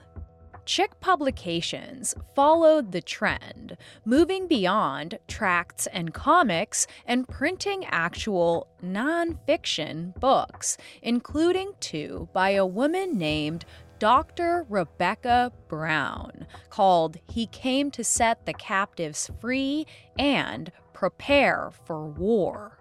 Chick 0.68 1.00
publications 1.00 2.14
followed 2.36 2.92
the 2.92 3.02
trend, 3.02 3.78
moving 4.04 4.50
beyond 4.50 5.18
tracts 5.26 5.88
and 5.88 6.14
comics 6.14 6.86
and 7.06 7.26
printing 7.26 7.86
actual 7.86 8.68
nonfiction 8.84 10.14
books, 10.20 10.78
including 11.02 11.72
two 11.80 12.28
by 12.34 12.50
a 12.50 12.66
woman 12.66 13.18
named 13.18 13.64
Dr. 13.98 14.66
Rebecca 14.68 15.54
Brown, 15.70 16.46
called 16.70 17.16
He 17.30 17.46
Came 17.48 17.90
to 17.92 18.04
Set 18.04 18.46
the 18.46 18.54
Captives 18.54 19.32
Free 19.40 19.88
and 20.20 20.74
Prepare 20.92 21.72
for 21.86 22.06
War. 22.06 22.77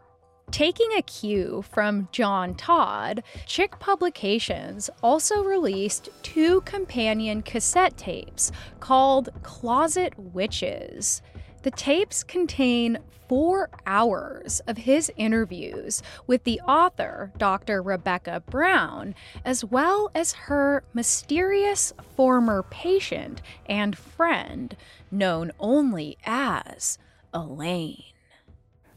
Taking 0.52 0.92
a 0.96 1.02
cue 1.02 1.64
from 1.70 2.08
John 2.12 2.54
Todd, 2.54 3.22
Chick 3.46 3.78
Publications 3.80 4.88
also 5.02 5.42
released 5.42 6.08
two 6.22 6.60
companion 6.62 7.42
cassette 7.42 7.96
tapes 7.96 8.52
called 8.78 9.28
Closet 9.42 10.14
Witches. 10.16 11.20
The 11.62 11.72
tapes 11.72 12.22
contain 12.22 12.98
four 13.28 13.70
hours 13.86 14.60
of 14.68 14.78
his 14.78 15.10
interviews 15.16 16.00
with 16.28 16.44
the 16.44 16.60
author, 16.60 17.32
Dr. 17.36 17.82
Rebecca 17.82 18.40
Brown, 18.48 19.16
as 19.44 19.64
well 19.64 20.12
as 20.14 20.32
her 20.32 20.84
mysterious 20.94 21.92
former 22.14 22.62
patient 22.62 23.42
and 23.68 23.98
friend, 23.98 24.76
known 25.10 25.50
only 25.58 26.18
as 26.24 26.98
Elaine. 27.34 28.04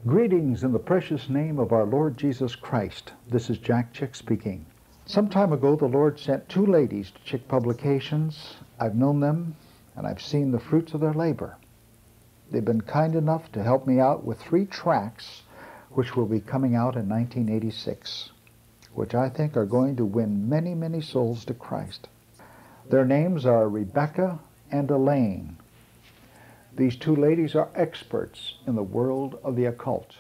Greetings 0.08 0.64
in 0.64 0.72
the 0.72 0.80
precious 0.80 1.28
name 1.28 1.60
of 1.60 1.74
our 1.74 1.84
Lord 1.84 2.16
Jesus 2.16 2.56
Christ. 2.56 3.12
This 3.28 3.50
is 3.50 3.58
Jack 3.58 3.92
Chick 3.92 4.16
speaking. 4.16 4.66
Some 5.06 5.28
time 5.28 5.52
ago, 5.52 5.76
the 5.76 5.88
Lord 5.90 6.18
sent 6.18 6.48
two 6.48 6.66
ladies 6.66 7.12
to 7.12 7.22
Chick 7.26 7.50
Publications. 7.50 8.56
I've 8.80 8.96
known 8.96 9.20
them 9.20 9.58
and 9.98 10.08
I've 10.08 10.22
seen 10.22 10.52
the 10.52 10.60
fruits 10.60 10.94
of 10.94 11.02
their 11.02 11.14
labor. 11.14 11.58
They've 12.50 12.64
been 12.64 12.80
kind 12.80 13.14
enough 13.14 13.52
to 13.52 13.62
help 13.62 13.86
me 13.86 14.00
out 14.00 14.24
with 14.24 14.40
three 14.40 14.66
tracts 14.66 15.44
which 15.90 16.16
will 16.16 16.28
be 16.28 16.40
coming 16.40 16.76
out 16.76 16.96
in 16.96 17.10
1986, 17.10 18.32
which 18.94 19.14
I 19.14 19.28
think 19.28 19.58
are 19.58 19.66
going 19.66 19.98
to 19.98 20.06
win 20.06 20.48
many, 20.48 20.76
many 20.76 21.02
souls 21.02 21.44
to 21.44 21.54
Christ. 21.54 22.08
Their 22.90 23.04
names 23.04 23.46
are 23.46 23.68
Rebecca 23.68 24.40
and 24.72 24.90
Elaine. 24.90 25.58
These 26.76 26.96
two 26.96 27.16
ladies 27.16 27.56
are 27.56 27.70
experts 27.76 28.56
in 28.66 28.76
the 28.76 28.84
world 28.84 29.40
of 29.44 29.56
the 29.56 29.66
occult. 29.66 30.18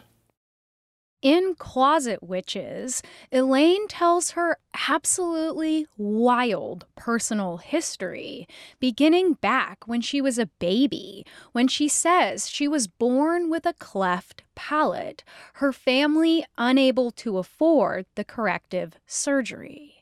In 1.21 1.55
Closet 1.55 2.23
Witches, 2.23 3.03
Elaine 3.29 3.89
tells 3.89 4.31
her 4.31 4.57
absolutely 4.87 5.85
wild 5.97 6.85
personal 6.95 7.57
history, 7.57 8.47
beginning 8.79 9.33
back 9.33 9.85
when 9.85 9.99
she 9.99 10.21
was 10.21 10.39
a 10.39 10.45
baby, 10.45 11.25
when 11.51 11.67
she 11.67 11.89
says 11.89 12.49
she 12.49 12.69
was 12.69 12.87
born 12.87 13.49
with 13.49 13.65
a 13.65 13.73
cleft 13.73 14.43
palate, 14.55 15.25
her 15.55 15.73
family 15.73 16.45
unable 16.57 17.11
to 17.11 17.37
afford 17.37 18.05
the 18.15 18.23
corrective 18.23 18.93
surgery. 19.05 19.98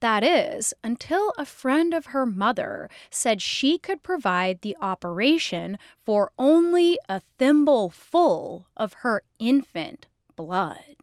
That 0.00 0.24
is, 0.24 0.72
until 0.82 1.32
a 1.36 1.44
friend 1.44 1.92
of 1.92 2.06
her 2.06 2.24
mother 2.24 2.88
said 3.10 3.42
she 3.42 3.78
could 3.78 4.02
provide 4.02 4.62
the 4.62 4.76
operation 4.80 5.78
for 6.04 6.32
only 6.38 6.98
a 7.08 7.20
thimble 7.38 7.90
full 7.90 8.66
of 8.76 8.94
her 9.04 9.22
infant 9.38 10.06
blood. 10.36 10.96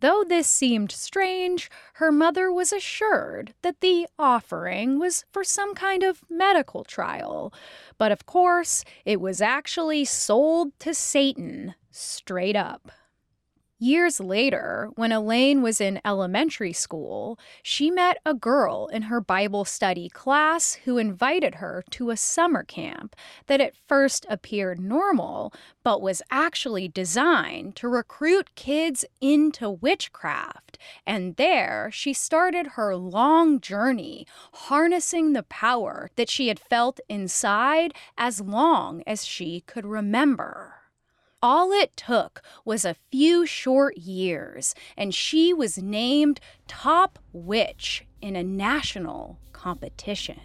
Though 0.00 0.24
this 0.24 0.48
seemed 0.48 0.90
strange, 0.90 1.70
her 1.94 2.10
mother 2.10 2.52
was 2.52 2.72
assured 2.72 3.54
that 3.62 3.80
the 3.80 4.08
offering 4.18 4.98
was 4.98 5.24
for 5.32 5.44
some 5.44 5.74
kind 5.74 6.02
of 6.02 6.24
medical 6.28 6.82
trial. 6.82 7.54
But 7.98 8.10
of 8.10 8.26
course, 8.26 8.84
it 9.04 9.20
was 9.20 9.40
actually 9.40 10.04
sold 10.04 10.78
to 10.80 10.92
Satan 10.92 11.76
straight 11.90 12.56
up. 12.56 12.90
Years 13.82 14.20
later, 14.20 14.90
when 14.94 15.10
Elaine 15.10 15.60
was 15.60 15.80
in 15.80 16.00
elementary 16.04 16.72
school, 16.72 17.36
she 17.64 17.90
met 17.90 18.18
a 18.24 18.32
girl 18.32 18.86
in 18.86 19.02
her 19.02 19.20
Bible 19.20 19.64
study 19.64 20.08
class 20.08 20.74
who 20.84 20.98
invited 20.98 21.56
her 21.56 21.82
to 21.90 22.10
a 22.10 22.16
summer 22.16 22.62
camp 22.62 23.16
that 23.48 23.60
at 23.60 23.74
first 23.88 24.24
appeared 24.30 24.78
normal, 24.78 25.52
but 25.82 26.00
was 26.00 26.22
actually 26.30 26.86
designed 26.86 27.74
to 27.74 27.88
recruit 27.88 28.54
kids 28.54 29.04
into 29.20 29.68
witchcraft. 29.68 30.78
And 31.04 31.34
there, 31.34 31.90
she 31.92 32.12
started 32.12 32.78
her 32.78 32.94
long 32.94 33.60
journey, 33.60 34.28
harnessing 34.52 35.32
the 35.32 35.42
power 35.42 36.08
that 36.14 36.30
she 36.30 36.46
had 36.46 36.60
felt 36.60 37.00
inside 37.08 37.94
as 38.16 38.40
long 38.40 39.02
as 39.08 39.24
she 39.24 39.62
could 39.62 39.84
remember. 39.84 40.81
All 41.42 41.72
it 41.72 41.96
took 41.96 42.40
was 42.64 42.84
a 42.84 42.96
few 43.10 43.46
short 43.46 43.98
years, 43.98 44.76
and 44.96 45.12
she 45.12 45.52
was 45.52 45.76
named 45.76 46.38
top 46.68 47.18
witch 47.32 48.04
in 48.20 48.36
a 48.36 48.44
national 48.44 49.38
competition. 49.52 50.40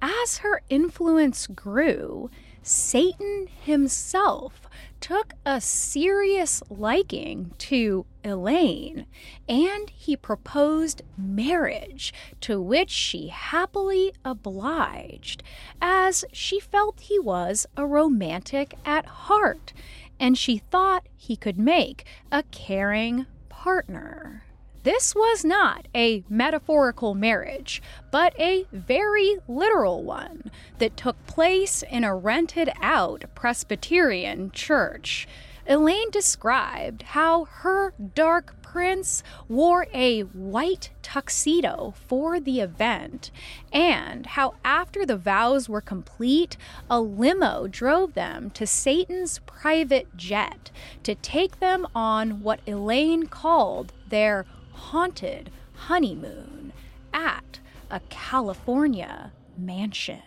As 0.00 0.38
her 0.38 0.62
influence 0.70 1.48
grew, 1.48 2.30
Satan 2.62 3.48
himself 3.62 4.68
took 5.00 5.32
a 5.46 5.60
serious 5.60 6.62
liking 6.68 7.52
to 7.58 8.04
Elaine, 8.22 9.06
and 9.48 9.90
he 9.90 10.16
proposed 10.16 11.02
marriage, 11.16 12.12
to 12.42 12.60
which 12.60 12.90
she 12.90 13.28
happily 13.28 14.12
obliged, 14.24 15.42
as 15.80 16.24
she 16.32 16.60
felt 16.60 17.00
he 17.00 17.18
was 17.18 17.66
a 17.76 17.86
romantic 17.86 18.74
at 18.84 19.06
heart, 19.06 19.72
and 20.18 20.36
she 20.36 20.58
thought 20.58 21.08
he 21.16 21.36
could 21.36 21.58
make 21.58 22.04
a 22.30 22.42
caring 22.50 23.26
partner. 23.48 24.44
This 24.82 25.14
was 25.14 25.44
not 25.44 25.88
a 25.94 26.24
metaphorical 26.30 27.14
marriage, 27.14 27.82
but 28.10 28.38
a 28.40 28.64
very 28.72 29.36
literal 29.46 30.02
one 30.02 30.50
that 30.78 30.96
took 30.96 31.26
place 31.26 31.82
in 31.82 32.02
a 32.02 32.16
rented 32.16 32.70
out 32.80 33.24
Presbyterian 33.34 34.50
church. 34.52 35.28
Elaine 35.66 36.10
described 36.10 37.02
how 37.02 37.44
her 37.44 37.92
dark 38.14 38.56
prince 38.62 39.22
wore 39.48 39.86
a 39.92 40.22
white 40.22 40.90
tuxedo 41.02 41.92
for 42.08 42.40
the 42.40 42.60
event, 42.60 43.30
and 43.70 44.24
how 44.24 44.54
after 44.64 45.04
the 45.04 45.18
vows 45.18 45.68
were 45.68 45.82
complete, 45.82 46.56
a 46.88 47.02
limo 47.02 47.66
drove 47.66 48.14
them 48.14 48.48
to 48.50 48.66
Satan's 48.66 49.40
private 49.40 50.16
jet 50.16 50.70
to 51.02 51.14
take 51.16 51.60
them 51.60 51.86
on 51.94 52.42
what 52.42 52.60
Elaine 52.66 53.26
called 53.26 53.92
their 54.08 54.46
haunted 54.80 55.50
honeymoon 55.74 56.72
at 57.12 57.58
a 57.90 58.00
California 58.08 59.32
mansion. 59.56 60.22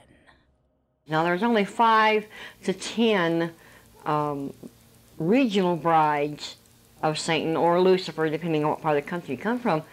Now, 1.07 1.23
there's 1.23 1.43
only 1.43 1.65
five 1.65 2.25
to 2.63 2.73
ten 2.73 3.51
um, 4.05 4.53
regional 5.17 5.75
brides 5.75 6.55
of 7.01 7.19
Satan 7.19 7.57
or 7.57 7.81
Lucifer, 7.81 8.29
depending 8.29 8.63
on 8.63 8.71
what 8.71 8.81
part 8.81 8.97
of 8.97 9.03
the 9.03 9.09
country 9.09 9.35
you 9.35 9.41
come 9.41 9.59
from, 9.59 9.83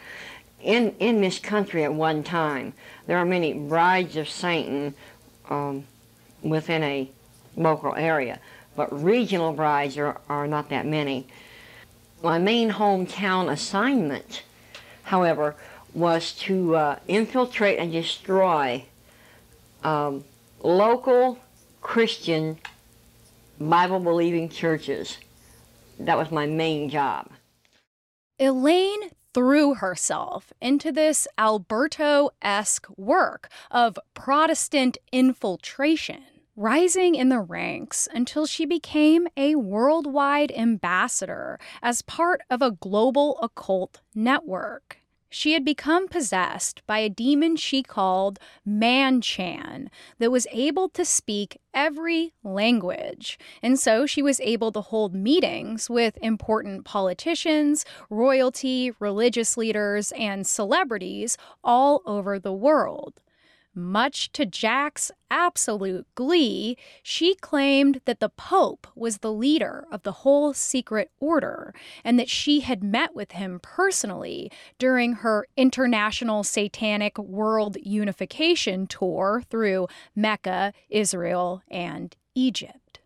in, 0.63 0.95
in 1.01 1.21
this 1.21 1.39
country 1.39 1.83
at 1.83 1.93
one 1.93 2.23
time. 2.23 2.73
There 3.07 3.19
are 3.19 3.25
many 3.25 3.53
brides 3.53 4.17
of 4.17 4.29
Satan 4.29 4.95
um, 5.49 5.85
within 6.43 6.83
a 6.85 7.11
local 7.57 7.95
area, 7.97 8.39
but 8.77 9.03
regional 9.03 9.53
brides 9.53 9.99
are, 9.99 10.21
are 10.29 10.47
not 10.47 10.69
that 10.69 10.87
many. 10.87 11.27
My 12.23 12.39
main 12.39 12.71
hometown 12.71 13.51
assignment 13.51 14.43
however, 15.05 15.55
was 15.93 16.33
to 16.33 16.77
uh, 16.77 16.99
infiltrate 17.09 17.79
and 17.79 17.93
destroy 17.93 18.85
um, 19.83 20.25
local 20.63 21.39
Christian 21.81 22.59
Bible 23.59 24.01
believing 24.01 24.49
churches. 24.49 25.19
That 25.99 26.17
was 26.17 26.31
my 26.31 26.47
main 26.47 26.89
job. 26.89 27.31
Elaine 28.39 29.11
threw 29.35 29.75
herself 29.75 30.53
into 30.61 30.91
this 30.91 31.29
Alberto 31.39 32.31
esque 32.43 32.87
work 32.97 33.49
of 33.71 33.99
Protestant 34.15 34.99
infiltration, 35.13 36.25
rising 36.61 37.15
in 37.15 37.31
the 37.31 37.41
ranks 37.41 38.07
until 38.13 38.45
she 38.45 38.67
became 38.67 39.27
a 39.35 39.55
worldwide 39.55 40.53
ambassador 40.53 41.59
as 41.83 42.03
part 42.03 42.43
of 42.51 42.61
a 42.61 42.71
global 42.71 43.39
occult 43.41 44.03
network. 44.15 44.99
She 45.31 45.53
had 45.55 45.65
become 45.65 46.07
possessed 46.07 46.83
by 46.87 46.99
a 46.99 47.09
demon 47.09 47.57
she 47.57 47.83
called 47.83 48.39
Manchan 48.69 49.89
that 50.19 50.31
was 50.31 50.47
able 50.53 50.91
to 50.91 51.05
speak 51.05 51.57
every 51.73 52.35
language. 52.45 53.39
And 53.63 53.79
so 53.79 54.05
she 54.05 54.21
was 54.21 54.39
able 54.41 54.71
to 54.73 54.83
hold 54.83 55.15
meetings 55.15 55.89
with 55.89 56.19
important 56.21 56.85
politicians, 56.85 57.87
royalty, 58.11 58.93
religious 58.99 59.57
leaders, 59.57 60.13
and 60.13 60.47
celebrities 60.47 61.39
all 61.65 62.03
over 62.05 62.39
the 62.39 62.53
world. 62.53 63.15
Much 63.81 64.31
to 64.33 64.45
Jack's 64.45 65.11
absolute 65.31 66.07
glee, 66.15 66.77
she 67.03 67.35
claimed 67.35 68.03
that 68.05 68.21
the 68.21 68.29
Pope 68.29 68.87
was 68.95 69.19
the 69.19 69.33
leader 69.33 69.87
of 69.91 70.03
the 70.03 70.13
whole 70.13 70.53
secret 70.53 71.11
order 71.19 71.75
and 72.05 72.19
that 72.19 72.29
she 72.29 72.61
had 72.61 72.85
met 72.85 73.15
with 73.15 73.33
him 73.33 73.59
personally 73.63 74.53
during 74.79 75.15
her 75.15 75.47
international 75.57 76.45
satanic 76.45 77.17
world 77.19 77.77
unification 77.83 78.87
tour 78.87 79.43
through 79.49 79.89
Mecca, 80.15 80.75
Israel, 80.91 81.63
and 81.71 82.15
Egypt. 82.35 83.01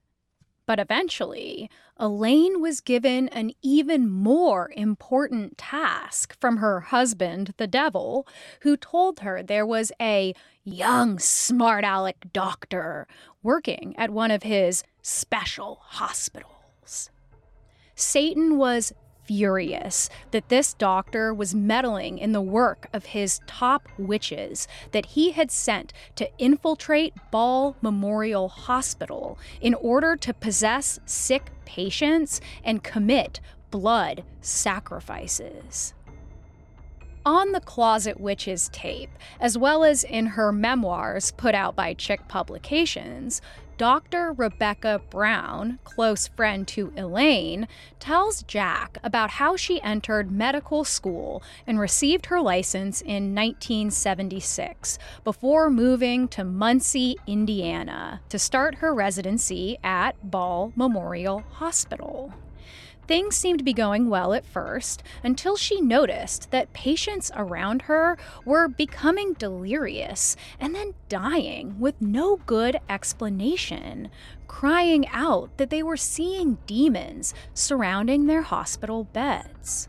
But 0.66 0.80
eventually, 0.80 1.70
Elaine 1.98 2.60
was 2.60 2.80
given 2.80 3.28
an 3.28 3.52
even 3.62 4.10
more 4.10 4.72
important 4.74 5.58
task 5.58 6.34
from 6.40 6.56
her 6.56 6.80
husband, 6.80 7.52
the 7.58 7.66
devil, 7.66 8.26
who 8.60 8.76
told 8.76 9.20
her 9.20 9.42
there 9.42 9.66
was 9.66 9.92
a 10.00 10.34
young, 10.64 11.18
smart 11.18 11.84
aleck 11.84 12.16
doctor 12.32 13.06
working 13.42 13.94
at 13.98 14.10
one 14.10 14.30
of 14.30 14.42
his 14.42 14.82
special 15.02 15.80
hospitals. 15.82 17.10
Satan 17.94 18.56
was 18.56 18.92
furious 19.24 20.10
that 20.32 20.48
this 20.48 20.74
doctor 20.74 21.32
was 21.32 21.54
meddling 21.54 22.18
in 22.18 22.32
the 22.32 22.40
work 22.40 22.88
of 22.92 23.06
his 23.06 23.40
top 23.46 23.88
witches 23.98 24.68
that 24.92 25.06
he 25.06 25.30
had 25.30 25.50
sent 25.50 25.92
to 26.16 26.28
infiltrate 26.38 27.14
Ball 27.30 27.76
Memorial 27.80 28.48
Hospital 28.48 29.38
in 29.60 29.74
order 29.74 30.16
to 30.16 30.34
possess 30.34 31.00
sick 31.06 31.50
patients 31.64 32.40
and 32.62 32.82
commit 32.82 33.40
blood 33.70 34.24
sacrifices 34.40 35.93
on 37.24 37.52
the 37.52 37.60
Closet 37.60 38.20
Witches 38.20 38.68
tape, 38.72 39.10
as 39.40 39.56
well 39.56 39.84
as 39.84 40.04
in 40.04 40.26
her 40.26 40.52
memoirs 40.52 41.32
put 41.32 41.54
out 41.54 41.74
by 41.74 41.94
Chick 41.94 42.28
Publications, 42.28 43.40
Dr. 43.76 44.32
Rebecca 44.32 45.00
Brown, 45.10 45.80
close 45.82 46.28
friend 46.28 46.66
to 46.68 46.92
Elaine, 46.96 47.66
tells 47.98 48.44
Jack 48.44 48.98
about 49.02 49.30
how 49.30 49.56
she 49.56 49.82
entered 49.82 50.30
medical 50.30 50.84
school 50.84 51.42
and 51.66 51.80
received 51.80 52.26
her 52.26 52.40
license 52.40 53.00
in 53.00 53.34
1976 53.34 54.98
before 55.24 55.70
moving 55.70 56.28
to 56.28 56.44
Muncie, 56.44 57.16
Indiana, 57.26 58.20
to 58.28 58.38
start 58.38 58.76
her 58.76 58.94
residency 58.94 59.76
at 59.82 60.30
Ball 60.30 60.72
Memorial 60.76 61.40
Hospital. 61.54 62.32
Things 63.06 63.36
seemed 63.36 63.58
to 63.58 63.64
be 63.64 63.74
going 63.74 64.08
well 64.08 64.32
at 64.32 64.46
first 64.46 65.02
until 65.22 65.56
she 65.56 65.80
noticed 65.80 66.50
that 66.50 66.72
patients 66.72 67.30
around 67.36 67.82
her 67.82 68.16
were 68.46 68.66
becoming 68.66 69.34
delirious 69.34 70.36
and 70.58 70.74
then 70.74 70.94
dying 71.10 71.78
with 71.78 72.00
no 72.00 72.36
good 72.46 72.78
explanation, 72.88 74.08
crying 74.46 75.06
out 75.08 75.56
that 75.58 75.68
they 75.68 75.82
were 75.82 75.98
seeing 75.98 76.56
demons 76.66 77.34
surrounding 77.52 78.26
their 78.26 78.42
hospital 78.42 79.04
beds. 79.04 79.88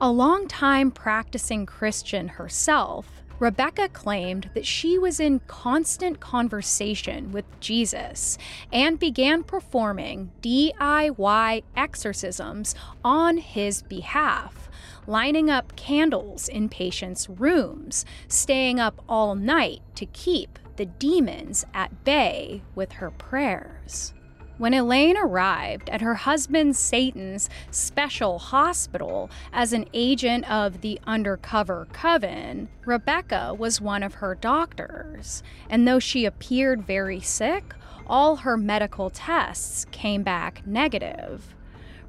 A 0.00 0.10
long-time 0.10 0.92
practicing 0.92 1.66
Christian 1.66 2.28
herself, 2.28 3.15
Rebecca 3.38 3.90
claimed 3.90 4.48
that 4.54 4.64
she 4.64 4.98
was 4.98 5.20
in 5.20 5.40
constant 5.40 6.20
conversation 6.20 7.32
with 7.32 7.44
Jesus 7.60 8.38
and 8.72 8.98
began 8.98 9.44
performing 9.44 10.30
DIY 10.40 11.62
exorcisms 11.76 12.74
on 13.04 13.36
his 13.36 13.82
behalf, 13.82 14.70
lining 15.06 15.50
up 15.50 15.76
candles 15.76 16.48
in 16.48 16.70
patients' 16.70 17.28
rooms, 17.28 18.06
staying 18.26 18.80
up 18.80 19.04
all 19.06 19.34
night 19.34 19.82
to 19.96 20.06
keep 20.06 20.58
the 20.76 20.86
demons 20.86 21.66
at 21.74 22.04
bay 22.04 22.62
with 22.74 22.92
her 22.92 23.10
prayers. 23.10 24.14
When 24.58 24.72
Elaine 24.72 25.18
arrived 25.18 25.90
at 25.90 26.00
her 26.00 26.14
husband 26.14 26.76
Satan's 26.76 27.50
special 27.70 28.38
hospital 28.38 29.28
as 29.52 29.74
an 29.74 29.84
agent 29.92 30.50
of 30.50 30.80
the 30.80 30.98
undercover 31.06 31.86
coven, 31.92 32.70
Rebecca 32.86 33.52
was 33.52 33.82
one 33.82 34.02
of 34.02 34.14
her 34.14 34.34
doctors. 34.34 35.42
And 35.68 35.86
though 35.86 35.98
she 35.98 36.24
appeared 36.24 36.86
very 36.86 37.20
sick, 37.20 37.74
all 38.06 38.36
her 38.36 38.56
medical 38.56 39.10
tests 39.10 39.84
came 39.90 40.22
back 40.22 40.66
negative. 40.66 41.54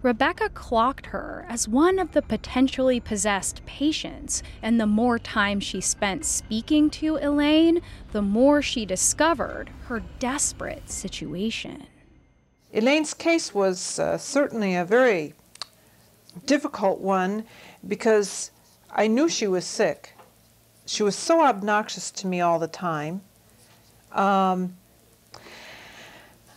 Rebecca 0.02 0.48
clocked 0.48 1.08
her 1.08 1.46
as 1.50 1.68
one 1.68 2.00
of 2.00 2.14
the 2.14 2.22
potentially 2.22 3.02
possessed 3.02 3.66
patients, 3.66 4.42
and 4.62 4.80
the 4.80 4.88
more 4.88 5.20
time 5.20 5.60
she 5.60 5.82
spent 5.82 6.24
speaking 6.24 6.90
to 6.92 7.18
Elaine, 7.18 7.82
the 8.14 8.22
more 8.22 8.62
she 8.62 8.86
discovered 8.86 9.70
her 9.88 10.02
desperate 10.20 10.90
situation. 10.90 11.88
Elaine's 12.74 13.14
case 13.14 13.54
was 13.54 13.98
uh, 13.98 14.18
certainly 14.18 14.76
a 14.76 14.84
very 14.84 15.34
difficult 16.46 17.00
one 17.00 17.46
because 17.88 18.52
I 18.92 19.08
knew 19.08 19.30
she 19.30 19.48
was 19.48 19.66
sick. 19.66 20.14
She 20.86 21.04
was 21.04 21.16
so 21.16 21.42
obnoxious 21.42 22.12
to 22.12 22.28
me 22.28 22.42
all 22.42 22.60
the 22.60 22.68
time. 22.68 23.22
Um, 24.12 24.76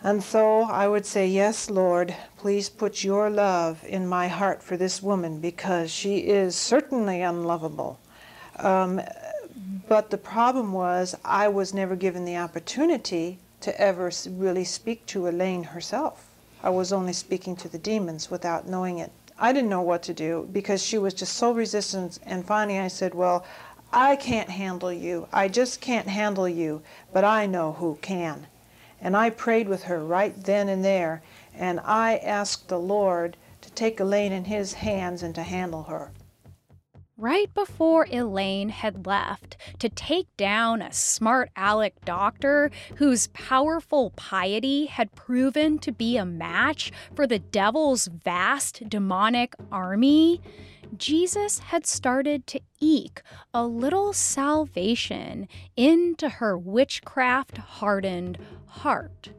and 0.03 0.23
so 0.23 0.63
I 0.63 0.89
would 0.89 1.07
say, 1.07 1.27
Yes, 1.27 1.71
Lord, 1.71 2.15
please 2.39 2.69
put 2.69 3.05
your 3.05 3.31
love 3.31 3.85
in 3.85 4.07
my 4.07 4.29
heart 4.29 4.63
for 4.63 4.77
this 4.77 5.03
woman 5.03 5.41
because 5.41 5.91
she 5.91 6.19
is 6.19 6.57
certainly 6.57 7.23
unlovable. 7.23 8.01
Um, 8.57 9.01
but 9.89 10.11
the 10.11 10.19
problem 10.19 10.73
was, 10.73 11.15
I 11.25 11.49
was 11.49 11.75
never 11.75 11.97
given 11.97 12.25
the 12.25 12.37
opportunity 12.37 13.39
to 13.61 13.81
ever 13.81 14.11
really 14.29 14.65
speak 14.65 15.05
to 15.07 15.29
Elaine 15.29 15.63
herself. 15.63 16.27
I 16.63 16.71
was 16.71 16.93
only 16.93 17.13
speaking 17.13 17.57
to 17.57 17.69
the 17.69 17.79
demons 17.79 18.31
without 18.31 18.69
knowing 18.69 18.99
it. 18.99 19.13
I 19.39 19.53
didn't 19.53 19.71
know 19.71 19.83
what 19.83 20.03
to 20.05 20.15
do 20.15 20.49
because 20.53 20.83
she 20.83 20.99
was 20.99 21.15
just 21.15 21.35
so 21.35 21.53
resistant. 21.53 22.19
And 22.25 22.45
finally, 22.45 22.79
I 22.79 22.89
said, 22.89 23.15
Well, 23.15 23.45
I 23.93 24.17
can't 24.17 24.51
handle 24.51 24.93
you. 24.93 25.27
I 25.33 25.49
just 25.49 25.81
can't 25.81 26.09
handle 26.09 26.49
you, 26.49 26.83
but 27.13 27.25
I 27.25 27.47
know 27.47 27.73
who 27.73 27.99
can. 28.03 28.47
And 29.01 29.17
I 29.17 29.31
prayed 29.31 29.69
with 29.69 29.85
her 29.85 30.05
right 30.05 30.35
then 30.45 30.69
and 30.69 30.85
there, 30.85 31.23
and 31.55 31.81
I 31.81 32.19
asked 32.19 32.69
the 32.69 32.79
Lord 32.79 33.37
to 33.63 33.71
take 33.73 33.99
Elaine 33.99 34.33
in 34.33 34.45
his 34.45 34.75
hands 34.75 35.23
and 35.23 35.35
to 35.35 35.43
handle 35.43 35.85
her 35.85 36.11
right 37.21 37.53
before 37.53 38.07
Elaine 38.11 38.71
had 38.71 39.07
left 39.07 39.57
to 39.79 39.91
take 39.91 40.35
down 40.39 40.81
a 40.81 40.93
smart 40.93 41.51
aleck 41.55 42.03
doctor 42.07 42.71
whose 42.97 43.27
powerful 43.29 44.11
piety 44.17 44.87
had 44.87 45.15
proven 45.15 45.79
to 45.79 45.93
be 45.93 46.17
a 46.17 46.25
match 46.25 46.91
for 47.15 47.27
the 47.27 47.39
devil's 47.39 48.07
vast 48.07 48.89
demonic 48.89 49.55
army, 49.71 50.41
Jesus 50.97 51.59
had 51.59 51.87
started 51.87 52.47
to 52.47 52.61
eke 52.81 53.21
a 53.53 53.67
little 53.67 54.15
salvation 54.15 55.47
into 55.77 56.29
her 56.29 56.57
witchcraft 56.57 57.59
hardened 57.59 58.39
heart. 58.67 59.31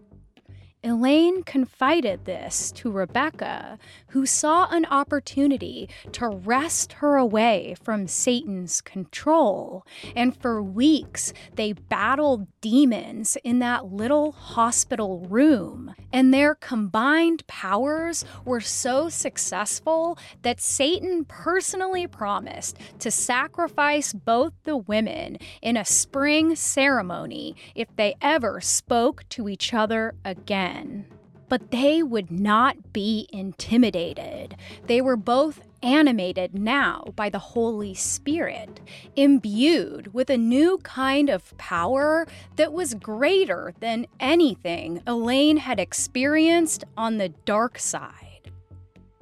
Elaine 0.84 1.44
confided 1.44 2.26
this 2.26 2.72
to 2.72 2.92
Rebecca, 2.92 3.78
who 4.12 4.26
saw 4.26 4.68
an 4.72 4.86
opportunity 4.86 5.90
to 6.12 6.28
wrest 6.28 6.94
her 6.94 7.16
away 7.16 7.76
from 7.82 8.08
Satan's 8.08 8.82
control. 8.82 9.86
And 10.16 10.36
for 10.36 10.62
weeks, 10.62 11.34
they 11.56 11.74
battled 11.74 12.48
demons 12.62 13.38
in 13.44 13.60
that 13.60 13.92
little 13.92 14.32
hospital 14.34 15.20
room. 15.30 15.96
And 16.12 16.34
their 16.34 16.56
combined 16.56 17.46
powers 17.48 18.26
were 18.46 18.62
so 18.62 19.10
successful 19.10 20.18
that 20.42 20.62
Satan 20.62 21.26
personally 21.26 22.08
promised 22.08 22.78
to 23.00 23.12
sacrifice 23.12 24.14
both 24.14 24.54
the 24.64 24.78
women 24.78 25.38
in 25.62 25.78
a 25.78 25.86
spring 25.86 26.56
ceremony 26.56 27.56
if 27.76 27.88
they 27.96 28.16
ever 28.22 28.60
spoke 28.60 29.28
to 29.30 29.48
each 29.48 29.74
other 29.74 30.16
again 30.26 31.06
but 31.52 31.70
they 31.72 32.02
would 32.02 32.32
not 32.32 32.94
be 32.94 33.28
intimidated. 33.34 34.56
They 34.88 35.02
were 35.02 35.18
both 35.18 35.60
animated 35.84 36.58
now 36.58 37.04
by 37.14 37.30
the 37.30 37.40
Holy 37.40 37.94
Spirit, 37.94 38.80
imbued 39.18 40.14
with 40.14 40.30
a 40.30 40.38
new 40.38 40.78
kind 40.78 41.30
of 41.30 41.58
power 41.58 42.26
that 42.56 42.72
was 42.72 42.94
greater 42.94 43.74
than 43.82 44.08
anything 44.18 45.04
Elaine 45.06 45.58
had 45.58 45.78
experienced 45.78 46.86
on 46.96 47.18
the 47.18 47.28
dark 47.44 47.78
side 47.78 48.21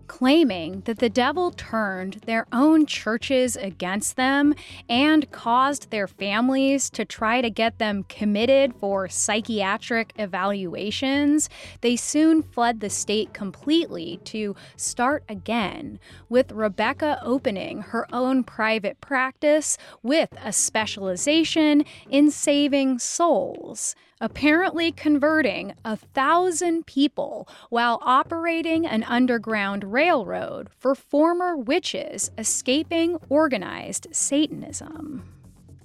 claiming 0.10 0.82
that 0.82 0.98
the 0.98 1.10
devil 1.10 1.52
turned 1.52 2.16
their 2.26 2.46
own 2.52 2.86
churches 2.86 3.56
against 3.56 4.18
them 4.18 4.54
and 4.90 5.32
caused 5.32 5.92
their 5.92 6.08
families 6.08 6.90
to 6.90 7.06
try 7.06 7.40
to 7.40 7.50
get 7.50 7.78
them 7.78 8.04
committed 8.10 8.74
for 8.76 9.08
psychiatric 9.08 10.12
evaluations, 10.18 11.48
they 11.82 11.96
soon 11.96 12.42
fled 12.42 12.80
the 12.82 12.90
state 12.90 13.34
completely 13.34 14.20
to 14.26 14.56
start 14.76 15.24
again, 15.30 16.00
with 16.28 16.52
Rebecca 16.52 17.22
opening 17.24 17.82
her 17.82 18.06
own 18.12 18.44
private 18.44 19.00
practice 19.00 19.78
with 20.02 20.30
a 20.44 20.52
specialization 20.52 21.86
in 22.10 22.32
saving 22.32 22.98
souls 23.00 23.96
apparently 24.22 24.92
converting 24.92 25.74
a 25.86 25.96
thousand 25.96 26.86
people 26.86 27.48
while 27.70 28.00
operating 28.02 28.86
an 28.86 29.04
underground 29.04 29.94
railroad 29.94 30.70
for 30.78 30.94
former 30.96 31.56
witches 31.56 32.32
escaping 32.38 33.18
organized 33.30 34.08
Satanism. 34.12 35.24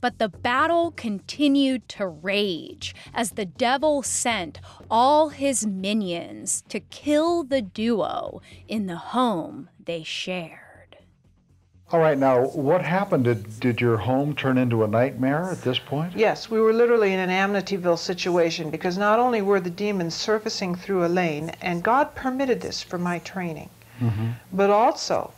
But 0.00 0.18
the 0.18 0.28
battle 0.28 0.90
continued 0.90 1.88
to 1.90 2.06
rage 2.06 2.94
as 3.14 3.30
the 3.30 3.46
devil 3.46 4.02
sent 4.02 4.60
all 4.90 5.30
his 5.30 5.66
minions 5.66 6.62
to 6.68 6.80
kill 6.80 7.44
the 7.44 7.62
duo 7.62 8.42
in 8.68 8.86
the 8.86 8.96
home 8.96 9.70
they 9.82 10.02
shared. 10.02 10.63
All 11.92 12.00
right, 12.00 12.16
now 12.16 12.46
what 12.46 12.82
happened? 12.82 13.24
Did, 13.24 13.60
did 13.60 13.80
your 13.80 13.98
home 13.98 14.34
turn 14.34 14.56
into 14.56 14.84
a 14.84 14.88
nightmare 14.88 15.50
at 15.50 15.62
this 15.62 15.78
point? 15.78 16.16
Yes, 16.16 16.50
we 16.50 16.58
were 16.58 16.72
literally 16.72 17.12
in 17.12 17.20
an 17.20 17.30
Amityville 17.30 17.98
situation 17.98 18.70
because 18.70 18.96
not 18.96 19.18
only 19.18 19.42
were 19.42 19.60
the 19.60 19.70
demons 19.70 20.14
surfacing 20.14 20.74
through 20.74 21.04
Elaine, 21.04 21.50
and 21.60 21.82
God 21.82 22.14
permitted 22.14 22.62
this 22.62 22.82
for 22.82 22.98
my 22.98 23.18
training, 23.18 23.68
mm-hmm. 24.00 24.30
but 24.52 24.70
also 24.70 25.32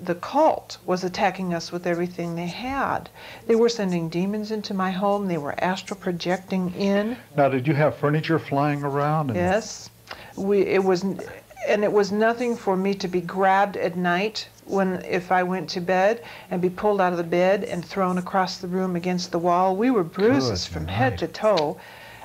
the 0.00 0.14
cult 0.14 0.78
was 0.84 1.04
attacking 1.04 1.54
us 1.54 1.72
with 1.72 1.86
everything 1.86 2.36
they 2.36 2.46
had. 2.46 3.08
They 3.46 3.56
were 3.56 3.70
sending 3.70 4.10
demons 4.10 4.52
into 4.52 4.74
my 4.74 4.90
home, 4.90 5.26
they 5.26 5.38
were 5.38 5.54
astral 5.58 5.98
projecting 5.98 6.72
in. 6.74 7.16
Now, 7.34 7.48
did 7.48 7.66
you 7.66 7.74
have 7.74 7.96
furniture 7.96 8.38
flying 8.38 8.84
around? 8.84 9.34
Yes. 9.34 9.90
We, 10.36 10.60
it 10.60 10.84
was 10.84 11.02
and 11.02 11.82
it 11.82 11.92
was 11.92 12.12
nothing 12.12 12.56
for 12.56 12.76
me 12.76 12.94
to 12.94 13.08
be 13.08 13.20
grabbed 13.20 13.76
at 13.76 13.96
night 13.96 14.48
when 14.68 15.04
if 15.04 15.32
I 15.32 15.42
went 15.42 15.68
to 15.70 15.80
bed 15.80 16.22
and 16.50 16.60
be 16.60 16.70
pulled 16.70 17.00
out 17.00 17.12
of 17.12 17.18
the 17.18 17.24
bed 17.24 17.64
and 17.64 17.84
thrown 17.84 18.18
across 18.18 18.58
the 18.58 18.68
room 18.68 18.96
against 18.96 19.32
the 19.32 19.38
wall. 19.38 19.76
We 19.76 19.90
were 19.90 20.04
bruises 20.04 20.66
Good 20.66 20.72
from 20.72 20.86
night. 20.86 20.92
head 20.92 21.18
to 21.18 21.28
toe. 21.28 21.78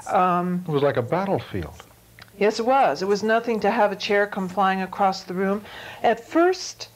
Um, 0.07 0.63
it 0.67 0.71
was 0.71 0.83
like 0.83 0.97
a 0.97 1.01
battlefield. 1.01 1.83
Yes, 2.37 2.59
it 2.59 2.65
was. 2.65 3.01
It 3.01 3.07
was 3.07 3.23
nothing 3.23 3.59
to 3.61 3.71
have 3.71 3.91
a 3.91 3.95
chair 3.95 4.27
come 4.27 4.49
flying 4.49 4.81
across 4.81 5.23
the 5.23 5.33
room. 5.33 5.63
At 6.01 6.27
first. 6.27 6.89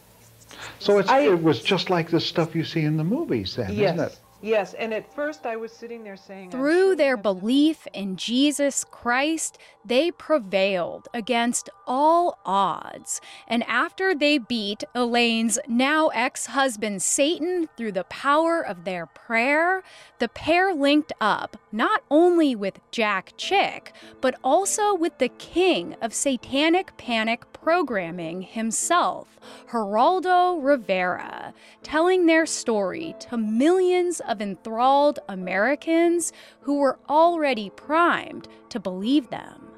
So 0.79 0.99
I, 1.07 1.21
it 1.21 1.41
was 1.41 1.61
just 1.61 1.89
like 1.89 2.09
the 2.09 2.19
stuff 2.19 2.55
you 2.55 2.63
see 2.63 2.81
in 2.81 2.97
the 2.97 3.03
movies, 3.03 3.55
then, 3.55 3.73
yes. 3.73 3.93
isn't 3.93 4.05
it? 4.07 4.19
Yes, 4.41 4.75
and 4.75 4.93
at 4.93 5.11
first 5.15 5.45
I 5.45 5.55
was 5.55 5.71
sitting 5.71 6.03
there 6.03 6.17
saying. 6.17 6.51
Through 6.51 6.95
their 6.95 7.17
belief 7.17 7.87
in 7.93 8.17
Jesus 8.17 8.83
Christ, 8.83 9.57
they 9.87 10.11
prevailed 10.11 11.07
against 11.13 11.69
all 11.85 12.39
odds. 12.45 13.21
And 13.47 13.63
after 13.63 14.13
they 14.13 14.37
beat 14.37 14.83
Elaine's 14.93 15.59
now 15.67 16.09
ex 16.09 16.47
husband 16.47 17.01
Satan 17.01 17.69
through 17.77 17.93
the 17.93 18.03
power 18.05 18.61
of 18.61 18.83
their 18.83 19.05
prayer, 19.05 19.83
the 20.19 20.27
pair 20.27 20.73
linked 20.73 21.13
up 21.21 21.57
not 21.71 22.03
only 22.11 22.55
with 22.55 22.79
Jack 22.91 23.33
Chick, 23.37 23.93
but 24.19 24.35
also 24.43 24.93
with 24.93 25.17
the 25.17 25.29
king 25.29 25.95
of 26.01 26.13
satanic 26.13 26.97
panic 26.97 27.51
programming 27.53 28.41
himself, 28.41 29.39
Geraldo 29.71 30.57
Rivera, 30.61 31.53
telling 31.83 32.25
their 32.25 32.45
story 32.45 33.15
to 33.19 33.37
millions 33.37 34.19
of 34.21 34.41
enthralled 34.41 35.19
Americans 35.27 36.33
who 36.61 36.79
were 36.79 36.99
already 37.09 37.69
primed 37.69 38.47
to 38.69 38.79
believe 38.79 39.29
them. 39.29 39.76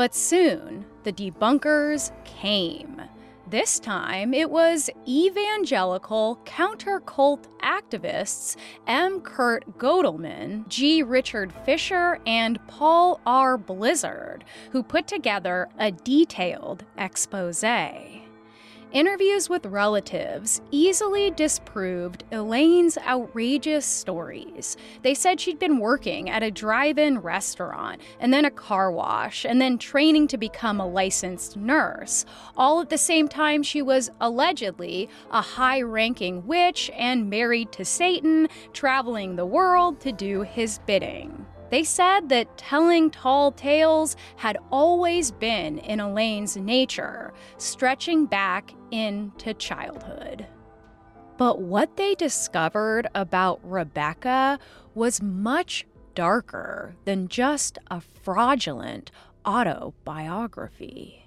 But 0.00 0.14
soon, 0.14 0.86
the 1.02 1.12
debunkers 1.12 2.10
came. 2.24 3.02
This 3.50 3.78
time, 3.78 4.32
it 4.32 4.48
was 4.48 4.88
evangelical 5.06 6.40
counter 6.46 7.00
cult 7.00 7.46
activists 7.60 8.56
M. 8.86 9.20
Kurt 9.20 9.76
Goedelman, 9.76 10.66
G. 10.68 11.02
Richard 11.02 11.52
Fisher, 11.66 12.18
and 12.24 12.66
Paul 12.66 13.20
R. 13.26 13.58
Blizzard 13.58 14.46
who 14.70 14.82
put 14.82 15.06
together 15.06 15.68
a 15.78 15.90
detailed 15.90 16.86
expose. 16.96 17.62
Interviews 18.92 19.48
with 19.48 19.66
relatives 19.66 20.60
easily 20.72 21.30
disproved 21.30 22.24
Elaine's 22.32 22.98
outrageous 22.98 23.86
stories. 23.86 24.76
They 25.02 25.14
said 25.14 25.38
she'd 25.38 25.60
been 25.60 25.78
working 25.78 26.28
at 26.28 26.42
a 26.42 26.50
drive 26.50 26.98
in 26.98 27.20
restaurant, 27.20 28.00
and 28.18 28.34
then 28.34 28.44
a 28.44 28.50
car 28.50 28.90
wash, 28.90 29.44
and 29.44 29.60
then 29.60 29.78
training 29.78 30.26
to 30.28 30.38
become 30.38 30.80
a 30.80 30.88
licensed 30.88 31.56
nurse, 31.56 32.26
all 32.56 32.80
at 32.80 32.88
the 32.88 32.98
same 32.98 33.28
time 33.28 33.62
she 33.62 33.80
was 33.80 34.10
allegedly 34.20 35.08
a 35.30 35.40
high 35.40 35.80
ranking 35.82 36.44
witch 36.44 36.90
and 36.96 37.30
married 37.30 37.70
to 37.70 37.84
Satan, 37.84 38.48
traveling 38.72 39.36
the 39.36 39.46
world 39.46 40.00
to 40.00 40.10
do 40.10 40.42
his 40.42 40.80
bidding. 40.80 41.46
They 41.70 41.84
said 41.84 42.28
that 42.30 42.58
telling 42.58 43.10
tall 43.10 43.52
tales 43.52 44.16
had 44.36 44.58
always 44.72 45.30
been 45.30 45.78
in 45.78 46.00
Elaine's 46.00 46.56
nature, 46.56 47.32
stretching 47.58 48.26
back 48.26 48.74
into 48.90 49.54
childhood. 49.54 50.46
But 51.36 51.60
what 51.60 51.96
they 51.96 52.14
discovered 52.16 53.08
about 53.14 53.60
Rebecca 53.62 54.58
was 54.94 55.22
much 55.22 55.86
darker 56.14 56.96
than 57.04 57.28
just 57.28 57.78
a 57.90 58.00
fraudulent 58.00 59.10
autobiography. 59.46 61.19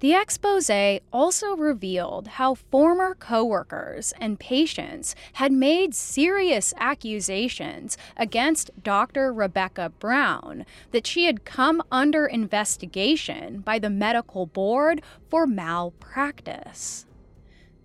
The 0.00 0.12
expose 0.12 0.70
also 1.10 1.56
revealed 1.56 2.28
how 2.28 2.54
former 2.54 3.14
coworkers 3.14 4.12
and 4.20 4.38
patients 4.38 5.14
had 5.34 5.52
made 5.52 5.94
serious 5.94 6.74
accusations 6.76 7.96
against 8.14 8.70
Dr. 8.82 9.32
Rebecca 9.32 9.90
Brown 9.98 10.66
that 10.90 11.06
she 11.06 11.24
had 11.24 11.46
come 11.46 11.82
under 11.90 12.26
investigation 12.26 13.60
by 13.60 13.78
the 13.78 13.88
medical 13.88 14.44
board 14.44 15.00
for 15.30 15.46
malpractice. 15.46 17.06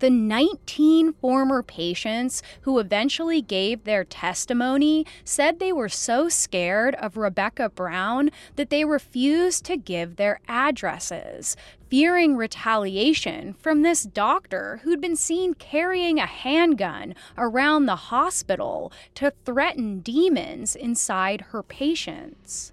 The 0.00 0.10
19 0.10 1.12
former 1.14 1.62
patients 1.62 2.42
who 2.62 2.80
eventually 2.80 3.40
gave 3.40 3.84
their 3.84 4.02
testimony 4.02 5.06
said 5.24 5.60
they 5.60 5.72
were 5.72 5.88
so 5.88 6.28
scared 6.28 6.96
of 6.96 7.16
Rebecca 7.16 7.68
Brown 7.68 8.30
that 8.56 8.68
they 8.68 8.84
refused 8.84 9.64
to 9.66 9.76
give 9.76 10.16
their 10.16 10.40
addresses, 10.48 11.56
fearing 11.92 12.38
retaliation 12.38 13.52
from 13.52 13.82
this 13.82 14.04
doctor 14.04 14.80
who'd 14.82 14.98
been 14.98 15.14
seen 15.14 15.52
carrying 15.52 16.18
a 16.18 16.24
handgun 16.24 17.14
around 17.36 17.84
the 17.84 18.08
hospital 18.08 18.90
to 19.14 19.30
threaten 19.44 20.00
demons 20.00 20.74
inside 20.74 21.42
her 21.50 21.62
patients. 21.62 22.72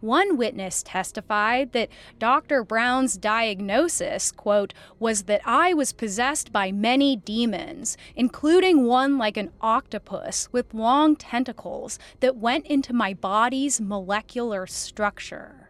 One 0.00 0.36
witness 0.36 0.82
testified 0.82 1.70
that 1.74 1.90
Dr. 2.18 2.64
Brown's 2.64 3.16
diagnosis, 3.16 4.32
quote, 4.32 4.74
was 4.98 5.22
that 5.22 5.42
I 5.44 5.72
was 5.72 5.92
possessed 5.92 6.52
by 6.52 6.72
many 6.72 7.14
demons, 7.14 7.96
including 8.16 8.84
one 8.84 9.16
like 9.16 9.36
an 9.36 9.52
octopus 9.60 10.48
with 10.50 10.74
long 10.74 11.14
tentacles 11.14 12.00
that 12.18 12.34
went 12.34 12.66
into 12.66 12.92
my 12.92 13.14
body's 13.14 13.80
molecular 13.80 14.66
structure. 14.66 15.65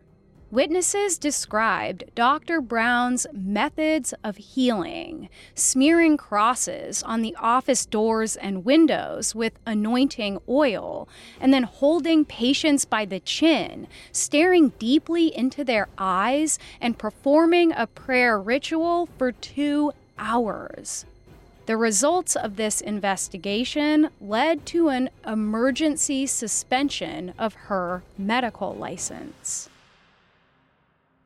Witnesses 0.52 1.18
described 1.18 2.04
Dr. 2.14 2.60
Brown's 2.60 3.26
methods 3.32 4.14
of 4.22 4.36
healing, 4.36 5.28
smearing 5.56 6.16
crosses 6.16 7.02
on 7.02 7.22
the 7.22 7.34
office 7.40 7.84
doors 7.84 8.36
and 8.36 8.64
windows 8.64 9.34
with 9.34 9.58
anointing 9.66 10.38
oil, 10.48 11.08
and 11.40 11.52
then 11.52 11.64
holding 11.64 12.24
patients 12.24 12.84
by 12.84 13.04
the 13.04 13.18
chin, 13.18 13.88
staring 14.12 14.68
deeply 14.78 15.36
into 15.36 15.64
their 15.64 15.88
eyes, 15.98 16.60
and 16.80 16.96
performing 16.96 17.72
a 17.72 17.88
prayer 17.88 18.40
ritual 18.40 19.08
for 19.18 19.32
two 19.32 19.90
hours. 20.16 21.04
The 21.66 21.76
results 21.76 22.36
of 22.36 22.54
this 22.54 22.80
investigation 22.80 24.10
led 24.20 24.64
to 24.66 24.90
an 24.90 25.10
emergency 25.26 26.24
suspension 26.28 27.34
of 27.36 27.54
her 27.54 28.04
medical 28.16 28.72
license. 28.72 29.68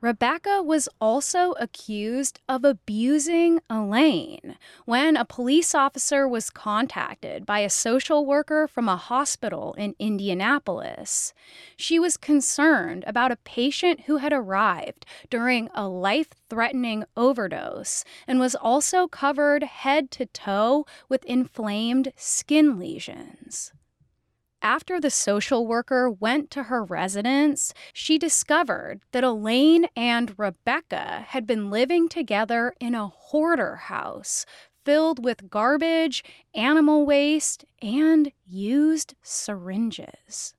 Rebecca 0.02 0.62
was 0.62 0.88
also 0.98 1.52
accused 1.60 2.40
of 2.48 2.64
abusing 2.64 3.60
Elaine 3.68 4.56
when 4.86 5.14
a 5.14 5.26
police 5.26 5.74
officer 5.74 6.26
was 6.26 6.48
contacted 6.48 7.44
by 7.44 7.58
a 7.58 7.68
social 7.68 8.24
worker 8.24 8.66
from 8.66 8.88
a 8.88 8.96
hospital 8.96 9.74
in 9.74 9.94
Indianapolis. 9.98 11.34
She 11.76 11.98
was 11.98 12.16
concerned 12.16 13.04
about 13.06 13.30
a 13.30 13.36
patient 13.36 14.02
who 14.06 14.16
had 14.16 14.32
arrived 14.32 15.04
during 15.28 15.68
a 15.74 15.86
life 15.86 16.30
threatening 16.48 17.04
overdose 17.14 18.02
and 18.26 18.40
was 18.40 18.54
also 18.54 19.06
covered 19.06 19.64
head 19.64 20.10
to 20.12 20.24
toe 20.24 20.86
with 21.10 21.24
inflamed 21.24 22.14
skin 22.16 22.78
lesions. 22.78 23.74
After 24.62 25.00
the 25.00 25.10
social 25.10 25.66
worker 25.66 26.10
went 26.10 26.50
to 26.50 26.64
her 26.64 26.84
residence, 26.84 27.72
she 27.94 28.18
discovered 28.18 29.00
that 29.12 29.24
Elaine 29.24 29.86
and 29.96 30.38
Rebecca 30.38 31.24
had 31.28 31.46
been 31.46 31.70
living 31.70 32.10
together 32.10 32.74
in 32.78 32.94
a 32.94 33.08
hoarder 33.08 33.76
house 33.76 34.44
filled 34.84 35.24
with 35.24 35.48
garbage, 35.48 36.22
animal 36.54 37.06
waste, 37.06 37.64
and 37.80 38.32
used 38.46 39.14
syringes. 39.22 40.54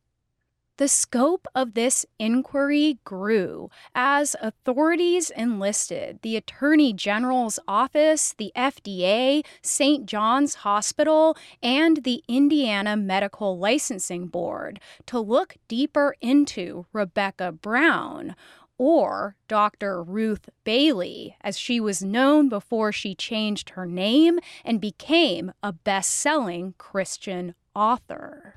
The 0.81 0.87
scope 0.87 1.47
of 1.53 1.75
this 1.75 2.07
inquiry 2.17 2.97
grew 3.03 3.69
as 3.93 4.35
authorities 4.41 5.29
enlisted 5.29 6.17
the 6.23 6.35
Attorney 6.35 6.91
General's 6.91 7.59
office, 7.67 8.33
the 8.35 8.51
FDA, 8.55 9.45
St. 9.61 10.07
John's 10.07 10.55
Hospital, 10.65 11.37
and 11.61 11.97
the 11.97 12.23
Indiana 12.27 12.97
Medical 12.97 13.59
Licensing 13.59 14.25
Board 14.25 14.79
to 15.05 15.19
look 15.19 15.57
deeper 15.67 16.15
into 16.19 16.87
Rebecca 16.93 17.51
Brown, 17.51 18.35
or 18.79 19.35
Dr. 19.47 20.01
Ruth 20.01 20.49
Bailey, 20.63 21.37
as 21.41 21.59
she 21.59 21.79
was 21.79 22.01
known 22.01 22.49
before 22.49 22.91
she 22.91 23.13
changed 23.13 23.69
her 23.69 23.85
name 23.85 24.39
and 24.65 24.81
became 24.81 25.51
a 25.61 25.73
best 25.73 26.09
selling 26.09 26.73
Christian 26.79 27.53
author. 27.75 28.55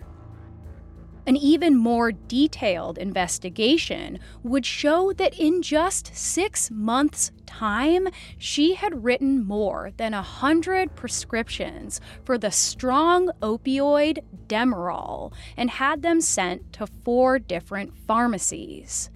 An 1.26 1.36
even 1.36 1.76
more 1.76 2.12
detailed 2.12 2.98
investigation 2.98 4.18
would 4.42 4.66
show 4.66 5.12
that 5.14 5.34
in 5.38 5.62
just 5.62 6.14
six 6.14 6.70
months' 6.70 7.32
time, 7.46 8.08
she 8.36 8.74
had 8.74 9.04
written 9.04 9.42
more 9.44 9.92
than 9.96 10.12
a 10.12 10.22
hundred 10.22 10.94
prescriptions 10.94 12.00
for 12.24 12.36
the 12.36 12.50
strong 12.50 13.30
opioid 13.40 14.18
Demerol 14.48 15.32
and 15.56 15.70
had 15.70 16.02
them 16.02 16.20
sent 16.20 16.72
to 16.74 16.86
four 16.86 17.38
different 17.38 17.96
pharmacies 17.96 19.08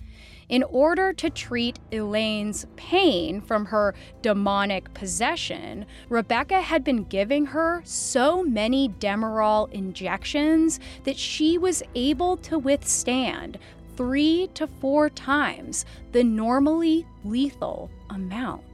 in 0.48 0.62
order 0.64 1.12
to 1.12 1.30
treat 1.30 1.78
Elaine's 1.92 2.66
pain 2.76 3.40
from 3.40 3.66
her 3.66 3.94
demonic 4.22 4.92
possession, 4.94 5.84
Rebecca 6.08 6.60
had 6.60 6.84
been 6.84 7.04
giving 7.04 7.46
her 7.46 7.82
so 7.84 8.42
many 8.42 8.88
Demerol 8.88 9.70
injections 9.72 10.80
that 11.04 11.16
she 11.16 11.58
was 11.58 11.82
able 11.94 12.36
to 12.38 12.58
withstand 12.58 13.58
three 13.96 14.48
to 14.54 14.66
four 14.66 15.10
times 15.10 15.84
the 16.12 16.24
normally 16.24 17.06
lethal 17.24 17.90
amount. 18.10 18.67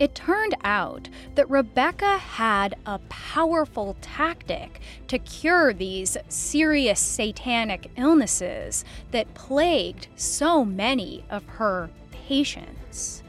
It 0.00 0.14
turned 0.14 0.56
out 0.64 1.10
that 1.34 1.50
Rebecca 1.50 2.16
had 2.16 2.74
a 2.86 2.98
powerful 3.10 3.98
tactic 4.00 4.80
to 5.08 5.18
cure 5.18 5.74
these 5.74 6.16
serious 6.30 6.98
satanic 6.98 7.90
illnesses 7.98 8.82
that 9.10 9.34
plagued 9.34 10.08
so 10.16 10.64
many 10.64 11.22
of 11.28 11.44
her 11.44 11.90
patients. 12.10 13.22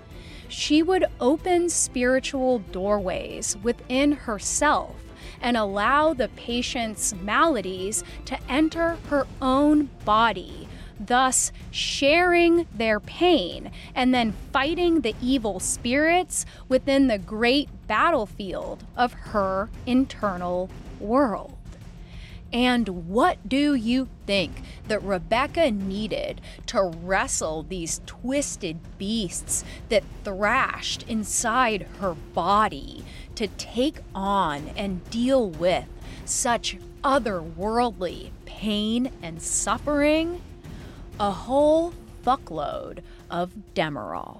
She 0.47 0.81
would 0.81 1.03
open 1.19 1.69
spiritual 1.69 2.59
doorways 2.59 3.57
within 3.61 4.13
herself 4.13 4.95
and 5.41 5.57
allow 5.57 6.13
the 6.13 6.29
patient's 6.29 7.13
maladies 7.13 8.01
to 8.25 8.39
enter 8.47 8.97
her 9.09 9.27
own 9.41 9.89
body 10.05 10.69
thus 11.07 11.51
sharing 11.71 12.67
their 12.73 12.99
pain 12.99 13.71
and 13.95 14.13
then 14.13 14.33
fighting 14.51 15.01
the 15.01 15.15
evil 15.21 15.59
spirits 15.59 16.45
within 16.67 17.07
the 17.07 17.17
great 17.17 17.69
battlefield 17.87 18.83
of 18.95 19.13
her 19.13 19.69
internal 19.85 20.69
world. 20.99 21.57
And 22.53 23.07
what 23.07 23.47
do 23.47 23.73
you 23.75 24.09
think 24.25 24.61
that 24.87 25.01
Rebecca 25.03 25.71
needed 25.71 26.41
to 26.67 26.83
wrestle 26.83 27.63
these 27.63 28.01
twisted 28.05 28.77
beasts 28.97 29.63
that 29.87 30.03
thrashed 30.23 31.03
inside 31.07 31.87
her 31.99 32.15
body 32.33 33.05
to 33.35 33.47
take 33.47 33.99
on 34.13 34.69
and 34.75 35.09
deal 35.09 35.49
with 35.49 35.85
such 36.25 36.77
otherworldly 37.03 38.31
pain 38.45 39.11
and 39.21 39.41
suffering? 39.41 40.41
A 41.21 41.29
whole 41.29 41.93
fuckload 42.25 42.97
of 43.29 43.51
Demerol. 43.75 44.37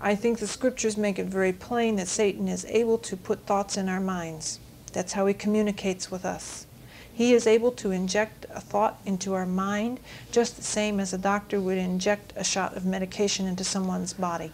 I 0.00 0.16
think 0.16 0.40
the 0.40 0.48
scriptures 0.48 0.96
make 0.96 1.16
it 1.16 1.26
very 1.26 1.52
plain 1.52 1.94
that 1.94 2.08
Satan 2.08 2.48
is 2.48 2.64
able 2.64 2.98
to 2.98 3.16
put 3.16 3.46
thoughts 3.46 3.76
in 3.76 3.88
our 3.88 4.00
minds. 4.00 4.58
That's 4.92 5.12
how 5.12 5.26
he 5.26 5.32
communicates 5.32 6.10
with 6.10 6.24
us. 6.24 6.66
He 7.14 7.34
is 7.34 7.46
able 7.46 7.70
to 7.70 7.92
inject 7.92 8.46
a 8.52 8.60
thought 8.60 9.00
into 9.06 9.34
our 9.34 9.46
mind 9.46 10.00
just 10.32 10.56
the 10.56 10.64
same 10.64 10.98
as 10.98 11.12
a 11.12 11.18
doctor 11.18 11.60
would 11.60 11.78
inject 11.78 12.32
a 12.34 12.42
shot 12.42 12.76
of 12.76 12.84
medication 12.84 13.46
into 13.46 13.62
someone's 13.62 14.12
body. 14.12 14.50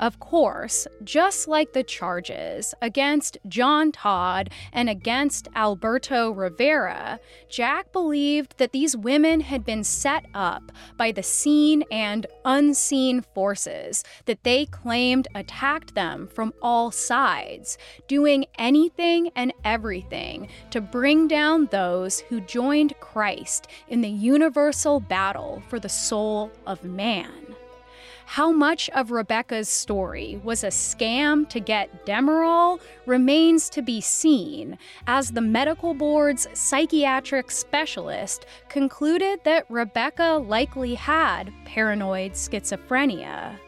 Of 0.00 0.18
course, 0.18 0.88
just 1.04 1.46
like 1.46 1.72
the 1.72 1.84
charges 1.84 2.74
against 2.82 3.38
John 3.46 3.92
Todd 3.92 4.50
and 4.72 4.90
against 4.90 5.48
Alberto 5.54 6.30
Rivera, 6.30 7.20
Jack 7.48 7.92
believed 7.92 8.58
that 8.58 8.72
these 8.72 8.96
women 8.96 9.40
had 9.40 9.64
been 9.64 9.84
set 9.84 10.26
up 10.34 10.72
by 10.96 11.12
the 11.12 11.22
seen 11.22 11.84
and 11.92 12.26
unseen 12.44 13.22
forces 13.34 14.02
that 14.24 14.42
they 14.42 14.66
claimed 14.66 15.28
attacked 15.34 15.94
them 15.94 16.26
from 16.26 16.52
all 16.60 16.90
sides, 16.90 17.78
doing 18.08 18.46
anything 18.58 19.30
and 19.36 19.52
everything 19.64 20.48
to 20.70 20.80
bring 20.80 21.28
down 21.28 21.66
those 21.66 22.18
who 22.20 22.40
joined 22.40 22.98
Christ 22.98 23.68
in 23.88 24.00
the 24.00 24.08
universal 24.08 24.98
battle 24.98 25.62
for 25.68 25.78
the 25.78 25.88
soul 25.88 26.50
of 26.66 26.82
man. 26.82 27.43
How 28.26 28.50
much 28.50 28.88
of 28.90 29.10
Rebecca's 29.10 29.68
story 29.68 30.40
was 30.42 30.64
a 30.64 30.68
scam 30.68 31.48
to 31.50 31.60
get 31.60 32.06
Demerol 32.06 32.80
remains 33.06 33.68
to 33.70 33.82
be 33.82 34.00
seen, 34.00 34.78
as 35.06 35.30
the 35.30 35.40
medical 35.40 35.94
board's 35.94 36.48
psychiatric 36.52 37.50
specialist 37.50 38.46
concluded 38.68 39.40
that 39.44 39.66
Rebecca 39.68 40.42
likely 40.44 40.94
had 40.94 41.52
paranoid 41.64 42.32
schizophrenia. 42.32 43.58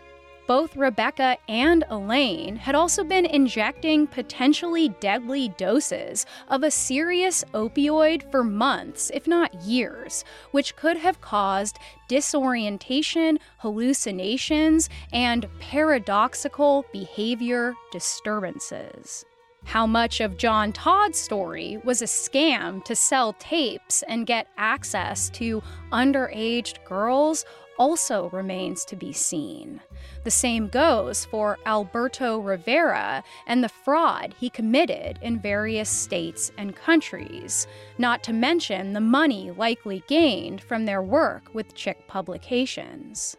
Both 0.47 0.77
Rebecca 0.77 1.39
and 1.49 1.83
Elaine 1.91 2.57
had 2.57 2.77
also 2.77 3.03
been 3.03 3.27
injecting 3.27 4.07
potentially 4.07 4.91
deadly 5.01 5.49
doses 5.49 6.25
of 6.49 6.63
a 6.63 6.71
serious 6.71 7.43
opioid 7.53 8.31
for 8.31 8.45
months, 8.45 9.11
if 9.13 9.27
not 9.27 9.53
years, 9.63 10.25
which 10.53 10.77
could 10.77 10.99
have 10.99 11.21
caused 11.21 11.79
disorientation, 12.07 13.41
hallucinations, 13.59 14.89
and 15.13 15.49
paradoxical 15.59 16.85
behavior 16.93 17.75
disturbances. 17.91 19.25
How 19.65 19.85
much 19.85 20.21
of 20.21 20.39
John 20.39 20.73
Todd's 20.73 21.19
story 21.19 21.81
was 21.83 22.01
a 22.01 22.05
scam 22.05 22.85
to 22.85 22.95
sell 22.95 23.33
tapes 23.41 24.05
and 24.07 24.25
get 24.25 24.47
access 24.57 25.29
to 25.31 25.61
underage 25.91 26.85
girls 26.85 27.45
also 27.79 28.31
remains 28.31 28.85
to 28.87 28.97
be 28.97 29.13
seen. 29.13 29.81
The 30.27 30.33
same 30.33 30.67
goes 30.67 31.25
for 31.25 31.57
Alberto 31.67 32.39
Rivera 32.39 33.23
and 33.47 33.63
the 33.63 33.69
fraud 33.69 34.35
he 34.37 34.51
committed 34.51 35.21
in 35.23 35.39
various 35.39 35.89
states 35.89 36.51
and 36.59 36.75
countries, 36.75 37.69
not 37.97 38.25
to 38.25 38.33
mention 38.33 38.93
the 38.93 39.01
money 39.01 39.53
likely 39.53 40.03
gained 40.09 40.61
from 40.61 40.85
their 40.85 41.01
work 41.01 41.55
with 41.55 41.77
Chick 41.77 42.09
publications. 42.09 43.37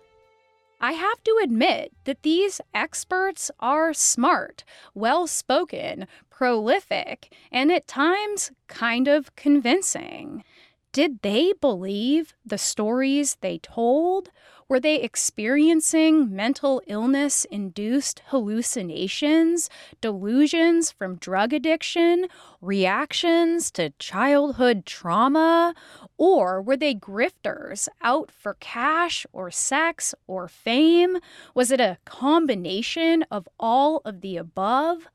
I 0.79 0.93
have 0.93 1.21
to 1.25 1.41
admit 1.43 1.91
that 2.05 2.23
these 2.23 2.61
experts 2.73 3.51
are 3.59 3.93
smart, 3.93 4.63
well 4.93 5.27
spoken, 5.27 6.07
prolific, 6.29 7.35
and 7.51 7.69
at 7.69 7.89
times 7.89 8.53
kind 8.69 9.09
of 9.09 9.35
convincing. 9.35 10.45
Did 10.93 11.21
they 11.21 11.51
believe 11.59 12.33
the 12.45 12.57
stories 12.57 13.35
they 13.41 13.57
told? 13.57 14.29
Were 14.69 14.81
they 14.81 14.95
experiencing 14.95 16.35
mental 16.35 16.81
illness 16.87 17.45
induced 17.45 18.21
hallucinations, 18.25 19.69
delusions 20.01 20.91
from 20.91 21.15
drug 21.15 21.53
addiction, 21.53 22.27
reactions 22.59 23.71
to 23.71 23.91
childhood 23.91 24.85
trauma? 24.85 25.73
Or 26.17 26.61
were 26.61 26.75
they 26.75 26.93
grifters 26.93 27.87
out 28.01 28.29
for 28.29 28.55
cash 28.59 29.25
or 29.31 29.51
sex 29.51 30.13
or 30.27 30.49
fame? 30.49 31.19
Was 31.55 31.71
it 31.71 31.79
a 31.79 31.97
combination 32.03 33.23
of 33.31 33.47
all 33.57 34.01
of 34.03 34.19
the 34.19 34.35
above? 34.35 35.07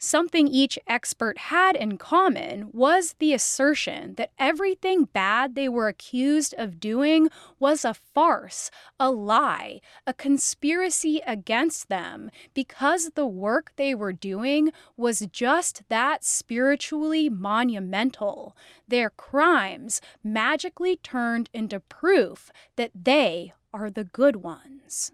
Something 0.00 0.46
each 0.46 0.78
expert 0.86 1.38
had 1.38 1.74
in 1.74 1.98
common 1.98 2.70
was 2.72 3.16
the 3.18 3.34
assertion 3.34 4.14
that 4.14 4.30
everything 4.38 5.06
bad 5.06 5.56
they 5.56 5.68
were 5.68 5.88
accused 5.88 6.54
of 6.56 6.78
doing 6.78 7.28
was 7.58 7.84
a 7.84 7.94
farce, 7.94 8.70
a 9.00 9.10
lie, 9.10 9.80
a 10.06 10.14
conspiracy 10.14 11.20
against 11.26 11.88
them, 11.88 12.30
because 12.54 13.10
the 13.10 13.26
work 13.26 13.72
they 13.74 13.92
were 13.92 14.12
doing 14.12 14.70
was 14.96 15.26
just 15.32 15.82
that 15.88 16.24
spiritually 16.24 17.28
monumental. 17.28 18.56
Their 18.86 19.10
crimes 19.10 20.00
magically 20.22 20.94
turned 20.94 21.50
into 21.52 21.80
proof 21.80 22.52
that 22.76 22.92
they 22.94 23.52
are 23.74 23.90
the 23.90 24.04
good 24.04 24.36
ones. 24.36 25.10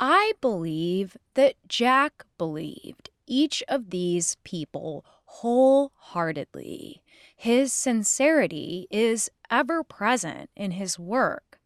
I 0.00 0.32
believe 0.40 1.16
that 1.34 1.54
Jack 1.68 2.24
believed 2.38 3.09
each 3.30 3.62
of 3.68 3.90
these 3.90 4.36
people 4.44 5.04
wholeheartedly. 5.24 7.00
His 7.36 7.72
sincerity 7.72 8.88
is 8.90 9.30
ever 9.48 9.82
present 9.84 10.50
in 10.56 10.72
his 10.72 10.98
work. 10.98 11.58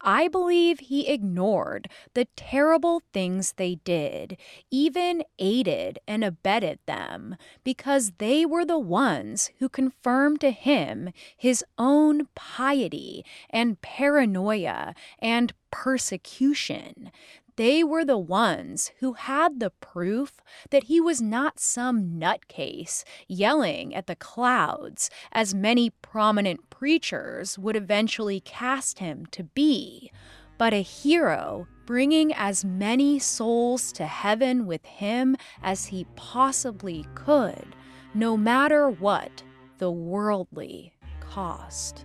I 0.00 0.28
believe 0.28 0.78
he 0.78 1.08
ignored 1.08 1.90
the 2.14 2.26
terrible 2.36 3.02
things 3.12 3.54
they 3.54 3.76
did, 3.76 4.36
even 4.70 5.24
aided 5.40 5.98
and 6.06 6.22
abetted 6.22 6.78
them, 6.86 7.36
because 7.64 8.12
they 8.18 8.46
were 8.46 8.64
the 8.64 8.78
ones 8.78 9.50
who 9.58 9.68
confirmed 9.68 10.40
to 10.42 10.52
him 10.52 11.10
his 11.36 11.64
own 11.78 12.28
piety 12.36 13.24
and 13.50 13.80
paranoia 13.80 14.94
and 15.18 15.52
persecution. 15.72 17.10
They 17.58 17.82
were 17.82 18.04
the 18.04 18.16
ones 18.16 18.92
who 19.00 19.14
had 19.14 19.58
the 19.58 19.70
proof 19.70 20.40
that 20.70 20.84
he 20.84 21.00
was 21.00 21.20
not 21.20 21.58
some 21.58 22.16
nutcase 22.16 23.02
yelling 23.26 23.92
at 23.96 24.06
the 24.06 24.14
clouds, 24.14 25.10
as 25.32 25.56
many 25.56 25.90
prominent 25.90 26.70
preachers 26.70 27.58
would 27.58 27.74
eventually 27.74 28.38
cast 28.38 29.00
him 29.00 29.26
to 29.32 29.42
be, 29.42 30.12
but 30.56 30.72
a 30.72 30.82
hero 30.82 31.66
bringing 31.84 32.32
as 32.32 32.64
many 32.64 33.18
souls 33.18 33.90
to 33.90 34.06
heaven 34.06 34.64
with 34.64 34.86
him 34.86 35.36
as 35.60 35.86
he 35.86 36.06
possibly 36.14 37.08
could, 37.16 37.74
no 38.14 38.36
matter 38.36 38.88
what 38.88 39.42
the 39.78 39.90
worldly 39.90 40.92
cost. 41.18 42.04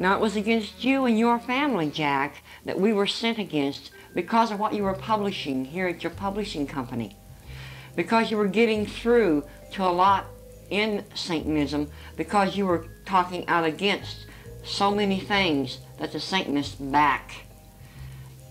Now, 0.00 0.16
it 0.16 0.20
was 0.20 0.34
against 0.34 0.82
you 0.82 1.04
and 1.04 1.16
your 1.16 1.38
family, 1.38 1.90
Jack, 1.90 2.42
that 2.64 2.80
we 2.80 2.92
were 2.92 3.06
sent 3.06 3.38
against 3.38 3.92
because 4.18 4.50
of 4.50 4.58
what 4.58 4.74
you 4.74 4.82
were 4.82 4.94
publishing 4.94 5.64
here 5.64 5.86
at 5.86 6.02
your 6.02 6.10
publishing 6.10 6.66
company. 6.66 7.16
Because 7.94 8.32
you 8.32 8.36
were 8.36 8.48
getting 8.48 8.84
through 8.84 9.44
to 9.70 9.84
a 9.84 9.86
lot 9.86 10.24
in 10.70 11.04
Satanism, 11.14 11.88
because 12.16 12.56
you 12.56 12.66
were 12.66 12.88
talking 13.06 13.46
out 13.46 13.64
against 13.64 14.26
so 14.64 14.90
many 14.90 15.20
things 15.20 15.78
that 16.00 16.10
the 16.10 16.18
Satanists 16.18 16.74
back. 16.74 17.44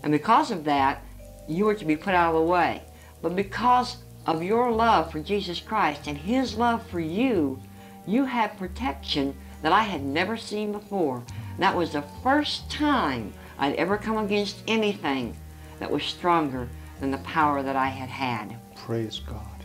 And 0.02 0.10
because 0.10 0.50
of 0.50 0.64
that, 0.64 1.04
you 1.46 1.66
were 1.66 1.74
to 1.74 1.84
be 1.84 1.96
put 1.96 2.14
out 2.14 2.34
of 2.34 2.40
the 2.40 2.50
way. 2.50 2.80
But 3.20 3.36
because 3.36 3.98
of 4.24 4.42
your 4.42 4.72
love 4.72 5.12
for 5.12 5.20
Jesus 5.20 5.60
Christ 5.60 6.06
and 6.06 6.16
His 6.16 6.56
love 6.56 6.86
for 6.86 6.98
you, 6.98 7.60
you 8.06 8.24
have 8.24 8.56
protection 8.56 9.36
that 9.60 9.74
I 9.74 9.82
had 9.82 10.02
never 10.02 10.38
seen 10.38 10.72
before. 10.72 11.22
That 11.58 11.76
was 11.76 11.92
the 11.92 12.04
first 12.22 12.70
time 12.70 13.34
I'd 13.58 13.74
ever 13.74 13.98
come 13.98 14.16
against 14.16 14.62
anything 14.66 15.36
that 15.78 15.90
was 15.90 16.02
stronger 16.02 16.68
than 17.00 17.10
the 17.10 17.18
power 17.18 17.62
that 17.62 17.76
I 17.76 17.86
had 17.86 18.08
had. 18.08 18.56
Praise 18.74 19.20
God. 19.20 19.58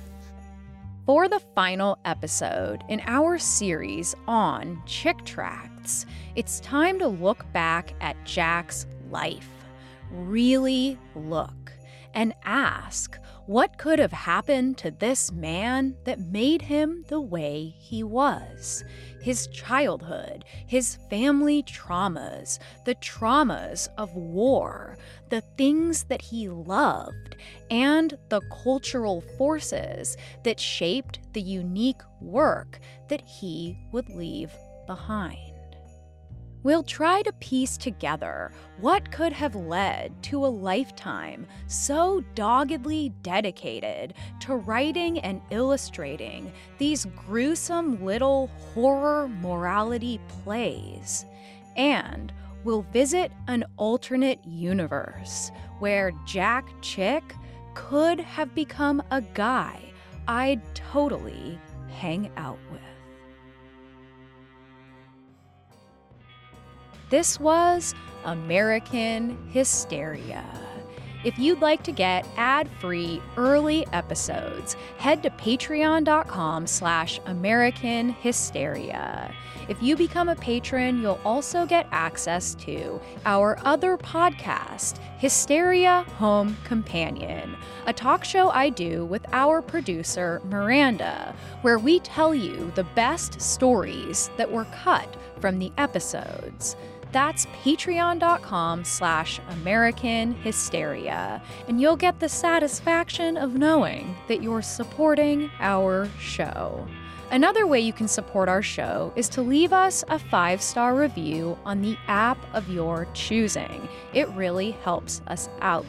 For 1.05 1.28
the 1.28 1.41
final 1.53 1.97
episode 2.05 2.84
in 2.88 3.01
our 3.05 3.38
series 3.38 4.16
on 4.26 4.82
Chick 4.86 5.26
Tracts, 5.26 6.05
it's 6.36 6.61
time 6.61 6.97
to 6.99 7.07
look 7.07 7.51
back 7.51 7.93
at 7.99 8.24
Jack's 8.24 8.86
life. 9.09 9.49
Really 10.11 10.97
look 11.14 11.74
and 12.14 12.34
ask 12.45 13.18
what 13.45 13.78
could 13.78 13.99
have 13.99 14.14
happened 14.14 14.78
to 14.78 14.91
this 14.91 15.30
man 15.30 15.97
that 16.05 16.20
made 16.20 16.61
him 16.61 17.03
the 17.09 17.20
way 17.20 17.76
he 17.78 18.01
was? 18.01 18.86
His 19.22 19.47
childhood, 19.47 20.45
his 20.66 20.97
family 21.09 21.61
traumas, 21.64 22.59
the 22.86 22.95
traumas 22.95 23.89
of 23.97 24.16
war, 24.16 24.97
the 25.34 25.41
things 25.57 26.03
that 26.03 26.21
he 26.21 26.47
loved, 26.47 27.38
and 27.71 28.15
the 28.29 28.39
cultural 28.63 29.19
forces 29.36 30.15
that 30.43 30.59
shaped 30.59 31.17
the 31.34 31.41
unique 31.41 32.03
work 32.21 32.77
that 33.09 33.21
he 33.21 33.75
would 33.91 34.07
leave 34.09 34.51
behind. 34.86 35.39
We'll 36.61 36.84
try 36.84 37.23
to 37.23 37.34
piece 37.39 37.77
together 37.77 38.51
what 38.79 39.11
could 39.11 39.34
have 39.34 39.55
led 39.55 40.21
to 40.25 40.45
a 40.45 40.55
lifetime 40.69 41.47
so 41.65 42.23
doggedly 42.36 43.11
dedicated 43.23 44.13
to 44.41 44.57
writing 44.57 45.17
and 45.17 45.41
illustrating 45.49 46.53
these 46.77 47.07
gruesome 47.25 48.05
little 48.05 48.51
horror 48.75 49.27
morality 49.41 50.21
plays. 50.27 51.25
And 51.75 52.31
we'll 52.64 52.84
visit 52.93 53.32
an 53.47 53.64
alternate 53.78 54.39
universe 54.45 55.51
where 55.80 56.11
Jack 56.26 56.68
Chick 56.82 57.24
could 57.74 58.20
have 58.20 58.53
become 58.55 59.01
a 59.11 59.22
guy 59.22 59.80
I'd 60.28 60.61
totally 60.76 61.59
hang 61.89 62.32
out 62.38 62.59
with. 62.72 62.82
This 67.09 67.39
was 67.39 67.93
American 68.26 69.38
Hysteria. 69.51 70.45
If 71.24 71.39
you'd 71.39 71.61
like 71.61 71.84
to 71.84 71.91
get 71.93 72.28
ad-free 72.36 73.21
early 73.38 73.88
episodes, 73.93 74.76
head 74.97 75.24
to 75.24 75.30
patreon.com 75.30 76.67
slash 76.67 77.19
American 77.26 78.09
Hysteria. 78.09 79.34
If 79.69 79.82
you 79.82 79.95
become 79.95 80.28
a 80.28 80.36
patron, 80.36 81.01
you'll 81.01 81.21
also 81.24 81.65
get 81.65 81.88
access 81.91 82.53
to 82.55 82.99
our 83.26 83.57
other 83.63 83.97
podcast, 83.97 84.97
Hysteria 85.17 86.05
Home 86.17 86.57
Companion, 86.65 87.55
a 87.88 87.93
talk 87.93 88.26
show 88.26 88.49
I 88.49 88.69
do 88.69 89.05
with 89.05 89.26
our 89.32 89.61
producer, 89.61 90.41
Miranda, 90.43 91.34
where 91.61 91.80
we 91.80 92.01
tell 92.01 92.36
you 92.36 92.74
the 92.76 92.84
best 92.95 93.39
stories 93.39 94.30
that 94.36 94.51
were 94.51 94.67
cut 94.84 95.07
from 95.39 95.59
the 95.59 95.71
episodes. 95.78 96.76
That's 97.14 97.45
patreon.com 97.64 98.84
slash 98.84 99.39
American 99.49 100.34
Hysteria, 100.34 101.43
and 101.68 101.80
you'll 101.80 101.95
get 101.95 102.20
the 102.20 102.28
satisfaction 102.28 103.38
of 103.38 103.53
knowing 103.53 104.16
that 104.28 104.41
you're 104.41 104.64
supporting 104.64 105.51
our 105.59 106.09
show. 106.20 106.88
Another 107.30 107.68
way 107.68 107.80
you 107.80 107.93
can 107.93 108.07
support 108.07 108.49
our 108.49 108.64
show 108.64 109.14
is 109.16 109.30
to 109.30 109.43
leave 109.43 109.74
us 109.74 110.03
a 110.09 110.18
five 110.18 110.59
star 110.59 110.95
review 110.95 111.55
on 111.66 111.82
the 111.82 111.97
app 112.07 112.38
of 112.55 112.68
your 112.68 113.07
choosing. 113.14 113.88
It 114.14 114.28
really 114.30 114.72
helps 114.72 115.22
us 115.28 115.49
out. 115.61 115.86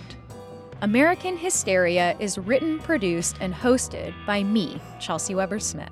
American 0.83 1.39
Hysteria 1.39 2.16
is 2.18 2.37
written, 2.37 2.79
produced, 2.81 3.37
and 3.41 3.55
hosted 3.55 4.12
by 4.27 4.43
me, 4.43 4.79
Chelsey 5.01 5.35
Weber 5.35 5.59
Smith. 5.59 5.89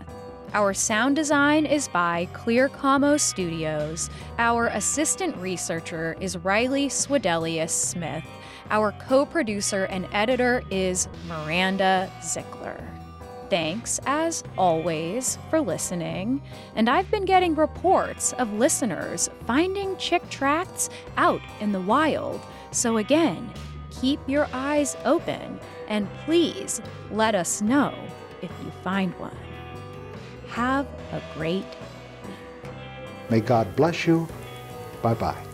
Our 0.55 0.75
sound 0.75 1.17
design 1.17 1.65
is 1.65 1.89
by 1.89 2.29
Clear 2.35 2.69
Commo 2.69 3.19
Studios. 3.19 4.11
Our 4.39 4.67
assistant 4.67 5.35
researcher 5.39 6.15
is 6.21 6.37
Riley 6.37 6.89
Swedelius 6.89 7.71
Smith. 7.71 8.25
Our 8.69 8.93
co 8.93 9.25
producer 9.25 9.85
and 9.85 10.07
editor 10.13 10.63
is 10.71 11.09
Miranda 11.27 12.13
Zickler. 12.21 12.85
Thanks, 13.49 13.99
as 14.05 14.45
always, 14.59 15.39
for 15.49 15.59
listening. 15.59 16.43
And 16.75 16.91
I've 16.91 17.11
been 17.11 17.25
getting 17.25 17.55
reports 17.55 18.35
of 18.35 18.53
listeners 18.53 19.31
finding 19.47 19.97
chick 19.97 20.29
tracts 20.29 20.91
out 21.17 21.41
in 21.61 21.73
the 21.73 21.81
wild. 21.81 22.43
So, 22.73 22.99
again, 22.99 23.51
keep 23.91 24.21
your 24.29 24.47
eyes 24.53 24.99
open 25.07 25.59
and 25.89 26.13
please 26.27 26.83
let 27.11 27.35
us 27.35 27.63
know 27.63 27.95
if 28.43 28.51
you 28.63 28.71
find 28.83 29.19
one. 29.19 29.42
Have 30.53 30.87
a 31.13 31.23
great 31.35 31.65
week. 31.65 32.33
May 33.31 33.41
God 33.41 33.75
bless 33.75 34.07
you. 34.07 34.29
Bye 35.03 35.15
bye. 35.15 35.52